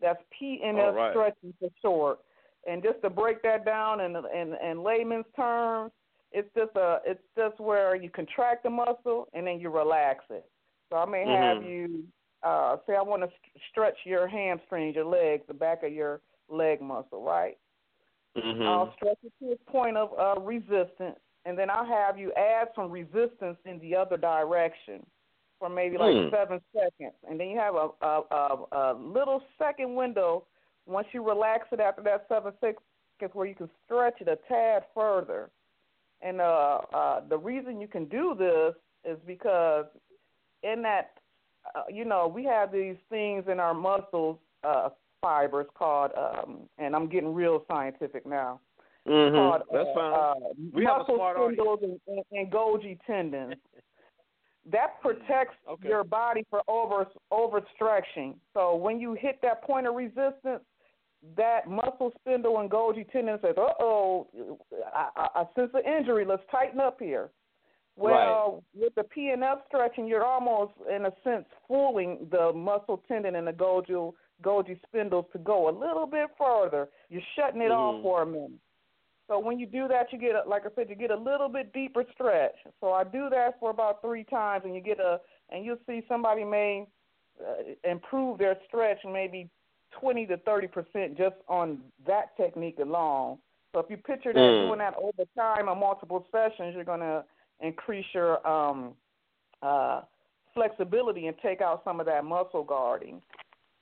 That's 0.00 0.22
PNF 0.40 0.94
right. 0.94 1.12
stretching 1.12 1.54
for 1.60 1.68
short. 1.80 2.18
And 2.66 2.82
just 2.82 3.00
to 3.02 3.10
break 3.10 3.42
that 3.42 3.64
down 3.64 4.00
in 4.00 4.16
in, 4.16 4.54
in 4.64 4.82
layman's 4.82 5.26
terms, 5.34 5.92
it's 6.32 6.48
just 6.56 6.74
a 6.76 7.00
it's 7.04 7.22
just 7.36 7.58
where 7.60 7.94
you 7.96 8.10
contract 8.10 8.64
the 8.64 8.70
muscle 8.70 9.28
and 9.34 9.46
then 9.46 9.60
you 9.60 9.70
relax 9.70 10.24
it. 10.30 10.44
So 10.90 10.96
I 10.96 11.04
may 11.06 11.24
have 11.24 11.58
Mhm. 11.58 11.68
you 11.68 12.04
uh, 12.42 12.76
say 12.86 12.96
I 12.96 13.02
want 13.02 13.22
to 13.22 13.28
st- 13.28 13.62
stretch 13.70 13.96
your 14.04 14.26
hamstrings, 14.26 14.96
your 14.96 15.04
legs, 15.04 15.44
the 15.46 15.54
back 15.54 15.84
of 15.84 15.92
your 15.92 16.20
leg 16.48 16.80
muscle, 16.80 17.22
right? 17.22 17.56
Mhm. 18.36 18.66
I'll 18.66 18.92
stretch 18.94 19.18
it 19.22 19.32
to 19.40 19.52
a 19.52 19.70
point 19.70 19.96
of 19.96 20.12
uh, 20.18 20.40
resistance, 20.40 21.18
and 21.44 21.56
then 21.56 21.70
I'll 21.70 21.84
have 21.84 22.18
you 22.18 22.32
add 22.32 22.68
some 22.74 22.90
resistance 22.90 23.58
in 23.64 23.78
the 23.78 23.94
other 23.94 24.16
direction 24.16 25.06
for 25.62 25.68
maybe 25.68 25.96
like 25.96 26.12
Hmm. 26.12 26.28
seven 26.30 26.60
seconds, 26.74 27.14
and 27.28 27.38
then 27.38 27.48
you 27.48 27.56
have 27.56 27.76
a, 27.76 27.88
a, 28.02 28.22
a, 28.32 28.66
a 28.72 28.94
little 28.94 29.40
second 29.58 29.94
window 29.94 30.42
once 30.86 31.06
you 31.12 31.22
relax 31.24 31.68
it 31.70 31.78
after 31.78 32.02
that 32.02 32.26
seven 32.28 32.52
seconds 32.60 32.82
where 33.32 33.46
you 33.46 33.54
can 33.54 33.70
stretch 33.84 34.20
it 34.20 34.26
a 34.26 34.36
tad 34.48 34.82
further. 34.92 35.48
And 36.20 36.40
uh, 36.40 36.78
uh, 36.92 37.20
the 37.28 37.38
reason 37.38 37.80
you 37.80 37.86
can 37.86 38.06
do 38.06 38.34
this 38.36 38.74
is 39.04 39.16
because 39.24 39.86
in 40.64 40.82
that, 40.82 41.12
uh, 41.76 41.82
you 41.88 42.04
know, 42.04 42.26
we 42.26 42.42
have 42.42 42.72
these 42.72 42.96
things 43.08 43.44
in 43.46 43.60
our 43.60 43.74
muscles, 43.74 44.38
uh, 44.64 44.88
fibers 45.20 45.66
called, 45.78 46.10
um, 46.18 46.62
and 46.78 46.96
I'm 46.96 47.08
getting 47.08 47.32
real 47.32 47.64
scientific 47.70 48.26
now. 48.26 48.58
Mhm. 49.06 49.32
Called, 49.32 49.62
That's 49.72 49.88
uh, 49.90 49.94
fine. 49.94 50.12
Uh, 50.14 50.34
We 50.74 50.84
have 50.84 50.94
a 50.96 50.98
muscle 50.98 51.14
smart 51.14 51.36
audience. 51.36 51.54
spindles 51.54 51.80
and, 51.84 52.00
and, 52.08 52.24
and 52.32 52.52
Golgi 52.52 52.98
tendons. 53.06 53.54
that 54.70 55.00
protects 55.00 55.56
Okay. 55.68 55.88
your 55.88 56.04
body 56.04 56.44
for 56.48 56.62
over 56.68 57.06
overstretching. 57.32 58.36
So 58.54 58.76
when 58.76 59.00
you 59.00 59.14
hit 59.14 59.40
that 59.42 59.62
point 59.62 59.86
of 59.86 59.94
resistance, 59.94 60.62
that 61.36 61.68
muscle 61.68 62.12
spindle 62.20 62.58
and 62.60 62.70
Golgi 62.70 63.10
tendon 63.10 63.38
says, 63.40 63.56
"Uh 63.56 63.72
oh, 63.80 64.28
I, 64.94 65.08
I, 65.16 65.28
I 65.42 65.44
sense 65.54 65.70
an 65.74 65.84
injury. 65.84 66.24
Let's 66.24 66.42
tighten 66.50 66.80
up 66.80 66.98
here." 67.00 67.30
Well, 67.94 68.64
with 68.74 68.94
the 68.94 69.02
PNF 69.02 69.66
stretching, 69.66 70.06
you're 70.06 70.24
almost, 70.24 70.72
in 70.90 71.04
a 71.04 71.12
sense, 71.22 71.44
fooling 71.68 72.26
the 72.30 72.50
muscle 72.54 73.02
tendon 73.06 73.36
and 73.36 73.46
the 73.46 73.52
Golgi, 73.52 74.12
Golgi 74.42 74.80
spindles 74.86 75.26
to 75.32 75.38
go 75.38 75.68
a 75.68 75.70
little 75.78 76.06
bit 76.06 76.30
further. 76.38 76.88
You're 77.10 77.20
shutting 77.36 77.60
it 77.60 77.70
off 77.70 77.96
Mhm. 77.96 78.02
for 78.02 78.22
a 78.22 78.26
minute. 78.26 78.58
So 79.32 79.38
when 79.38 79.58
you 79.58 79.64
do 79.64 79.88
that, 79.88 80.12
you 80.12 80.18
get, 80.18 80.32
a, 80.34 80.46
like 80.46 80.64
I 80.66 80.68
said, 80.76 80.90
you 80.90 80.94
get 80.94 81.10
a 81.10 81.16
little 81.16 81.48
bit 81.48 81.72
deeper 81.72 82.04
stretch. 82.12 82.54
So 82.82 82.92
I 82.92 83.02
do 83.02 83.30
that 83.30 83.58
for 83.58 83.70
about 83.70 84.02
three 84.02 84.24
times, 84.24 84.64
and 84.66 84.74
you 84.74 84.82
get 84.82 85.00
a, 85.00 85.20
and 85.48 85.64
you'll 85.64 85.78
see 85.86 86.02
somebody 86.06 86.44
may 86.44 86.86
uh, 87.40 87.90
improve 87.90 88.36
their 88.36 88.58
stretch 88.68 88.98
maybe 89.10 89.48
20 89.98 90.26
to 90.26 90.36
30 90.36 90.66
percent 90.66 91.16
just 91.16 91.36
on 91.48 91.78
that 92.06 92.36
technique 92.36 92.78
alone. 92.78 93.38
So 93.74 93.80
if 93.80 93.86
you 93.88 93.96
picture 93.96 94.34
that 94.34 94.40
Mm. 94.40 94.60
doing 94.66 94.78
that 94.80 94.94
over 94.98 95.26
time 95.34 95.70
on 95.70 95.80
multiple 95.80 96.26
sessions, 96.30 96.74
you're 96.74 96.84
going 96.84 97.00
to 97.00 97.24
increase 97.60 98.04
your 98.12 98.46
um, 98.46 98.92
uh, 99.62 100.02
flexibility 100.52 101.26
and 101.28 101.36
take 101.38 101.62
out 101.62 101.82
some 101.84 102.00
of 102.00 102.06
that 102.06 102.22
muscle 102.26 102.64
guarding. 102.64 103.22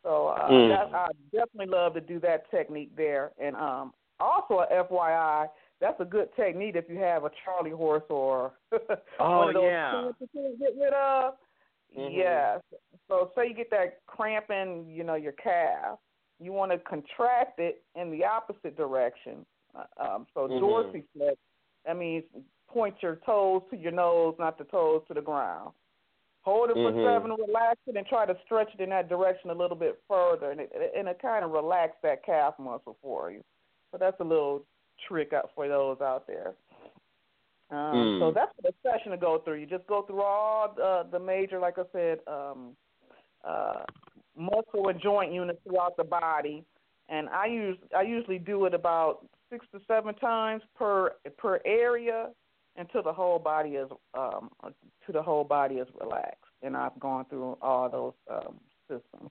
So 0.04 0.28
uh, 0.28 0.48
Mm. 0.48 0.68
that, 0.68 0.94
I 0.94 1.08
definitely 1.32 1.74
love 1.74 1.94
to 1.94 2.00
do 2.00 2.20
that 2.20 2.48
technique 2.52 2.94
there. 2.96 3.32
And 3.36 3.56
um, 3.56 3.92
also, 4.20 4.60
a 4.60 4.84
FYI, 4.84 5.48
that's 5.80 6.00
a 6.00 6.04
good 6.04 6.28
technique 6.36 6.76
if 6.76 6.88
you 6.88 6.98
have 6.98 7.24
a 7.24 7.30
Charlie 7.44 7.70
horse 7.70 8.04
or 8.10 8.52
Oh, 9.18 9.38
one 9.38 9.48
of 9.48 9.54
those 9.54 9.64
yeah. 9.64 10.02
you 10.20 10.28
can 10.32 10.56
get 10.58 10.74
rid 10.78 10.92
of. 10.92 11.34
Mhm. 11.96 12.10
Yes. 12.16 12.60
So 13.08 13.32
say 13.34 13.48
you 13.48 13.54
get 13.54 13.70
that 13.70 14.00
cramp 14.06 14.50
in, 14.50 14.86
you 14.88 15.02
know, 15.04 15.14
your 15.14 15.32
calf. 15.32 15.98
You 16.38 16.52
want 16.52 16.70
to 16.72 16.78
contract 16.78 17.58
it 17.58 17.82
in 17.96 18.10
the 18.10 18.24
opposite 18.24 18.76
direction. 18.76 19.44
Uh, 19.74 19.84
Um, 19.96 20.26
so 20.34 20.48
Mhm. 20.48 20.60
dorsiflex. 20.60 21.36
That 21.84 21.96
means 21.96 22.24
point 22.68 23.02
your 23.02 23.16
toes 23.16 23.62
to 23.70 23.76
your 23.76 23.92
nose, 23.92 24.36
not 24.38 24.58
the 24.58 24.64
toes 24.64 25.02
to 25.08 25.14
the 25.14 25.22
ground. 25.22 25.72
Hold 26.42 26.70
it 26.70 26.74
for 26.74 26.92
Mhm. 26.92 27.04
seven, 27.04 27.34
relax 27.34 27.80
it, 27.86 27.96
and 27.96 28.06
try 28.06 28.24
to 28.24 28.38
stretch 28.44 28.72
it 28.74 28.80
in 28.80 28.90
that 28.90 29.08
direction 29.08 29.50
a 29.50 29.54
little 29.54 29.76
bit 29.76 30.00
further, 30.08 30.50
and 30.50 30.60
it 30.60 30.72
and 30.94 31.08
it 31.08 31.18
kind 31.18 31.44
of 31.44 31.50
relax 31.50 31.96
that 32.02 32.22
calf 32.22 32.58
muscle 32.58 32.96
for 33.02 33.30
you. 33.30 33.42
So 33.92 33.98
that's 33.98 34.18
a 34.20 34.24
little 34.24 34.64
trick 35.08 35.32
out 35.32 35.50
for 35.54 35.68
those 35.68 36.00
out 36.00 36.26
there. 36.26 36.54
Um, 37.70 38.18
So 38.18 38.30
Mm. 38.30 38.34
that's 38.34 38.52
the 38.62 38.74
session 38.82 39.12
to 39.12 39.16
go 39.16 39.38
through. 39.38 39.54
You 39.56 39.66
just 39.66 39.86
go 39.86 40.02
through 40.02 40.22
all 40.22 40.72
the, 40.74 41.06
the 41.10 41.18
major, 41.18 41.58
like 41.60 41.78
I 41.78 41.84
said, 41.92 42.18
um, 42.26 42.76
uh, 43.44 43.84
muscle 44.36 44.88
and 44.88 45.00
joint 45.00 45.32
units 45.32 45.60
throughout 45.64 45.96
the 45.96 46.04
body, 46.04 46.64
and 47.08 47.28
I 47.28 47.46
use 47.46 47.78
I 47.96 48.02
usually 48.02 48.38
do 48.38 48.66
it 48.66 48.74
about 48.74 49.26
six 49.50 49.66
to 49.72 49.80
seven 49.86 50.14
times 50.16 50.62
per 50.74 51.14
per 51.38 51.60
area 51.64 52.30
until 52.76 53.02
the 53.02 53.12
whole 53.12 53.38
body 53.38 53.70
is 53.70 53.90
um 54.14 54.50
to 55.06 55.12
the 55.12 55.22
whole 55.22 55.44
body 55.44 55.76
is 55.76 55.88
relaxed. 56.00 56.44
and 56.62 56.76
I've 56.76 56.98
gone 57.00 57.24
through 57.26 57.56
all 57.62 57.88
those 57.88 58.12
um, 58.30 58.60
systems. 58.88 59.30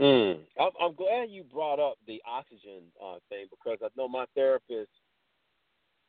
Mm. 0.00 0.38
I'm, 0.58 0.70
I'm 0.80 0.94
glad 0.94 1.28
you 1.28 1.44
brought 1.44 1.78
up 1.78 1.98
the 2.06 2.22
oxygen 2.26 2.82
uh, 3.04 3.16
thing 3.28 3.46
because 3.50 3.78
I 3.82 3.88
know 3.96 4.08
my 4.08 4.24
therapist. 4.34 4.90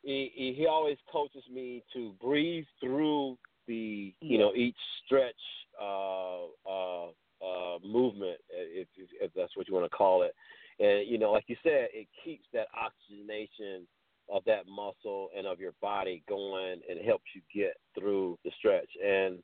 He, 0.03 0.55
he 0.57 0.65
always 0.65 0.97
coaches 1.11 1.43
me 1.53 1.83
to 1.93 2.13
breathe 2.21 2.65
through 2.79 3.37
the 3.67 4.13
you 4.19 4.37
know 4.39 4.53
each 4.55 4.75
stretch 5.05 5.35
uh, 5.79 6.45
uh, 6.67 7.05
uh, 7.07 7.77
movement, 7.85 8.39
if, 8.49 8.87
if, 8.97 9.09
if 9.21 9.31
that's 9.35 9.55
what 9.55 9.67
you 9.67 9.73
want 9.73 9.85
to 9.85 9.95
call 9.95 10.23
it. 10.23 10.33
And 10.79 11.07
you 11.07 11.19
know, 11.19 11.31
like 11.31 11.45
you 11.47 11.55
said, 11.61 11.89
it 11.93 12.07
keeps 12.23 12.45
that 12.53 12.67
oxygenation 12.75 13.87
of 14.33 14.43
that 14.45 14.65
muscle 14.67 15.29
and 15.37 15.45
of 15.45 15.59
your 15.59 15.73
body 15.81 16.23
going, 16.27 16.81
and 16.89 17.05
helps 17.05 17.25
you 17.35 17.41
get 17.53 17.75
through 17.97 18.39
the 18.43 18.51
stretch. 18.57 18.89
And 19.05 19.39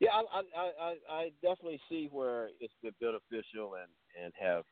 yeah, 0.00 0.10
I 0.12 0.42
I 0.56 0.70
I, 0.80 0.94
I 1.10 1.30
definitely 1.42 1.80
see 1.88 2.08
where 2.10 2.48
it's 2.60 2.74
been 2.82 2.94
beneficial 3.00 3.74
and 3.74 4.24
and 4.24 4.32
have 4.40 4.64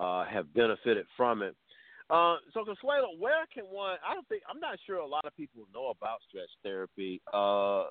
uh, 0.00 0.24
have 0.24 0.52
benefited 0.54 1.06
from 1.16 1.42
it. 1.42 1.54
Uh, 2.10 2.36
so 2.54 2.64
Consuelo, 2.64 3.08
where 3.18 3.44
can 3.52 3.64
one? 3.64 3.98
I 4.08 4.14
don't 4.14 4.26
think 4.28 4.42
I'm 4.48 4.60
not 4.60 4.78
sure 4.86 4.96
a 4.96 5.06
lot 5.06 5.24
of 5.24 5.36
people 5.36 5.64
know 5.74 5.88
about 5.88 6.18
stretch 6.28 6.50
therapy. 6.62 7.20
Uh, 7.32 7.84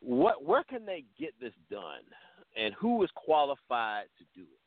what 0.00 0.44
where 0.44 0.64
can 0.64 0.86
they 0.86 1.04
get 1.18 1.34
this 1.40 1.54
done, 1.70 2.04
and 2.56 2.74
who 2.74 3.02
is 3.02 3.10
qualified 3.16 4.06
to 4.18 4.24
do 4.34 4.42
it? 4.42 4.66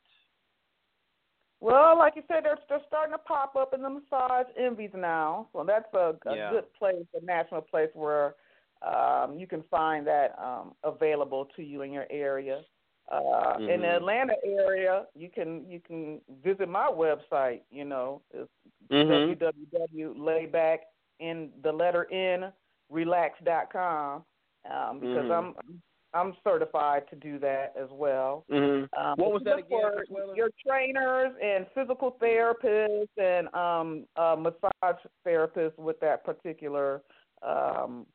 Well, 1.60 1.98
like 1.98 2.14
you 2.16 2.22
said, 2.26 2.44
they're 2.44 2.58
they're 2.68 2.80
starting 2.86 3.12
to 3.12 3.18
pop 3.18 3.54
up 3.54 3.74
in 3.74 3.82
the 3.82 3.90
massage 3.90 4.46
envies 4.58 4.90
now, 4.94 5.48
so 5.52 5.62
that's 5.66 5.92
a, 5.94 6.16
a 6.26 6.34
Yeah. 6.34 6.50
good 6.50 6.72
place, 6.74 6.96
a 7.14 7.24
national 7.24 7.60
place 7.60 7.90
where 7.92 8.34
um, 8.82 9.38
you 9.38 9.46
can 9.46 9.62
find 9.70 10.06
that 10.06 10.34
um, 10.38 10.74
available 10.84 11.46
to 11.56 11.62
you 11.62 11.82
in 11.82 11.92
your 11.92 12.06
area. 12.10 12.62
Uh, 13.10 13.56
In 13.58 13.80
the 13.80 13.88
Mhm. 13.88 13.96
Atlanta 13.96 14.36
area, 14.44 15.06
you 15.14 15.28
can 15.28 15.68
you 15.68 15.80
can 15.80 16.20
visit 16.42 16.68
my 16.68 16.86
website. 16.86 17.62
You 17.70 17.84
know, 17.84 18.22
it's 18.30 18.50
Mhm. 18.90 19.36
www.layback 19.36 20.78
in 21.18 21.52
the 21.62 21.72
letter 21.72 22.06
n 22.12 22.52
relax.com 22.88 24.24
um, 24.70 25.00
because 25.00 25.26
Mhm. 25.26 25.38
I'm 25.38 25.80
I'm 26.12 26.36
certified 26.42 27.08
to 27.10 27.16
do 27.16 27.38
that 27.38 27.72
as 27.76 27.88
well. 27.90 28.44
Mm-hmm. 28.50 28.84
Um, 29.00 29.14
what 29.16 29.32
was 29.32 29.42
that 29.44 29.58
again? 29.58 30.04
for 30.08 30.34
Your 30.34 30.50
trainers 30.66 31.36
and 31.40 31.68
physical 31.72 32.12
therapists 32.20 33.16
and 33.16 33.52
um, 33.54 34.06
uh, 34.16 34.34
massage 34.36 35.00
therapists 35.24 35.78
with 35.78 36.00
that 36.00 36.24
particular 36.24 37.02
um, 37.42 38.06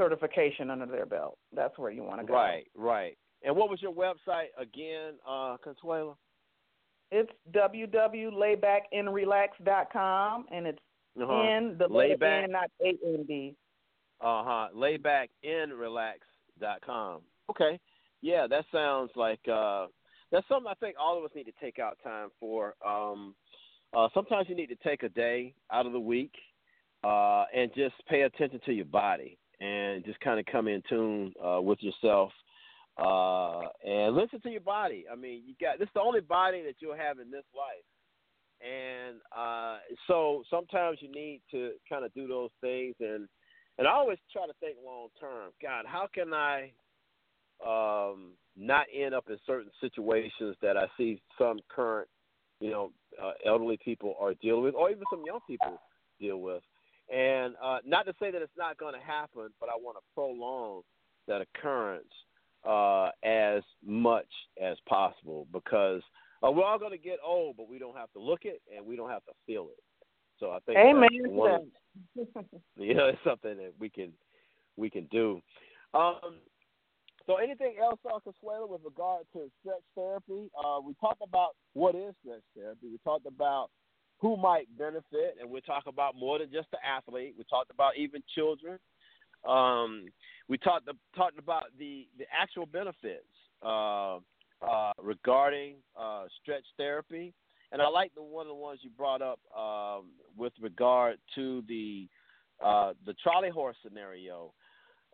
certification 0.00 0.70
under 0.70 0.86
their 0.86 1.04
belt. 1.06 1.36
That's 1.54 1.76
where 1.78 1.90
you 1.90 2.02
want 2.02 2.20
to 2.22 2.26
go. 2.26 2.32
Right, 2.34 2.66
right. 2.74 3.16
And 3.42 3.54
what 3.54 3.68
was 3.70 3.80
your 3.82 3.92
website 3.92 4.48
again, 4.58 5.14
uh, 5.28 5.56
Consuelo? 5.62 6.16
It's 7.10 7.30
www.laybackinrelax.com 7.52 10.46
and 10.52 10.66
it's 10.66 10.78
Uh-huh. 11.20 11.42
in 11.42 11.76
the 11.78 11.88
Layback. 11.88 12.44
N, 12.44 12.50
not 12.52 12.70
A 12.82 12.88
N 13.04 13.24
D. 13.26 13.56
Uh 14.20 14.44
huh. 14.44 14.68
Laybackinrelax.com. 14.74 17.22
Okay. 17.50 17.78
Yeah, 18.22 18.46
that 18.46 18.64
sounds 18.70 19.10
like 19.16 19.40
uh, 19.48 19.86
that's 20.30 20.46
something 20.48 20.70
I 20.70 20.74
think 20.74 20.96
all 21.00 21.16
of 21.18 21.24
us 21.24 21.30
need 21.34 21.44
to 21.44 21.52
take 21.60 21.78
out 21.78 21.98
time 22.04 22.28
for. 22.38 22.74
Um, 22.86 23.34
uh, 23.92 24.08
sometimes 24.14 24.48
you 24.48 24.54
need 24.54 24.68
to 24.68 24.76
take 24.76 25.02
a 25.02 25.08
day 25.08 25.54
out 25.72 25.86
of 25.86 25.92
the 25.92 26.00
week 26.00 26.34
uh, 27.02 27.44
and 27.54 27.72
just 27.74 27.94
pay 28.08 28.22
attention 28.22 28.60
to 28.66 28.72
your 28.72 28.84
body 28.84 29.38
and 29.60 30.04
just 30.04 30.20
kind 30.20 30.40
of 30.40 30.46
come 30.46 30.68
in 30.68 30.82
tune 30.88 31.32
uh, 31.44 31.60
with 31.60 31.78
yourself 31.82 32.32
uh, 32.98 33.60
and 33.84 34.16
listen 34.16 34.40
to 34.40 34.50
your 34.50 34.60
body. 34.60 35.04
I 35.10 35.16
mean, 35.16 35.42
you 35.46 35.54
got 35.60 35.78
this 35.78 35.86
is 35.86 35.94
the 35.94 36.00
only 36.00 36.20
body 36.20 36.62
that 36.62 36.76
you'll 36.80 36.96
have 36.96 37.18
in 37.18 37.30
this 37.30 37.44
life. 37.54 37.84
And 38.62 39.16
uh, 39.36 39.78
so 40.06 40.42
sometimes 40.50 40.98
you 41.00 41.10
need 41.10 41.40
to 41.50 41.72
kind 41.88 42.04
of 42.04 42.12
do 42.14 42.26
those 42.26 42.50
things 42.60 42.94
and 43.00 43.28
and 43.78 43.88
I 43.88 43.92
always 43.92 44.18
try 44.30 44.46
to 44.46 44.52
think 44.60 44.76
long 44.84 45.08
term. 45.18 45.52
God, 45.62 45.86
how 45.86 46.06
can 46.12 46.34
I 46.34 46.72
um, 47.66 48.32
not 48.56 48.86
end 48.94 49.14
up 49.14 49.24
in 49.28 49.38
certain 49.46 49.70
situations 49.80 50.56
that 50.62 50.76
I 50.76 50.86
see 50.96 51.20
some 51.38 51.58
current, 51.74 52.08
you 52.60 52.70
know, 52.70 52.92
uh, 53.22 53.32
elderly 53.46 53.78
people 53.82 54.14
are 54.20 54.34
dealing 54.42 54.64
with, 54.64 54.74
or 54.74 54.90
even 54.90 55.02
some 55.10 55.22
young 55.26 55.40
people 55.46 55.80
deal 56.20 56.38
with. 56.38 56.62
And 57.14 57.54
uh, 57.62 57.78
not 57.84 58.06
to 58.06 58.14
say 58.20 58.30
that 58.30 58.40
it's 58.40 58.52
not 58.56 58.78
going 58.78 58.94
to 58.94 59.00
happen, 59.00 59.48
but 59.58 59.68
I 59.68 59.72
want 59.76 59.96
to 59.96 60.02
prolong 60.14 60.82
that 61.26 61.40
occurrence 61.40 62.04
uh, 62.66 63.10
as 63.24 63.62
much 63.84 64.28
as 64.62 64.76
possible 64.88 65.46
because 65.52 66.02
uh, 66.46 66.50
we're 66.50 66.64
all 66.64 66.78
going 66.78 66.92
to 66.92 66.98
get 66.98 67.18
old, 67.24 67.56
but 67.56 67.68
we 67.68 67.78
don't 67.78 67.96
have 67.96 68.12
to 68.12 68.20
look 68.20 68.44
it 68.44 68.62
and 68.74 68.86
we 68.86 68.96
don't 68.96 69.10
have 69.10 69.24
to 69.24 69.32
feel 69.46 69.68
it. 69.70 69.82
So 70.38 70.50
I 70.50 70.58
think 70.60 70.78
Amen. 70.78 71.08
that's 71.22 71.32
one 71.32 71.66
you 72.76 72.94
know, 72.94 73.06
it's 73.06 73.18
something 73.24 73.56
that 73.56 73.72
we 73.78 73.90
can 73.90 74.12
we 74.76 74.88
can 74.88 75.06
do. 75.10 75.40
Um, 75.92 76.38
so, 77.26 77.36
anything 77.36 77.76
else, 77.80 78.00
Consuelo, 78.24 78.66
with 78.66 78.80
regard 78.84 79.24
to 79.34 79.50
stretch 79.60 79.82
therapy? 79.94 80.50
Uh, 80.58 80.80
we 80.84 80.94
talked 81.00 81.22
about 81.22 81.50
what 81.74 81.94
is 81.94 82.14
stretch 82.22 82.42
therapy. 82.56 82.88
We 82.90 82.98
talked 83.04 83.26
about 83.26 83.70
who 84.20 84.36
might 84.36 84.66
benefit, 84.76 85.36
and 85.40 85.50
we 85.50 85.60
talked 85.62 85.88
about 85.88 86.14
more 86.14 86.38
than 86.38 86.50
just 86.52 86.70
the 86.70 86.78
athlete. 86.86 87.34
We 87.38 87.44
talked 87.44 87.70
about 87.70 87.96
even 87.96 88.22
children. 88.34 88.78
Um, 89.48 90.06
we 90.48 90.58
talked 90.58 90.88
talked 91.16 91.38
about 91.38 91.64
the 91.78 92.06
the 92.18 92.24
actual 92.30 92.66
benefits 92.66 93.24
uh, 93.64 94.18
uh, 94.62 94.92
regarding 95.02 95.76
uh, 95.98 96.24
stretch 96.42 96.64
therapy. 96.76 97.32
And 97.72 97.80
I 97.80 97.88
like 97.88 98.12
the 98.14 98.22
one 98.22 98.46
of 98.46 98.48
the 98.48 98.54
ones 98.54 98.80
you 98.82 98.90
brought 98.90 99.22
up 99.22 99.38
um, 99.56 100.10
with 100.36 100.52
regard 100.60 101.18
to 101.36 101.62
the 101.68 102.08
uh, 102.64 102.92
the 103.06 103.14
Charlie 103.22 103.50
horse 103.50 103.76
scenario. 103.82 104.52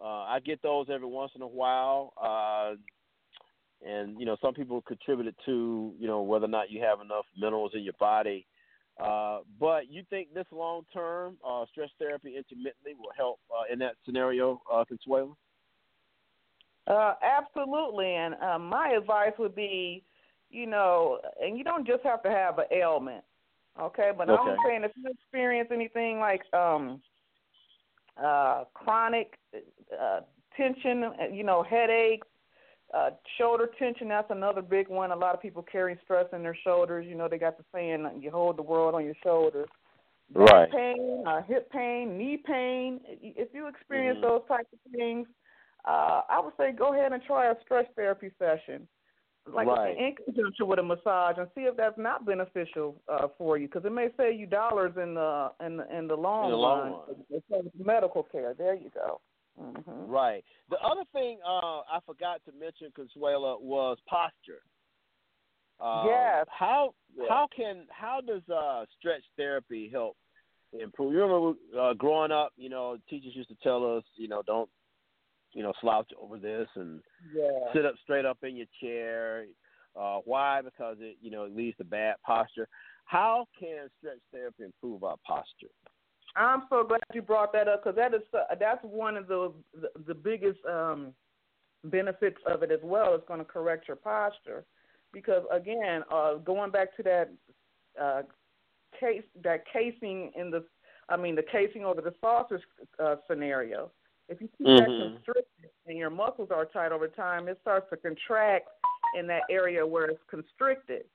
Uh, 0.03 0.25
I 0.25 0.41
get 0.45 0.63
those 0.63 0.87
every 0.93 1.07
once 1.07 1.33
in 1.35 1.43
a 1.43 1.47
while, 1.47 2.13
uh, 2.21 2.75
and 3.87 4.19
you 4.19 4.27
know 4.27 4.37
some 4.43 4.55
people 4.55 4.83
contribute 4.83 5.35
to 5.45 5.95
you 5.99 6.07
know 6.07 6.23
whether 6.23 6.47
or 6.47 6.49
not 6.49 6.71
you 6.71 6.83
have 6.83 7.01
enough 7.01 7.27
minerals 7.39 7.73
in 7.75 7.83
your 7.83 7.95
body. 8.01 8.47
Uh, 8.99 9.41
but 9.61 9.91
you 9.91 10.03
think 10.09 10.33
this 10.33 10.47
long 10.51 10.83
term 10.93 11.37
uh, 11.47 11.67
stretch 11.71 11.91
therapy 11.99 12.37
intermittently 12.37 12.95
will 12.99 13.13
help 13.17 13.39
uh, 13.51 13.71
in 13.71 13.79
that 13.79 13.97
scenario, 14.07 14.61
uh, 14.73 14.85
Consuelo? 14.85 15.37
Uh, 16.87 17.15
absolutely, 17.23 18.15
and 18.15 18.35
uh, 18.43 18.59
my 18.59 18.91
advice 18.91 19.33
would 19.39 19.55
be, 19.55 20.05
you 20.51 20.67
know, 20.67 21.19
and 21.43 21.59
you 21.59 21.65
don't 21.65 21.87
just 21.87 22.03
have 22.05 22.23
to 22.23 22.31
have 22.31 22.59
an 22.59 22.67
ailment, 22.71 23.25
okay? 23.81 24.13
But 24.17 24.31
I'm 24.31 24.57
saying 24.65 24.85
if 24.85 24.93
you 24.97 25.11
experience 25.11 25.69
anything 25.73 26.21
like 26.21 26.43
um, 26.55 27.03
uh, 28.23 28.65
chronic 28.73 29.35
uh, 30.01 30.21
tension, 30.57 31.13
you 31.33 31.43
know, 31.43 31.63
headaches, 31.63 32.27
uh, 32.97 33.11
shoulder 33.39 33.69
tension, 33.79 34.09
that's 34.09 34.31
another 34.31 34.63
big 34.63 34.89
one. 34.89 35.11
A 35.13 35.17
lot 35.17 35.35
of 35.35 35.43
people 35.43 35.63
carry 35.63 35.99
stress 36.05 36.27
in 36.33 36.43
their 36.43 36.57
shoulders. 36.65 37.07
You 37.07 37.15
know, 37.15 37.29
they 37.29 37.39
got 37.39 37.59
the 37.59 37.65
saying, 37.75 38.09
"You 38.21 38.31
hold 38.31 38.57
the 38.57 38.63
world 38.63 38.95
on 38.95 39.05
your 39.05 39.15
shoulders." 39.23 39.69
Back 40.31 40.53
Right. 40.53 40.71
pain, 40.71 41.23
uh, 41.27 41.43
hip 41.43 41.71
pain, 41.71 42.19
knee 42.19 42.39
pain. 42.39 43.01
If 43.07 43.49
you 43.55 43.69
experience 43.69 44.19
Mhm. 44.19 44.23
those 44.23 44.47
types 44.49 44.73
of 44.73 44.93
things, 44.93 45.29
uh, 45.85 46.23
I 46.29 46.41
would 46.41 46.57
say 46.57 46.73
go 46.73 46.93
ahead 46.95 47.13
and 47.13 47.23
try 47.23 47.47
a 47.47 47.61
stretch 47.61 47.89
therapy 47.95 48.31
session, 48.39 48.89
like 49.47 49.69
Right. 49.69 49.97
in 49.97 50.17
conjunction 50.17 50.67
with 50.67 50.81
a 50.81 50.83
massage, 50.83 51.39
and 51.39 51.49
see 51.55 51.67
if 51.67 51.77
that's 51.77 51.99
not 51.99 52.25
beneficial 52.25 53.01
uh, 53.09 53.29
for 53.39 53.57
you, 53.57 53.69
because 53.69 53.85
it 53.85 53.93
may 53.93 54.11
save 54.17 54.41
you 54.41 54.47
dollars 54.47 54.97
in 54.97 55.15
the 55.15 55.53
in 55.61 55.77
the, 55.77 55.97
in 55.97 56.09
the 56.09 56.17
long 56.17 56.47
In 56.47 56.51
the 56.51 56.57
long 56.57 56.79
run. 56.79 56.93
run. 57.07 57.25
As 57.37 57.43
far 57.49 57.61
as 57.61 57.67
medical 57.93 58.25
care, 58.25 58.55
there 58.55 58.75
you 58.75 58.91
go. 58.91 59.21
Hmm 59.59 60.11
Right. 60.11 60.45
The 60.71 60.77
other 60.79 61.05
thing 61.13 61.39
uh, 61.47 61.81
I 61.81 61.99
forgot 62.05 62.41
to 62.47 62.53
mention, 62.53 62.93
Consuela, 62.97 63.61
was 63.61 63.99
posture. 64.09 64.63
Uh, 65.81 66.05
Yes. 66.07 66.47
How 66.51 66.95
Yes. 67.17 67.27
how 67.29 67.49
can 67.55 67.87
how 67.91 68.21
does 68.21 68.43
uh, 68.49 68.85
stretch 68.99 69.23
therapy 69.37 69.89
help 69.91 70.17
improve? 70.79 71.13
You 71.13 71.23
remember 71.23 71.59
uh, 71.81 71.95
growing 71.95 72.33
up, 72.33 72.53
you 72.57 72.69
know, 72.69 72.99
teachers 73.09 73.35
used 73.35 73.49
to 73.49 73.57
tell 73.63 73.97
us, 73.97 74.05
you 74.17 74.29
know, 74.29 74.43
don't 74.47 74.69
you 75.53 75.63
know 75.63 75.73
slouch 75.81 76.11
over 76.21 76.39
this 76.39 76.69
and 76.77 77.01
Yeah. 77.35 77.73
sit 77.75 77.87
up 77.87 77.95
straight 78.03 78.25
up 78.25 78.39
in 78.43 78.57
your 78.57 78.67
chair. 78.83 79.47
Uh, 79.99 80.19
why? 80.25 80.61
Because 80.63 80.97
it 81.01 81.17
you 81.23 81.31
know 81.31 81.45
it 81.45 81.57
leads 81.57 81.77
to 81.79 81.85
bad 81.85 82.17
posture. 82.25 82.69
How 83.07 83.47
can 83.59 83.89
stretch 83.99 84.19
therapy 84.33 84.65
improve 84.65 85.05
our 85.05 85.17
posture? 85.27 85.73
I'm 86.37 86.65
so 86.69 86.85
glad 86.85 87.01
you 87.15 87.23
brought 87.23 87.53
that 87.55 87.69
up 87.69 87.83
because 87.83 87.97
that 87.97 88.15
is 88.15 88.21
that's 88.61 88.83
one 88.83 89.17
of 89.17 89.27
the 89.27 89.53
the, 89.75 89.89
the 90.07 90.15
biggest 90.15 90.59
um, 90.71 91.13
benefits 91.85 92.39
of 92.47 92.63
it 92.63 92.71
as 92.71 92.81
well. 92.83 93.15
It's 93.15 93.27
going 93.27 93.41
to 93.41 93.45
correct 93.45 93.89
your 93.89 93.97
posture 93.97 94.65
because 95.13 95.45
again, 95.51 96.03
uh, 96.13 96.35
going 96.35 96.71
back 96.71 96.95
to 96.97 97.03
that 97.05 97.33
uh, 98.01 98.23
case 98.99 99.23
that 99.43 99.65
casing 99.73 100.33
in 100.37 100.51
the 100.51 100.65
I 101.09 101.17
mean 101.17 101.35
the 101.35 101.43
casing 101.43 101.85
over 101.85 102.01
the 102.01 102.15
saucer 102.21 102.61
uh, 103.03 103.17
scenario. 103.29 103.91
If 104.29 104.41
you 104.41 104.49
keep 104.59 104.67
Mhm. 104.67 104.79
that 104.79 104.97
constricted 104.99 105.71
and 105.87 105.97
your 105.97 106.11
muscles 106.11 106.51
are 106.51 106.67
tight 106.67 106.93
over 106.93 107.07
time, 107.09 107.49
it 107.49 107.59
starts 107.61 107.89
to 107.91 107.97
contract 107.97 108.69
in 109.15 109.27
that 109.29 109.43
area 109.49 109.87
where 109.87 110.07
it's 110.07 110.23
constricted. 110.29 111.07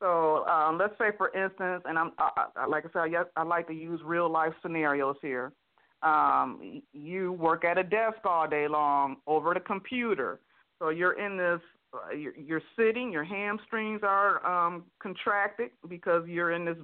So 0.00 0.46
um, 0.46 0.78
let's 0.78 0.96
say, 0.98 1.10
for 1.16 1.34
instance, 1.34 1.82
and 1.86 1.98
I'm 1.98 2.12
I, 2.18 2.46
I, 2.56 2.66
like 2.66 2.84
I 2.84 2.88
said, 2.92 3.14
I, 3.14 3.40
I 3.40 3.44
like 3.44 3.66
to 3.68 3.74
use 3.74 4.00
real 4.04 4.30
life 4.30 4.52
scenarios 4.62 5.16
here. 5.22 5.52
Um, 6.02 6.82
you 6.92 7.32
work 7.32 7.64
at 7.64 7.78
a 7.78 7.82
desk 7.82 8.18
all 8.24 8.48
day 8.48 8.68
long 8.68 9.16
over 9.26 9.54
the 9.54 9.60
computer, 9.60 10.40
so 10.78 10.90
you're 10.90 11.18
in 11.18 11.36
this. 11.36 11.60
Uh, 11.94 12.12
you're, 12.12 12.36
you're 12.36 12.62
sitting. 12.76 13.12
Your 13.12 13.24
hamstrings 13.24 14.00
are 14.02 14.44
um, 14.44 14.84
contracted 15.00 15.70
because 15.88 16.26
you're 16.26 16.52
in 16.52 16.64
this. 16.64 16.76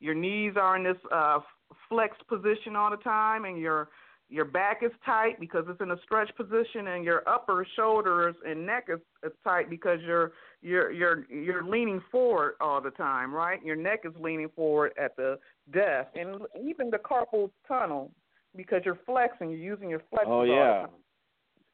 Your 0.00 0.14
knees 0.14 0.52
are 0.56 0.76
in 0.76 0.84
this 0.84 0.96
uh, 1.12 1.40
flexed 1.88 2.26
position 2.28 2.76
all 2.76 2.90
the 2.90 2.98
time, 2.98 3.44
and 3.44 3.58
your 3.58 3.88
your 4.30 4.44
back 4.44 4.82
is 4.82 4.92
tight 5.04 5.40
because 5.40 5.64
it's 5.68 5.80
in 5.80 5.90
a 5.90 5.96
stretch 6.04 6.30
position, 6.36 6.88
and 6.88 7.04
your 7.04 7.28
upper 7.28 7.66
shoulders 7.76 8.34
and 8.46 8.64
neck 8.64 8.86
is, 8.88 9.00
is 9.24 9.32
tight 9.42 9.68
because 9.68 9.98
you're 10.06 10.32
you're 10.62 10.92
you're 10.92 11.30
you're 11.30 11.64
leaning 11.64 12.00
forward 12.10 12.54
all 12.60 12.80
the 12.80 12.92
time, 12.92 13.34
right? 13.34 13.62
Your 13.64 13.76
neck 13.76 14.00
is 14.04 14.12
leaning 14.20 14.48
forward 14.54 14.92
at 15.02 15.16
the 15.16 15.38
desk, 15.72 16.10
and 16.14 16.42
even 16.62 16.90
the 16.90 16.98
carpal 16.98 17.50
tunnel 17.66 18.12
because 18.56 18.82
you're 18.84 18.98
flexing, 19.04 19.50
you're 19.50 19.58
using 19.58 19.90
your 19.90 20.02
flexors. 20.10 20.28
Oh 20.28 20.32
all 20.32 20.42
the 20.42 20.52
yeah. 20.52 20.80
time. 20.82 20.88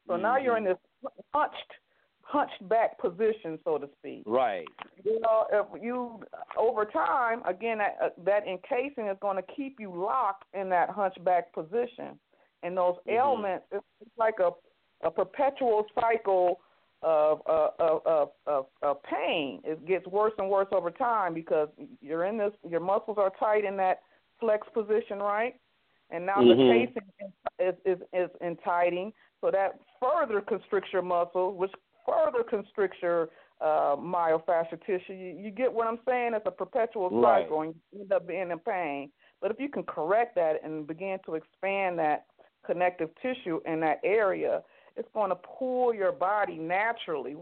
So 0.08 0.16
now 0.16 0.38
you're 0.38 0.56
in 0.56 0.64
this 0.64 0.78
hunched 1.34 1.72
hunched 2.22 2.68
back 2.68 2.98
position, 2.98 3.58
so 3.64 3.78
to 3.78 3.88
speak. 3.98 4.24
Right. 4.26 4.66
You 5.04 5.20
know, 5.20 5.46
if 5.52 5.82
you 5.82 6.20
over 6.58 6.84
time, 6.84 7.42
again, 7.46 7.78
that, 7.78 7.96
uh, 8.02 8.08
that 8.24 8.46
encasing 8.46 9.06
is 9.08 9.16
going 9.20 9.36
to 9.36 9.44
keep 9.54 9.78
you 9.78 9.92
locked 9.94 10.44
in 10.52 10.68
that 10.70 10.90
hunchback 10.90 11.52
position, 11.52 12.18
and 12.62 12.76
those 12.76 12.96
Mhm. 13.06 13.12
ailments, 13.12 13.66
it's, 13.70 13.84
like 14.16 14.38
a 14.40 14.50
a 15.02 15.10
perpetual 15.10 15.86
cycle 16.00 16.60
of, 17.02 17.42
of 17.46 17.74
of 17.78 18.30
of 18.46 18.66
of 18.82 19.02
pain. 19.02 19.60
It 19.64 19.84
gets 19.86 20.06
worse 20.06 20.32
and 20.38 20.48
worse 20.48 20.68
over 20.72 20.90
time 20.90 21.34
because 21.34 21.68
you're 22.00 22.24
in 22.24 22.38
this. 22.38 22.52
Your 22.68 22.80
muscles 22.80 23.18
are 23.18 23.30
tight 23.38 23.64
in 23.64 23.76
that 23.76 24.02
flex 24.40 24.66
position, 24.72 25.18
right? 25.18 25.54
And 26.10 26.24
now 26.24 26.42
Mhm. 26.42 26.48
the 26.48 26.56
casing 26.56 27.12
is 27.58 27.74
is 27.84 28.02
is 28.12 28.30
entighting, 28.40 29.12
so 29.40 29.50
that 29.50 29.78
further 30.00 30.40
constricts 30.40 30.92
your 30.92 31.02
muscle, 31.02 31.52
which 31.54 31.72
further 32.06 32.42
constricts 32.42 32.98
your 33.02 33.28
uh, 33.60 33.96
myofascial 33.96 34.84
tissue. 34.84 35.14
You, 35.14 35.36
you 35.38 35.50
get 35.50 35.72
what 35.72 35.86
I'm 35.86 35.98
saying? 36.06 36.34
It's 36.34 36.46
a 36.46 36.50
perpetual 36.50 37.10
Right. 37.10 37.44
cycle, 37.44 37.62
and 37.62 37.74
you 37.92 38.02
end 38.02 38.12
up 38.12 38.26
being 38.26 38.50
in 38.50 38.58
pain. 38.58 39.10
But 39.40 39.50
if 39.50 39.58
you 39.58 39.68
can 39.68 39.82
correct 39.82 40.34
that 40.36 40.62
and 40.62 40.86
begin 40.86 41.18
to 41.26 41.34
expand 41.34 41.98
that 41.98 42.26
connective 42.66 43.10
tissue 43.22 43.60
in 43.66 43.80
that 43.80 44.00
area, 44.04 44.62
it's 44.96 45.08
going 45.14 45.30
to 45.30 45.36
pull 45.36 45.94
your 45.94 46.12
body 46.12 46.56
naturally 46.56 47.36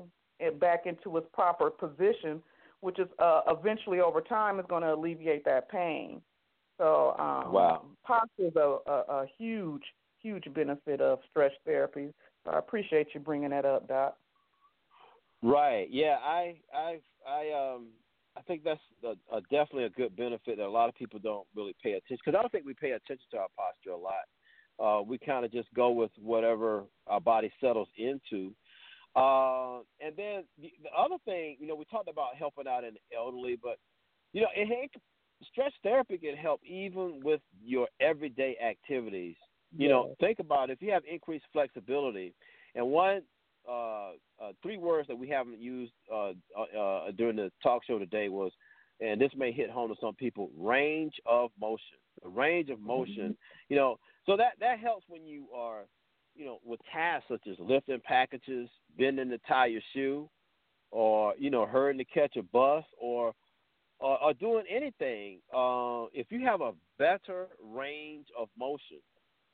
back 0.58 0.86
into 0.86 1.16
its 1.16 1.26
proper 1.32 1.70
position, 1.70 2.42
which 2.80 2.98
is 2.98 3.08
uh, 3.18 3.42
eventually 3.48 4.00
over 4.00 4.20
time 4.20 4.58
is 4.58 4.66
going 4.68 4.82
to 4.82 4.92
alleviate 4.92 5.44
that 5.44 5.70
pain. 5.70 6.20
So, 6.78 7.14
um, 7.18 7.52
Wow. 7.52 7.82
posture 8.04 8.48
is 8.48 8.56
a, 8.56 8.78
a, 8.86 8.92
a 9.08 9.26
huge, 9.38 9.82
huge 10.20 10.44
benefit 10.52 11.00
of 11.00 11.20
stretch 11.30 11.52
therapy. 11.64 12.12
So 12.44 12.50
I 12.50 12.58
appreciate 12.58 13.08
you 13.14 13.20
bringing 13.20 13.50
that 13.50 13.64
up, 13.64 13.88
Doc. 13.88 14.16
Right. 15.42 15.88
Yeah. 15.90 16.16
I. 16.22 16.56
I. 16.74 16.98
I. 17.26 17.74
Um. 17.74 17.88
I 18.36 18.42
think 18.42 18.64
that's 18.64 18.80
a, 19.04 19.14
a 19.32 19.40
definitely 19.42 19.84
a 19.84 19.90
good 19.90 20.16
benefit 20.16 20.56
that 20.56 20.66
a 20.66 20.68
lot 20.68 20.88
of 20.88 20.96
people 20.96 21.20
don't 21.22 21.46
really 21.54 21.74
pay 21.80 21.92
attention 21.92 22.18
because 22.24 22.36
I 22.36 22.42
don't 22.42 22.50
think 22.50 22.66
we 22.66 22.74
pay 22.74 22.90
attention 22.90 23.24
to 23.30 23.38
our 23.38 23.46
posture 23.56 23.90
a 23.90 23.96
lot. 23.96 24.26
Uh, 24.82 25.00
we 25.06 25.18
kind 25.18 25.44
of 25.44 25.52
just 25.52 25.72
go 25.74 25.90
with 25.90 26.10
whatever 26.20 26.84
our 27.06 27.20
body 27.20 27.52
settles 27.60 27.88
into. 27.96 28.52
Uh, 29.14 29.78
and 30.00 30.16
then 30.16 30.42
the, 30.60 30.72
the 30.82 30.90
other 30.96 31.16
thing, 31.24 31.56
you 31.60 31.66
know, 31.66 31.76
we 31.76 31.84
talked 31.84 32.08
about 32.08 32.34
helping 32.36 32.66
out 32.66 32.82
in 32.82 32.94
the 32.94 33.16
elderly, 33.16 33.56
but 33.60 33.78
you 34.32 34.40
know, 34.40 34.48
it, 34.56 34.90
stretch 35.52 35.72
therapy 35.82 36.18
can 36.18 36.36
help 36.36 36.60
even 36.64 37.20
with 37.22 37.40
your 37.64 37.86
everyday 38.00 38.56
activities. 38.58 39.36
You 39.76 39.88
know, 39.88 40.14
think 40.20 40.38
about 40.38 40.70
it. 40.70 40.74
if 40.74 40.82
you 40.82 40.92
have 40.92 41.02
increased 41.10 41.46
flexibility, 41.52 42.32
and 42.76 42.86
one 42.86 43.22
uh, 43.68 44.10
uh, 44.40 44.52
three 44.62 44.76
words 44.76 45.08
that 45.08 45.16
we 45.16 45.28
haven't 45.28 45.58
used 45.58 45.92
uh, 46.12 46.32
uh, 46.56 46.78
uh, 46.78 47.10
during 47.16 47.36
the 47.36 47.50
talk 47.62 47.82
show 47.84 47.98
today 47.98 48.28
was, 48.28 48.52
and 49.00 49.20
this 49.20 49.32
may 49.36 49.50
hit 49.50 49.70
home 49.70 49.88
to 49.88 49.96
some 50.00 50.14
people, 50.14 50.50
range 50.56 51.14
of 51.26 51.50
motion. 51.60 51.98
The 52.22 52.28
range 52.28 52.70
of 52.70 52.78
motion, 52.80 53.36
you 53.68 53.76
know, 53.76 53.98
so 54.26 54.36
that 54.36 54.52
that 54.60 54.78
helps 54.78 55.04
when 55.08 55.24
you 55.26 55.46
are, 55.54 55.84
you 56.34 56.44
know, 56.44 56.58
with 56.64 56.80
tasks 56.92 57.28
such 57.30 57.46
as 57.48 57.56
lifting 57.58 58.00
packages, 58.04 58.68
bending 58.98 59.30
to 59.30 59.38
tie 59.46 59.66
your 59.66 59.82
shoe, 59.92 60.28
or 60.90 61.34
you 61.38 61.50
know, 61.50 61.66
hurrying 61.66 61.98
to 61.98 62.04
catch 62.04 62.36
a 62.36 62.42
bus, 62.42 62.84
or 63.00 63.34
or, 64.00 64.22
or 64.22 64.34
doing 64.34 64.64
anything. 64.70 65.38
Uh, 65.54 66.06
if 66.12 66.26
you 66.30 66.44
have 66.44 66.60
a 66.60 66.72
better 66.98 67.48
range 67.62 68.26
of 68.38 68.48
motion, 68.58 68.98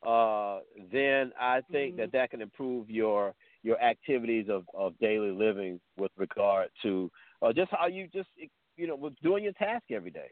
uh, 0.07 0.61
then 0.93 1.33
I 1.39 1.61
think 1.71 1.97
that 1.97 2.13
that 2.13 2.31
can 2.31 2.41
improve 2.41 2.89
your 2.91 3.35
your 3.63 3.81
activities 3.83 4.47
of, 4.49 4.65
of 4.75 4.99
daily 4.99 5.31
living 5.31 5.81
with 5.99 6.11
regard 6.17 6.71
to 6.83 7.11
uh, 7.43 7.53
just 7.53 7.71
how 7.71 7.87
you 7.87 8.09
just 8.13 8.29
you 8.77 8.87
know 8.87 8.97
with 8.97 9.15
doing 9.23 9.45
your 9.45 9.53
task 9.55 9.85
every 9.91 10.11
day. 10.11 10.31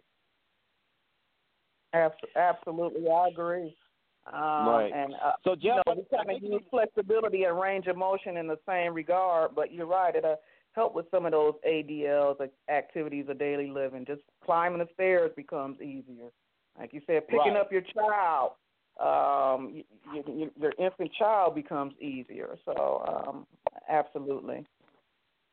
Absolutely, 2.36 3.09
I 3.11 3.28
agree. 3.28 3.74
Um, 4.33 4.68
Right. 4.68 4.93
And 4.95 5.14
uh, 5.14 5.33
So, 5.45 5.57
you 5.59 5.70
know, 5.70 5.83
Jeff, 5.87 5.97
we 5.97 6.16
kind 6.16 6.31
of 6.31 6.43
use 6.43 6.62
flexibility 6.70 7.45
and 7.45 7.59
range 7.59 7.87
of 7.87 7.97
motion 7.97 8.37
in 8.37 8.47
the 8.47 8.59
same 8.66 8.95
regard, 8.95 9.55
but 9.55 9.72
you're 9.72 9.87
right. 9.87 10.14
It'll 10.14 10.41
help 10.72 10.95
with 10.95 11.07
some 11.11 11.26
of 11.26 11.33
those 11.33 11.55
ADLs, 11.66 12.39
like 12.39 12.53
activities 12.70 13.26
of 13.29 13.39
daily 13.39 13.70
living. 13.70 14.05
Just 14.07 14.22
climbing 14.45 14.79
the 14.79 14.89
stairs 14.95 15.31
becomes 15.37 15.81
easier. 15.81 16.31
Like 16.79 16.93
you 16.93 17.01
said, 17.07 17.26
picking 17.26 17.55
Right. 17.55 17.57
up 17.57 17.72
your 17.72 17.83
child, 17.83 18.53
um, 19.01 19.74
y 19.74 19.85
y 20.07 20.22
y 20.26 20.51
your 20.57 20.72
infant 20.79 21.12
child 21.14 21.55
becomes 21.55 21.95
easier. 22.01 22.57
So, 22.64 23.03
um, 23.09 23.47
absolutely. 23.89 24.64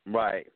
Right. 0.05 0.47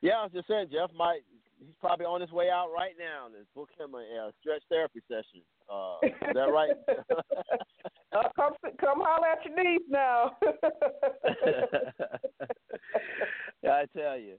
Yeah, 0.00 0.18
I 0.18 0.22
was 0.24 0.32
just 0.32 0.48
saying, 0.48 0.68
Jeff 0.72 0.90
might 0.92 1.22
he's 1.58 1.74
probably 1.80 2.06
on 2.06 2.20
his 2.20 2.30
way 2.30 2.50
out 2.50 2.70
right 2.72 2.94
now. 2.98 3.26
Let's 3.32 3.46
book 3.54 3.70
him 3.78 3.94
a 3.94 4.26
uh, 4.26 4.30
stretch 4.40 4.62
therapy 4.68 5.00
session. 5.08 5.42
Uh, 5.70 5.98
is 6.02 6.34
that 6.34 6.52
right? 6.52 6.72
Uh, 8.10 8.22
come, 8.36 8.54
come 8.80 9.02
holler 9.02 9.28
at 9.28 9.44
your 9.44 9.54
niece 9.62 9.82
now. 9.90 10.34
I 13.70 13.84
tell 13.94 14.18
you. 14.18 14.38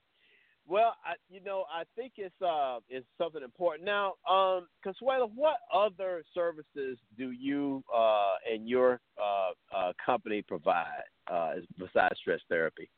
Well, 0.67 0.95
I, 1.05 1.13
you 1.29 1.39
know, 1.41 1.65
I 1.71 1.83
think 1.95 2.13
it's 2.17 2.41
uh, 2.41 2.79
it's 2.89 3.05
something 3.17 3.43
important. 3.43 3.85
Now, 3.85 4.15
um, 4.29 4.67
Consuelo, 4.83 5.31
what 5.35 5.57
other 5.73 6.23
services 6.33 6.97
do 7.17 7.31
you 7.31 7.83
uh, 7.95 8.35
and 8.51 8.67
your 8.67 8.99
uh, 9.21 9.51
uh, 9.75 9.93
company 10.03 10.43
provide 10.47 11.03
uh, 11.31 11.53
besides 11.77 12.17
stress 12.19 12.41
therapy? 12.49 12.89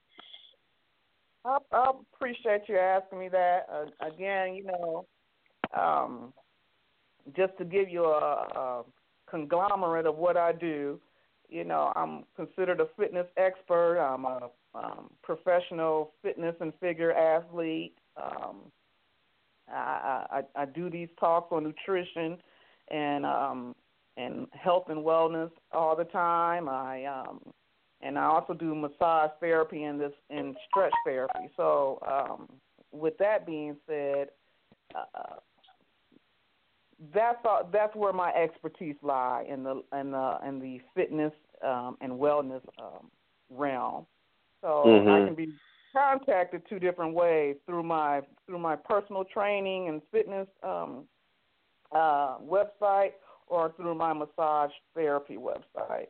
I, 1.46 1.58
I 1.72 1.92
appreciate 2.14 2.62
you 2.68 2.78
asking 2.78 3.20
me 3.20 3.30
that. 3.30 3.68
Uh, 3.72 3.86
again, 4.06 4.56
you 4.56 4.66
know, 4.66 5.06
um, 5.78 6.34
just 7.36 7.58
to 7.58 7.66
give 7.66 7.90
you 7.90 8.06
a, 8.06 8.18
a 8.56 8.84
conglomerate 9.30 10.06
of 10.06 10.18
what 10.18 10.38
I 10.38 10.52
do, 10.52 11.00
you 11.50 11.64
know, 11.64 11.92
I'm 11.96 12.24
considered 12.36 12.80
a 12.80 12.88
fitness 12.98 13.28
expert. 13.38 14.00
I'm 14.00 14.26
a 14.26 14.50
um, 14.74 15.10
professional 15.22 16.14
fitness 16.22 16.56
and 16.62 16.74
figure 16.80 17.12
athlete. 17.12 17.94
Um, 18.22 18.72
I, 19.70 20.42
I, 20.56 20.62
I 20.62 20.66
do 20.66 20.90
these 20.90 21.10
talks 21.20 21.52
on 21.52 21.64
nutrition 21.64 22.38
and 22.90 23.26
um, 23.26 23.76
and 24.18 24.48
health 24.52 24.86
and 24.90 25.00
wellness 25.00 25.52
all 25.72 25.96
the 25.96 26.06
time. 26.06 26.68
I 26.68 27.06
um, 27.06 27.42
and 28.02 28.18
I 28.18 28.26
also 28.26 28.54
do 28.54 28.74
massage 28.74 29.32
therapy 29.40 29.84
and 29.84 30.00
this 30.00 30.14
and 30.30 30.56
stretch 30.70 30.94
therapy. 31.06 31.50
So, 31.56 32.00
um, 32.08 32.50
with 32.92 33.18
that 33.20 33.46
being 33.46 33.76
said, 33.88 34.30
uh, 34.96 35.36
that's 37.14 37.40
all, 37.46 37.70
that's 37.72 37.96
where 37.96 38.14
my 38.14 38.32
expertise 38.34 38.96
lie 39.02 39.46
in 39.50 39.64
the 39.64 39.84
in 40.00 40.12
the 40.12 40.38
in 40.48 40.60
the 40.60 40.80
fitness 40.96 41.34
um, 41.66 41.98
and 42.02 42.14
wellness 42.14 42.62
um, 42.80 43.10
realm. 43.50 44.06
So 44.62 44.84
I 45.10 45.20
Mhm. 45.22 45.26
can 45.26 45.36
be 45.36 45.54
contacted 45.94 46.66
two 46.68 46.80
different 46.80 47.14
ways 47.14 47.58
through 47.66 47.84
my 47.84 48.22
through 48.46 48.60
my 48.60 48.76
personal 48.76 49.26
training 49.26 49.90
and 49.90 50.02
fitness 50.12 50.48
um, 50.64 51.08
uh, 51.92 52.38
website 52.40 53.14
or 53.48 53.72
through 53.72 53.96
my 53.96 54.14
massage 54.14 54.72
therapy 54.94 55.38
website. 55.38 56.08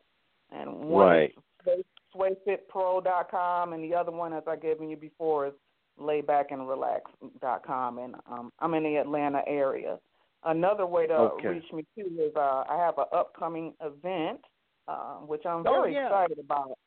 And 0.52 0.88
one 0.90 1.08
Right. 1.08 1.34
is 1.66 1.86
swayfitpro.com, 2.14 3.74
and 3.74 3.84
the 3.84 3.96
other 3.96 4.12
one, 4.12 4.34
as 4.34 4.44
I 4.48 4.58
given 4.58 4.90
you 4.90 4.98
before, 4.98 5.48
is 5.48 5.54
laybackandrelax.com. 6.00 7.98
And 8.00 8.16
um, 8.28 8.52
I'm 8.60 8.74
in 8.74 8.84
the 8.84 8.98
Atlanta 8.98 9.42
area. 9.48 10.00
Another 10.44 10.86
way 10.86 11.08
to 11.08 11.14
Okay. 11.14 11.50
reach 11.50 11.72
me 11.72 11.86
too 11.96 12.08
is 12.20 12.36
uh, 12.36 12.64
I 12.68 12.78
have 12.78 12.98
an 12.98 13.06
upcoming 13.14 13.74
event 13.82 14.42
uh, 14.88 15.16
which 15.18 15.46
I'm 15.46 15.66
Oh, 15.68 15.82
very 15.82 15.94
yeah. 15.94 16.06
excited 16.06 16.40
about. 16.40 16.78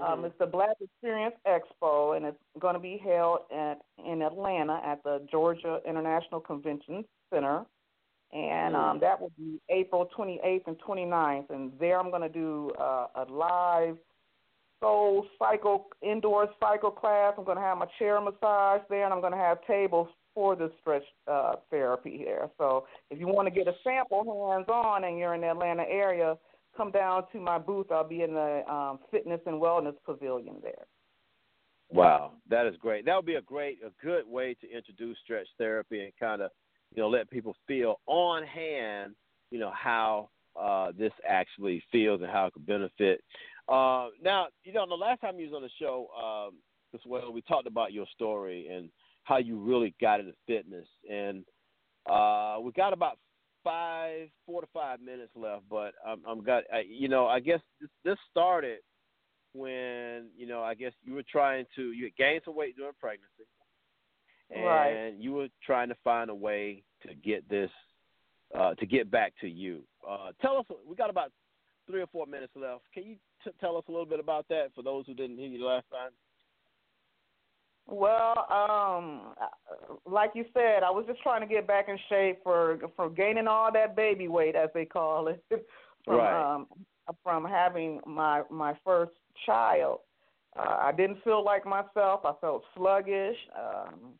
Um, 0.00 0.20
Mhm. 0.22 0.26
it's 0.26 0.38
the 0.38 0.46
Black 0.46 0.76
Experience 0.80 1.36
Expo, 1.46 2.16
and 2.16 2.26
it's 2.26 2.42
going 2.58 2.74
to 2.74 2.80
be 2.80 2.96
held 2.98 3.50
at 3.50 3.80
in 3.98 4.22
Atlanta 4.22 4.80
at 4.84 5.02
the 5.04 5.20
Georgia 5.30 5.80
International 5.86 6.40
Convention 6.40 7.04
Center, 7.30 7.64
and 8.32 8.74
um, 8.76 8.98
Mm. 8.98 9.00
that 9.00 9.20
will 9.20 9.30
be 9.38 9.60
April 9.68 10.06
28th 10.06 10.66
and 10.66 10.78
29th. 10.80 11.48
And 11.50 11.78
there, 11.78 11.98
I'm 11.98 12.10
going 12.10 12.22
to 12.22 12.28
do 12.28 12.70
uh, 12.72 13.08
a 13.14 13.24
live 13.26 13.96
soul 14.80 15.26
cycle 15.38 15.88
indoor 16.02 16.52
cycle 16.60 16.90
class. 16.90 17.34
I'm 17.38 17.44
going 17.44 17.56
to 17.56 17.62
have 17.62 17.78
my 17.78 17.86
chair 17.98 18.20
massage 18.20 18.82
there, 18.90 19.04
and 19.04 19.14
I'm 19.14 19.20
going 19.20 19.32
to 19.32 19.38
have 19.38 19.64
tables 19.66 20.08
for 20.34 20.56
the 20.56 20.70
stretch 20.80 21.04
uh, 21.30 21.54
therapy 21.70 22.18
here. 22.18 22.50
So 22.58 22.86
if 23.10 23.18
you 23.20 23.28
want 23.28 23.46
to 23.46 23.54
get 23.54 23.68
a 23.68 23.74
sample 23.84 24.52
hands 24.52 24.68
on, 24.68 25.04
and 25.04 25.18
you're 25.18 25.34
in 25.34 25.42
the 25.42 25.50
Atlanta 25.50 25.84
area 25.88 26.36
come 26.76 26.90
down 26.90 27.24
to 27.32 27.40
my 27.40 27.58
booth. 27.58 27.90
I'll 27.90 28.06
be 28.06 28.22
in 28.22 28.34
the 28.34 28.62
um, 28.70 28.98
fitness 29.10 29.40
and 29.46 29.60
wellness 29.60 29.94
pavilion 30.04 30.56
there. 30.62 30.86
Wow, 31.90 32.32
that 32.50 32.66
is 32.66 32.74
great. 32.80 33.04
That 33.04 33.14
would 33.14 33.26
be 33.26 33.36
a 33.36 33.42
great, 33.42 33.78
a 33.84 33.90
good 34.04 34.26
way 34.26 34.56
to 34.60 34.70
introduce 34.70 35.16
stretch 35.22 35.46
therapy 35.58 36.02
and 36.02 36.12
kind 36.18 36.42
of, 36.42 36.50
you 36.94 37.02
know, 37.02 37.08
let 37.08 37.30
people 37.30 37.54
feel 37.68 38.00
on 38.06 38.42
hand, 38.44 39.14
you 39.50 39.58
know, 39.58 39.70
how 39.72 40.30
uh, 40.60 40.92
this 40.98 41.12
actually 41.28 41.82
feels 41.92 42.20
and 42.22 42.30
how 42.30 42.46
it 42.46 42.54
could 42.54 42.66
benefit. 42.66 43.22
Uh, 43.68 44.08
now, 44.22 44.46
you 44.64 44.72
know, 44.72 44.86
the 44.88 44.94
last 44.94 45.20
time 45.20 45.38
you 45.38 45.46
was 45.46 45.54
on 45.54 45.62
the 45.62 45.68
show, 45.78 46.08
um, 46.18 46.56
as 46.94 47.00
well, 47.06 47.32
we 47.32 47.42
talked 47.42 47.66
about 47.66 47.92
your 47.92 48.06
story 48.14 48.68
and 48.68 48.88
how 49.24 49.38
you 49.38 49.58
really 49.58 49.94
got 50.00 50.20
into 50.20 50.32
fitness, 50.46 50.86
and 51.10 51.44
uh, 52.08 52.58
we 52.60 52.72
got 52.72 52.92
about 52.92 53.18
five, 53.62 54.28
four 54.46 54.60
to 54.60 54.66
five 54.72 55.00
minutes 55.00 55.32
left, 55.34 55.62
but 55.70 55.94
I'm, 56.06 56.20
I'm 56.28 56.44
got, 56.44 56.64
I, 56.72 56.84
you 56.86 57.08
know, 57.08 57.26
I 57.26 57.40
guess 57.40 57.60
this, 57.80 57.90
this 58.04 58.18
started 58.30 58.78
when 59.54 60.28
you 60.36 60.46
know 60.46 60.62
I 60.62 60.74
guess 60.74 60.92
you 61.04 61.14
were 61.14 61.22
trying 61.22 61.64
to 61.76 61.92
you 61.92 62.04
had 62.04 62.16
gained 62.16 62.42
some 62.44 62.56
weight 62.56 62.76
during 62.76 62.92
pregnancy, 63.00 63.44
and 64.50 64.64
Right. 64.64 65.14
you 65.16 65.32
were 65.32 65.48
trying 65.64 65.88
to 65.88 65.96
find 66.04 66.28
a 66.28 66.34
way 66.34 66.82
to 67.06 67.14
get 67.14 67.48
this 67.48 67.70
uh, 68.58 68.74
to 68.74 68.86
get 68.86 69.10
back 69.10 69.32
to 69.40 69.48
you. 69.48 69.82
Uh, 70.08 70.32
tell 70.42 70.58
us, 70.58 70.66
we 70.86 70.96
got 70.96 71.08
about 71.08 71.30
three 71.86 72.02
or 72.02 72.06
four 72.08 72.26
minutes 72.26 72.52
left. 72.56 72.82
Can 72.92 73.04
you 73.04 73.16
t- 73.44 73.50
tell 73.60 73.76
us 73.76 73.84
a 73.88 73.90
little 73.92 74.06
bit 74.06 74.20
about 74.20 74.46
that 74.48 74.68
for 74.74 74.82
those 74.82 75.06
who 75.06 75.14
didn't 75.14 75.38
hear 75.38 75.48
you 75.48 75.64
last 75.64 75.86
time? 75.90 76.10
Well, 77.86 78.46
um, 78.50 79.34
like 80.06 80.30
you 80.34 80.44
said, 80.54 80.82
I 80.82 80.90
was 80.90 81.04
just 81.06 81.22
trying 81.22 81.42
to 81.42 81.46
get 81.46 81.66
back 81.66 81.88
in 81.88 81.98
shape 82.08 82.42
for 82.42 82.78
for 82.96 83.10
gaining 83.10 83.46
all 83.46 83.70
that 83.72 83.94
baby 83.94 84.28
weight, 84.28 84.56
as 84.56 84.70
they 84.74 84.84
call 84.86 85.28
it, 85.28 85.42
from 86.04 86.16
Right. 86.16 86.54
um, 86.54 86.66
from 87.22 87.44
having 87.44 88.00
my 88.06 88.42
my 88.50 88.74
first 88.84 89.12
child. 89.44 90.00
Uh, 90.56 90.76
I 90.80 90.92
didn't 90.92 91.22
feel 91.24 91.44
like 91.44 91.66
myself. 91.66 92.20
I 92.24 92.32
felt 92.40 92.62
sluggish. 92.74 93.36
Um, 93.58 94.14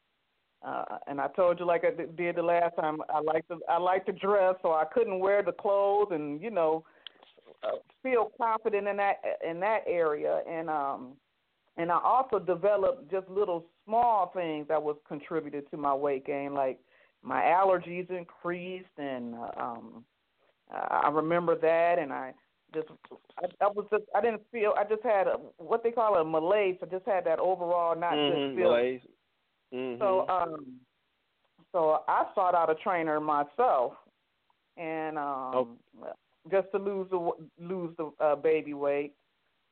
uh, 0.62 0.98
and 1.06 1.20
I 1.20 1.28
told 1.28 1.60
you, 1.60 1.66
like 1.66 1.84
I 1.84 1.90
did 1.90 2.36
the 2.36 2.42
last 2.42 2.74
time, 2.76 2.98
I 3.12 3.20
like 3.20 3.46
to 3.48 3.58
I 3.68 3.78
like 3.78 4.06
to 4.06 4.12
dress, 4.12 4.54
so 4.62 4.72
I 4.72 4.84
couldn't 4.92 5.20
wear 5.20 5.42
the 5.42 5.52
clothes, 5.52 6.08
and 6.10 6.40
you 6.40 6.50
know, 6.50 6.84
uh, 7.62 7.76
feel 8.02 8.30
confident 8.38 8.88
in 8.88 8.96
that 8.96 9.16
in 9.48 9.60
that 9.60 9.82
area. 9.86 10.42
And 10.48 10.70
um, 10.70 11.12
and 11.76 11.90
I 11.90 11.98
also 12.02 12.38
developed 12.38 13.10
just 13.10 13.28
little 13.28 13.66
small 13.84 14.30
things 14.34 14.66
that 14.68 14.82
was 14.82 14.96
contributed 15.06 15.70
to 15.70 15.76
my 15.76 15.94
weight 15.94 16.26
gain, 16.26 16.54
like 16.54 16.78
my 17.22 17.42
allergies 17.42 18.08
increased, 18.10 18.96
and 18.98 19.34
uh, 19.34 19.62
um, 19.62 20.04
I 20.70 21.08
remember 21.10 21.56
that, 21.56 21.98
and 21.98 22.12
I 22.12 22.32
just 22.74 22.88
I, 23.38 23.46
I 23.64 23.68
was 23.68 23.86
just 23.90 24.04
I 24.14 24.20
didn't 24.20 24.42
feel 24.50 24.74
I 24.78 24.84
just 24.84 25.02
had 25.02 25.26
a, 25.26 25.36
what 25.58 25.82
they 25.82 25.90
call 25.90 26.16
a 26.16 26.24
malaise. 26.24 26.76
I 26.82 26.86
just 26.86 27.06
had 27.06 27.24
that 27.26 27.38
overall 27.38 27.98
not 27.98 28.12
Mhm, 28.12 28.28
good 28.28 28.56
feeling. 28.56 29.00
Mhm. 29.72 29.98
So 29.98 30.28
um, 30.28 30.80
so 31.72 32.04
I 32.08 32.26
sought 32.34 32.54
out 32.54 32.70
a 32.70 32.74
trainer 32.76 33.20
myself, 33.20 33.94
and 34.76 35.18
um, 35.18 35.78
just 36.50 36.70
to 36.72 36.78
lose 36.78 37.08
the 37.10 37.30
lose 37.58 37.96
the 37.96 38.12
uh, 38.20 38.36
baby 38.36 38.74
weight. 38.74 39.14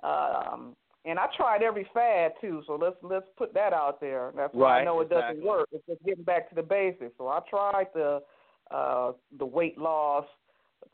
Um, 0.03 0.75
and 1.05 1.19
I 1.19 1.27
tried 1.37 1.63
every 1.63 1.87
fad 1.93 2.33
too, 2.41 2.63
so 2.67 2.77
let's 2.81 2.97
let's 3.03 3.27
put 3.37 3.53
that 3.55 3.73
out 3.73 4.01
there. 4.01 4.33
That's 4.37 4.55
why 4.55 4.81
I 4.81 4.85
know 4.85 5.01
it 5.01 5.11
doesn't 5.11 5.45
work. 5.45 5.69
It's 5.73 5.85
just 5.87 6.05
getting 6.05 6.25
back 6.25 6.49
to 6.51 6.55
the 6.55 6.63
basics. 6.63 7.13
So 7.19 7.29
I 7.29 7.41
tried 7.51 7.87
the 7.95 8.21
uh, 8.71 9.13
the 9.39 9.47
weight 9.47 9.79
loss 9.79 10.25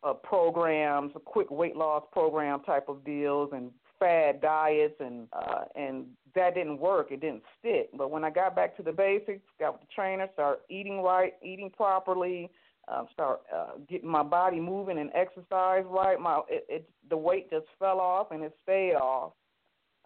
uh, 0.03 0.15
programs, 0.15 1.13
a 1.15 1.21
quick 1.21 1.51
weight 1.51 1.77
loss 1.77 2.05
program 2.13 2.61
type 2.61 2.89
of 2.89 3.05
deals, 3.05 3.51
and 3.53 3.71
fad 3.99 4.41
diets, 4.41 4.95
and 5.01 5.29
uh, 5.33 5.65
and 5.77 6.07
that 6.35 6.55
didn't 6.55 6.79
work. 6.79 7.09
It 7.11 7.21
didn't 7.21 7.43
stick. 7.59 7.91
But 7.97 8.11
when 8.11 8.25
I 8.25 8.31
got 8.31 8.57
back 8.57 8.77
to 8.79 8.83
the 8.83 8.93
basics, 8.93 9.43
got 9.59 9.75
with 9.75 9.83
the 9.83 9.89
trainer, 9.95 10.29
start 10.33 10.61
eating 10.71 11.03
right, 11.03 11.35
eating 11.43 11.71
properly, 11.71 12.51
uh, 12.89 13.05
start 13.13 13.41
uh, 13.55 13.73
getting 13.89 14.09
my 14.09 14.23
body 14.23 14.61
moving 14.61 14.99
and 14.99 15.11
exercise 15.15 15.85
right, 15.87 16.19
my 16.19 16.41
it, 16.49 16.65
it 16.69 16.91
the 17.11 17.17
weight 17.17 17.51
just 17.51 17.67
fell 17.79 18.01
off 18.01 18.29
and 18.31 18.43
it 18.43 18.55
stayed 18.63 18.95
off. 18.95 19.33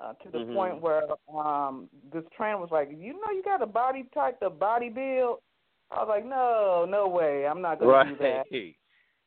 Uh, 0.03 0.15
to 0.15 0.31
the 0.31 0.41
Mhm. 0.41 0.55
point 0.55 0.81
where 0.81 1.05
um 1.33 1.89
this 2.13 2.25
trainer 2.37 2.59
was 2.59 2.71
like, 2.73 2.91
you 2.91 3.13
know, 3.13 3.31
you 3.31 3.43
got 3.45 3.63
a 3.63 3.67
body 3.67 4.05
type 4.13 4.41
to 4.41 4.51
body 4.51 4.89
build. 4.89 5.39
I 5.93 6.01
was 6.01 6.09
like, 6.09 6.25
no, 6.25 6.87
no 6.89 7.07
way, 7.07 7.47
I'm 7.47 7.61
not 7.61 7.79
gonna 7.79 7.93
Right. 7.93 8.07
do 8.09 8.17
that. 8.17 8.47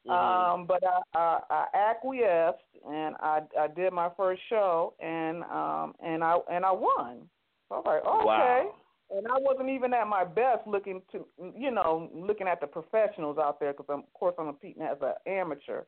Mhm. 0.08 0.54
Um, 0.54 0.66
but 0.68 0.84
I, 0.84 1.02
I, 1.18 1.40
I 1.50 1.66
acquiesced 1.74 2.60
and 2.88 3.16
I, 3.20 3.42
I 3.60 3.68
did 3.68 3.92
my 3.92 4.10
first 4.16 4.42
show 4.50 4.94
and 5.00 5.44
um 5.46 5.96
and 6.04 6.24
I 6.24 6.38
and 6.52 6.64
I 6.66 6.72
won. 6.72 7.28
So 7.70 7.76
I 7.76 7.78
was 7.78 7.86
like, 7.86 8.06
okay. 8.06 8.26
Wow. 8.26 8.76
And 9.18 9.28
I 9.28 9.38
wasn't 9.40 9.70
even 9.70 9.94
at 9.94 10.08
my 10.08 10.24
best 10.24 10.68
looking 10.68 11.02
to, 11.12 11.26
you 11.58 11.72
know, 11.72 12.10
looking 12.14 12.48
at 12.48 12.60
the 12.60 12.68
professionals 12.68 13.38
out 13.38 13.60
there 13.60 13.72
because 13.72 13.86
of 13.90 14.14
course 14.14 14.36
I'm 14.38 14.46
competing 14.48 14.84
as 14.84 14.98
an 15.02 15.14
amateur. 15.26 15.84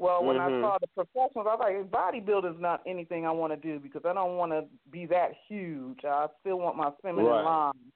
Well, 0.00 0.24
when 0.24 0.38
Mhm. 0.38 0.40
I 0.40 0.62
saw 0.62 0.78
the 0.78 0.86
professionals, 0.88 1.46
I 1.46 1.54
was 1.54 1.60
like, 1.60 1.90
bodybuilding 1.90 2.54
is 2.54 2.60
not 2.60 2.80
anything 2.86 3.26
I 3.26 3.30
want 3.30 3.52
to 3.52 3.56
do 3.58 3.78
because 3.78 4.06
I 4.06 4.14
don't 4.14 4.38
want 4.38 4.50
to 4.50 4.66
be 4.90 5.04
that 5.06 5.34
huge. 5.46 6.06
I 6.06 6.26
still 6.40 6.58
want 6.58 6.78
my 6.78 6.90
feminine 7.02 7.26
Right. 7.30 7.44
line. 7.44 7.92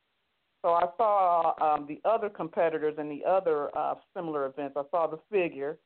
So 0.61 0.75
I 0.75 0.87
saw 0.99 1.55
um, 1.63 1.87
the 1.87 2.03
other 2.05 2.29
competitors 2.29 2.99
in 2.99 3.09
the 3.09 3.25
other 3.25 3.75
uh, 3.77 3.95
similar 4.13 4.45
events. 4.45 4.77
I 4.77 4.85
saw 4.91 5.07
the 5.07 5.17
figure, 5.31 5.79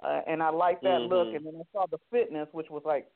uh, 0.00 0.22
and 0.26 0.42
I 0.42 0.50
liked 0.50 0.82
that 0.82 1.02
look. 1.02 1.28
Mhm. 1.28 1.36
And 1.36 1.46
then 1.46 1.56
I 1.60 1.64
saw 1.72 1.86
the 1.86 1.98
fitness, 2.10 2.52
which 2.52 2.68
was 2.68 2.84
like 2.84 3.08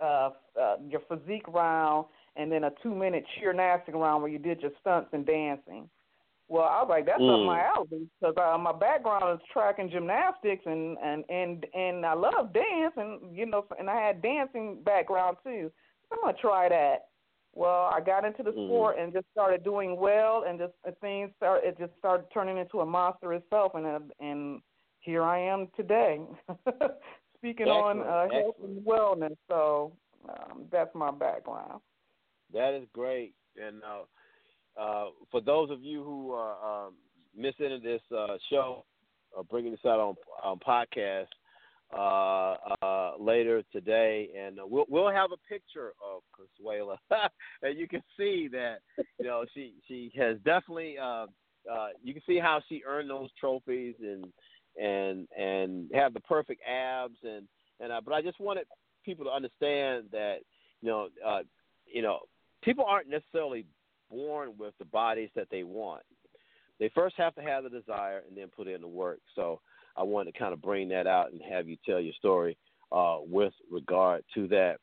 uh, 0.00 0.30
uh, 0.60 0.76
your 0.88 1.00
physique 1.02 1.46
round, 1.46 2.06
and 2.34 2.50
then 2.50 2.64
a 2.64 2.70
two-minute 2.82 3.24
cheer 3.38 3.52
nastic 3.52 3.94
round 3.94 4.24
where 4.24 4.32
you 4.32 4.40
did 4.40 4.60
your 4.60 4.72
stunts 4.80 5.12
and 5.12 5.24
dancing. 5.24 5.88
Well, 6.50 6.64
I 6.64 6.82
was 6.82 6.88
like, 6.90 7.06
that's 7.06 7.20
up 7.20 7.40
Mm. 7.40 7.46
my 7.46 7.60
alley 7.62 8.10
because 8.20 8.34
uh, 8.36 8.58
my 8.58 8.72
background 8.72 9.40
is 9.40 9.46
track 9.52 9.78
and 9.78 9.88
gymnastics, 9.88 10.66
and 10.66 10.98
and 10.98 11.24
and 11.30 11.64
and 11.74 12.04
I 12.04 12.14
love 12.14 12.52
dance, 12.52 12.92
and 12.96 13.34
you 13.36 13.46
know, 13.46 13.64
and 13.78 13.88
I 13.88 13.94
had 13.94 14.20
dancing 14.20 14.82
background 14.82 15.36
too. 15.44 15.70
So 16.08 16.16
I'm 16.16 16.22
gonna 16.22 16.36
try 16.38 16.68
that. 16.68 17.06
Well, 17.54 17.88
I 17.94 18.00
got 18.00 18.24
into 18.24 18.42
the 18.42 18.50
Mhm. 18.50 18.64
sport 18.66 18.98
and 18.98 19.12
just 19.12 19.26
started 19.30 19.62
doing 19.62 19.96
well, 19.96 20.42
and 20.42 20.58
just 20.58 20.72
and 20.84 20.98
things 20.98 21.30
start. 21.36 21.62
It 21.62 21.78
just 21.78 21.96
started 22.00 22.26
turning 22.34 22.56
into 22.58 22.80
a 22.80 22.86
monster 22.86 23.32
itself, 23.32 23.76
and 23.76 23.86
uh, 23.86 24.00
and 24.18 24.60
here 24.98 25.22
I 25.22 25.38
am 25.38 25.68
today, 25.76 26.18
speaking 27.36 27.68
on 27.68 28.00
uh, 28.02 28.28
health 28.28 28.56
and 28.60 28.84
wellness. 28.84 29.36
So 29.48 29.92
um, 30.28 30.64
that's 30.72 30.92
my 30.96 31.12
background. 31.12 31.80
That 32.52 32.74
is 32.74 32.88
great. 32.92 33.34
And 33.56 33.84
uh, 33.84 34.02
uh, 34.78 35.06
for 35.30 35.40
those 35.40 35.70
of 35.70 35.82
you 35.82 36.02
who 36.02 36.32
are 36.32 36.86
um, 36.86 36.94
missing 37.36 37.80
this 37.82 38.02
uh, 38.16 38.36
show, 38.50 38.84
or 39.32 39.44
bringing 39.44 39.70
this 39.70 39.80
out 39.86 40.00
on 40.00 40.14
on 40.42 40.58
podcast 40.58 41.26
uh, 41.96 42.56
uh, 42.82 43.12
later 43.18 43.62
today, 43.72 44.28
and 44.38 44.58
uh, 44.58 44.62
we'll 44.66 44.86
we'll 44.88 45.10
have 45.10 45.30
a 45.32 45.48
picture 45.48 45.92
of 46.04 46.22
Consuela, 46.34 46.96
and 47.62 47.78
you 47.78 47.88
can 47.88 48.02
see 48.16 48.48
that 48.52 48.78
you 49.18 49.26
know 49.26 49.44
she 49.54 49.74
she 49.86 50.12
has 50.16 50.36
definitely. 50.44 50.96
Uh, 50.98 51.26
uh, 51.70 51.88
you 52.02 52.14
can 52.14 52.22
see 52.26 52.38
how 52.38 52.58
she 52.70 52.82
earned 52.86 53.10
those 53.10 53.28
trophies 53.38 53.94
and 54.00 54.24
and 54.80 55.28
and 55.36 55.90
have 55.92 56.14
the 56.14 56.20
perfect 56.20 56.62
abs 56.66 57.18
and 57.22 57.46
and 57.80 57.92
uh, 57.92 58.00
but 58.02 58.14
I 58.14 58.22
just 58.22 58.40
wanted 58.40 58.66
people 59.04 59.24
to 59.24 59.30
understand 59.30 60.06
that 60.12 60.36
you 60.80 60.88
know 60.88 61.08
uh, 61.26 61.40
you 61.86 62.02
know 62.02 62.20
people 62.62 62.84
aren't 62.86 63.08
necessarily 63.08 63.66
born 64.10 64.52
with 64.58 64.74
the 64.78 64.84
bodies 64.84 65.30
that 65.36 65.48
they 65.50 65.62
want. 65.62 66.02
They 66.78 66.90
first 66.94 67.16
have 67.18 67.34
to 67.34 67.42
have 67.42 67.64
the 67.64 67.70
desire 67.70 68.22
and 68.28 68.36
then 68.36 68.48
put 68.48 68.66
in 68.66 68.80
the 68.80 68.88
work. 68.88 69.20
So 69.34 69.60
I 69.96 70.02
wanted 70.02 70.32
to 70.32 70.38
kind 70.38 70.52
of 70.52 70.62
bring 70.62 70.88
that 70.88 71.06
out 71.06 71.32
and 71.32 71.40
have 71.50 71.68
you 71.68 71.76
tell 71.84 72.00
your 72.00 72.14
story 72.14 72.56
uh, 72.90 73.18
with 73.20 73.52
regard 73.70 74.24
to 74.34 74.48
that. 74.48 74.76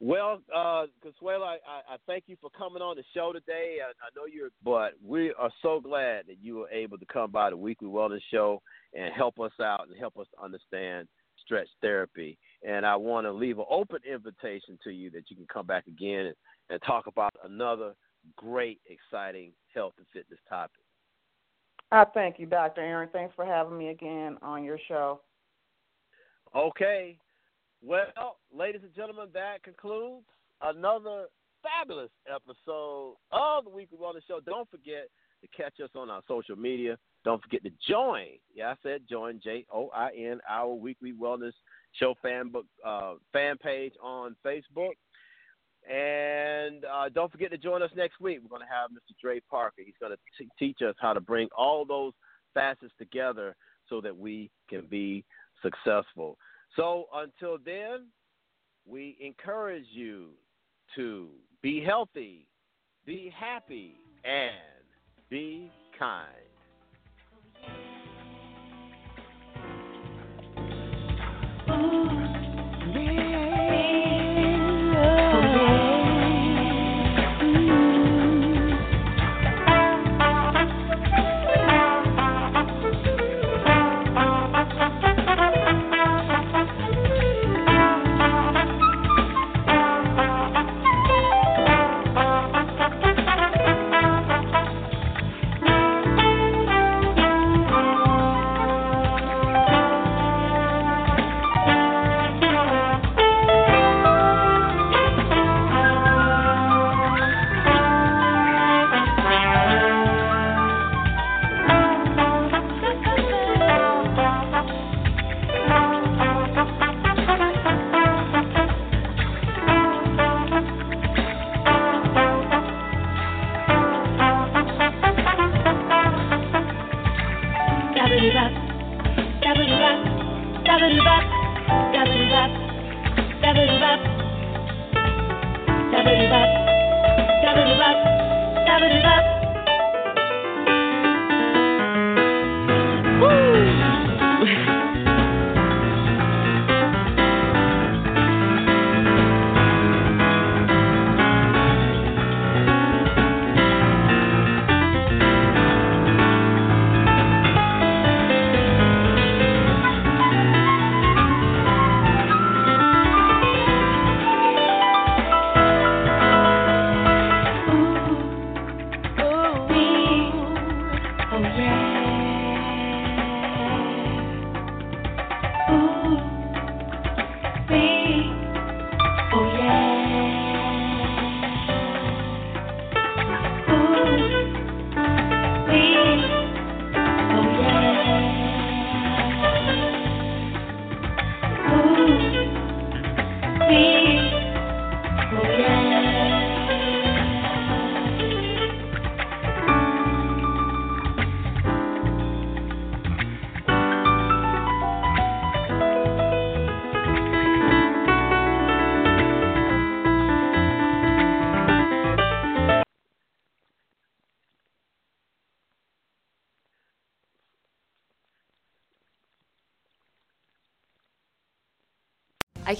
Well, 0.00 0.42
uh, 0.54 0.84
I 0.84 1.56
I 1.66 1.96
thank 2.06 2.24
you 2.26 2.36
for 2.40 2.50
coming 2.50 2.82
on 2.82 2.96
the 2.96 3.04
show 3.14 3.32
today. 3.32 3.78
I, 3.80 3.90
I 3.90 4.10
know 4.16 4.26
you're, 4.30 4.50
but 4.62 4.92
we 5.04 5.32
are 5.38 5.50
so 5.62 5.80
glad 5.80 6.26
that 6.26 6.36
you 6.42 6.56
were 6.56 6.68
able 6.68 6.98
to 6.98 7.06
come 7.06 7.30
by 7.30 7.50
the 7.50 7.56
Weekly 7.56 7.88
Wellness 7.88 8.20
Show 8.30 8.60
and 8.92 9.14
help 9.14 9.38
us 9.40 9.52
out 9.62 9.86
and 9.88 9.98
help 9.98 10.18
us 10.18 10.26
understand 10.42 11.08
stretch 11.44 11.68
therapy. 11.80 12.38
And 12.66 12.84
I 12.84 12.96
want 12.96 13.26
to 13.26 13.32
leave 13.32 13.58
an 13.58 13.66
open 13.70 14.00
invitation 14.10 14.78
to 14.84 14.90
you 14.90 15.10
that 15.10 15.30
you 15.30 15.36
can 15.36 15.46
come 15.52 15.66
back 15.66 15.86
again 15.86 16.26
and, 16.26 16.34
and 16.70 16.82
talk 16.82 17.06
about 17.06 17.34
another 17.44 17.94
great, 18.36 18.80
exciting 18.86 19.52
health 19.74 19.94
and 19.98 20.06
fitness 20.12 20.40
topic. 20.48 20.82
I 21.90 22.04
thank 22.12 22.38
you, 22.38 22.46
Dr. 22.46 22.80
Aaron. 22.80 23.08
Thanks 23.12 23.34
for 23.36 23.44
having 23.44 23.78
me 23.78 23.88
again 23.88 24.36
on 24.42 24.64
your 24.64 24.78
show. 24.88 25.20
Okay. 26.54 27.18
Well, 27.82 28.38
ladies 28.52 28.80
and 28.82 28.94
gentlemen, 28.94 29.28
that 29.34 29.62
concludes 29.62 30.26
another 30.62 31.26
fabulous 31.62 32.10
episode 32.26 33.14
of 33.32 33.64
the 33.64 33.70
Weekly 33.70 33.98
Wellness 33.98 34.26
Show. 34.26 34.40
Don't 34.44 34.70
forget 34.70 35.08
to 35.42 35.48
catch 35.56 35.80
us 35.82 35.90
on 35.94 36.10
our 36.10 36.22
social 36.26 36.56
media. 36.56 36.96
Don't 37.24 37.42
forget 37.42 37.62
to 37.64 37.70
join. 37.88 38.26
Yeah, 38.54 38.70
I 38.70 38.74
said 38.82 39.02
join 39.08 39.40
J 39.42 39.66
O 39.72 39.90
I 39.94 40.10
N 40.16 40.40
our 40.48 40.72
Weekly 40.74 41.12
Wellness 41.12 41.52
Show 41.92 42.14
fan 42.22 42.48
book 42.48 42.66
uh, 42.84 43.14
fan 43.32 43.56
page 43.58 43.92
on 44.02 44.36
Facebook. 44.44 44.92
And 45.90 46.84
uh, 46.84 47.08
don't 47.10 47.30
forget 47.30 47.50
to 47.50 47.58
join 47.58 47.82
us 47.82 47.90
next 47.94 48.20
week. 48.20 48.38
We're 48.42 48.48
going 48.48 48.66
to 48.66 48.74
have 48.74 48.90
Mr. 48.90 49.14
Dre 49.20 49.40
Parker. 49.50 49.82
He's 49.84 49.94
going 50.00 50.12
to 50.12 50.46
teach 50.58 50.78
us 50.82 50.94
how 50.98 51.12
to 51.12 51.20
bring 51.20 51.48
all 51.56 51.84
those 51.84 52.12
facets 52.54 52.92
together 52.98 53.54
so 53.88 54.00
that 54.00 54.16
we 54.16 54.50
can 54.70 54.86
be 54.88 55.24
successful. 55.62 56.38
So 56.76 57.06
until 57.14 57.58
then, 57.64 58.08
we 58.86 59.16
encourage 59.20 59.86
you 59.90 60.30
to 60.96 61.28
be 61.62 61.82
healthy, 61.82 62.46
be 63.04 63.32
happy, 63.38 63.96
and 64.24 64.52
be 65.28 65.70
kind. 65.98 66.28
I 71.66 71.93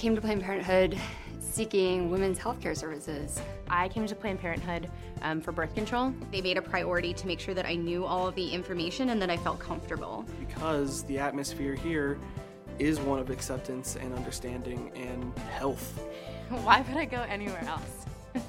came 0.05 0.13
to 0.13 0.21
Planned 0.21 0.43
Parenthood 0.43 0.99
seeking 1.39 2.11
women's 2.11 2.37
healthcare 2.37 2.77
services. 2.77 3.41
I 3.71 3.87
came 3.87 4.05
to 4.05 4.13
Planned 4.13 4.39
Parenthood 4.39 4.87
um, 5.23 5.41
for 5.41 5.51
birth 5.51 5.73
control. 5.73 6.13
They 6.31 6.41
made 6.41 6.59
a 6.59 6.61
priority 6.61 7.11
to 7.15 7.25
make 7.25 7.39
sure 7.39 7.55
that 7.55 7.65
I 7.65 7.73
knew 7.73 8.05
all 8.05 8.27
of 8.27 8.35
the 8.35 8.47
information 8.47 9.09
and 9.09 9.19
that 9.19 9.31
I 9.31 9.37
felt 9.37 9.57
comfortable. 9.57 10.23
Because 10.39 11.01
the 11.05 11.17
atmosphere 11.17 11.73
here 11.73 12.19
is 12.77 12.99
one 12.99 13.17
of 13.17 13.31
acceptance 13.31 13.95
and 13.95 14.13
understanding 14.13 14.91
and 14.93 15.35
health. 15.57 15.99
Why 16.49 16.81
would 16.87 16.97
I 16.97 17.05
go 17.05 17.21
anywhere 17.27 17.65
else? 17.67 18.05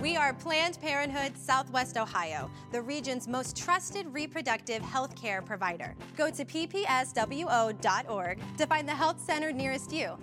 We 0.00 0.14
are 0.14 0.32
Planned 0.32 0.80
Parenthood 0.80 1.36
Southwest 1.36 1.96
Ohio, 1.96 2.48
the 2.70 2.80
region's 2.80 3.26
most 3.26 3.56
trusted 3.56 4.06
reproductive 4.14 4.80
health 4.80 5.16
care 5.16 5.42
provider. 5.42 5.96
Go 6.16 6.30
to 6.30 6.44
ppswo.org 6.44 8.38
to 8.58 8.66
find 8.68 8.88
the 8.88 8.94
health 8.94 9.20
center 9.20 9.50
nearest 9.50 9.90
you. 9.90 10.16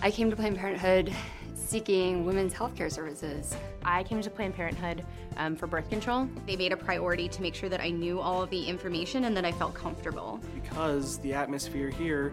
I 0.00 0.12
came 0.12 0.30
to 0.30 0.36
Planned 0.36 0.56
Parenthood 0.56 1.12
seeking 1.56 2.24
women's 2.24 2.54
healthcare 2.54 2.90
services. 2.90 3.54
I 3.84 4.04
came 4.04 4.22
to 4.22 4.30
Planned 4.30 4.54
Parenthood 4.54 5.04
um, 5.36 5.56
for 5.56 5.66
birth 5.66 5.90
control. 5.90 6.28
They 6.46 6.54
made 6.54 6.72
a 6.72 6.76
priority 6.76 7.28
to 7.28 7.42
make 7.42 7.54
sure 7.54 7.68
that 7.68 7.80
I 7.80 7.90
knew 7.90 8.20
all 8.20 8.42
of 8.42 8.48
the 8.50 8.64
information 8.64 9.24
and 9.24 9.36
that 9.36 9.44
I 9.44 9.50
felt 9.50 9.74
comfortable. 9.74 10.40
Because 10.54 11.18
the 11.18 11.34
atmosphere 11.34 11.90
here 11.90 12.32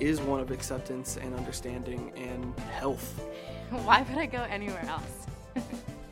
is 0.00 0.20
one 0.22 0.40
of 0.40 0.50
acceptance 0.50 1.18
and 1.18 1.34
understanding 1.34 2.10
and 2.16 2.58
health. 2.70 3.22
Why 3.70 4.02
would 4.02 4.18
I 4.18 4.26
go 4.26 4.42
anywhere 4.42 4.84
else? 4.88 5.26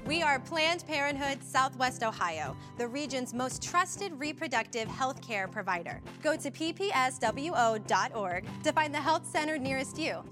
We 0.04 0.20
are 0.20 0.40
Planned 0.40 0.84
Parenthood 0.88 1.44
Southwest 1.44 2.02
Ohio, 2.02 2.56
the 2.76 2.88
region's 2.88 3.32
most 3.32 3.62
trusted 3.62 4.12
reproductive 4.18 4.88
health 4.88 5.22
care 5.22 5.46
provider. 5.46 6.00
Go 6.24 6.36
to 6.36 6.50
ppswo.org 6.50 8.44
to 8.64 8.72
find 8.72 8.92
the 8.92 9.00
health 9.00 9.24
center 9.24 9.56
nearest 9.56 9.98
you. 9.98 10.24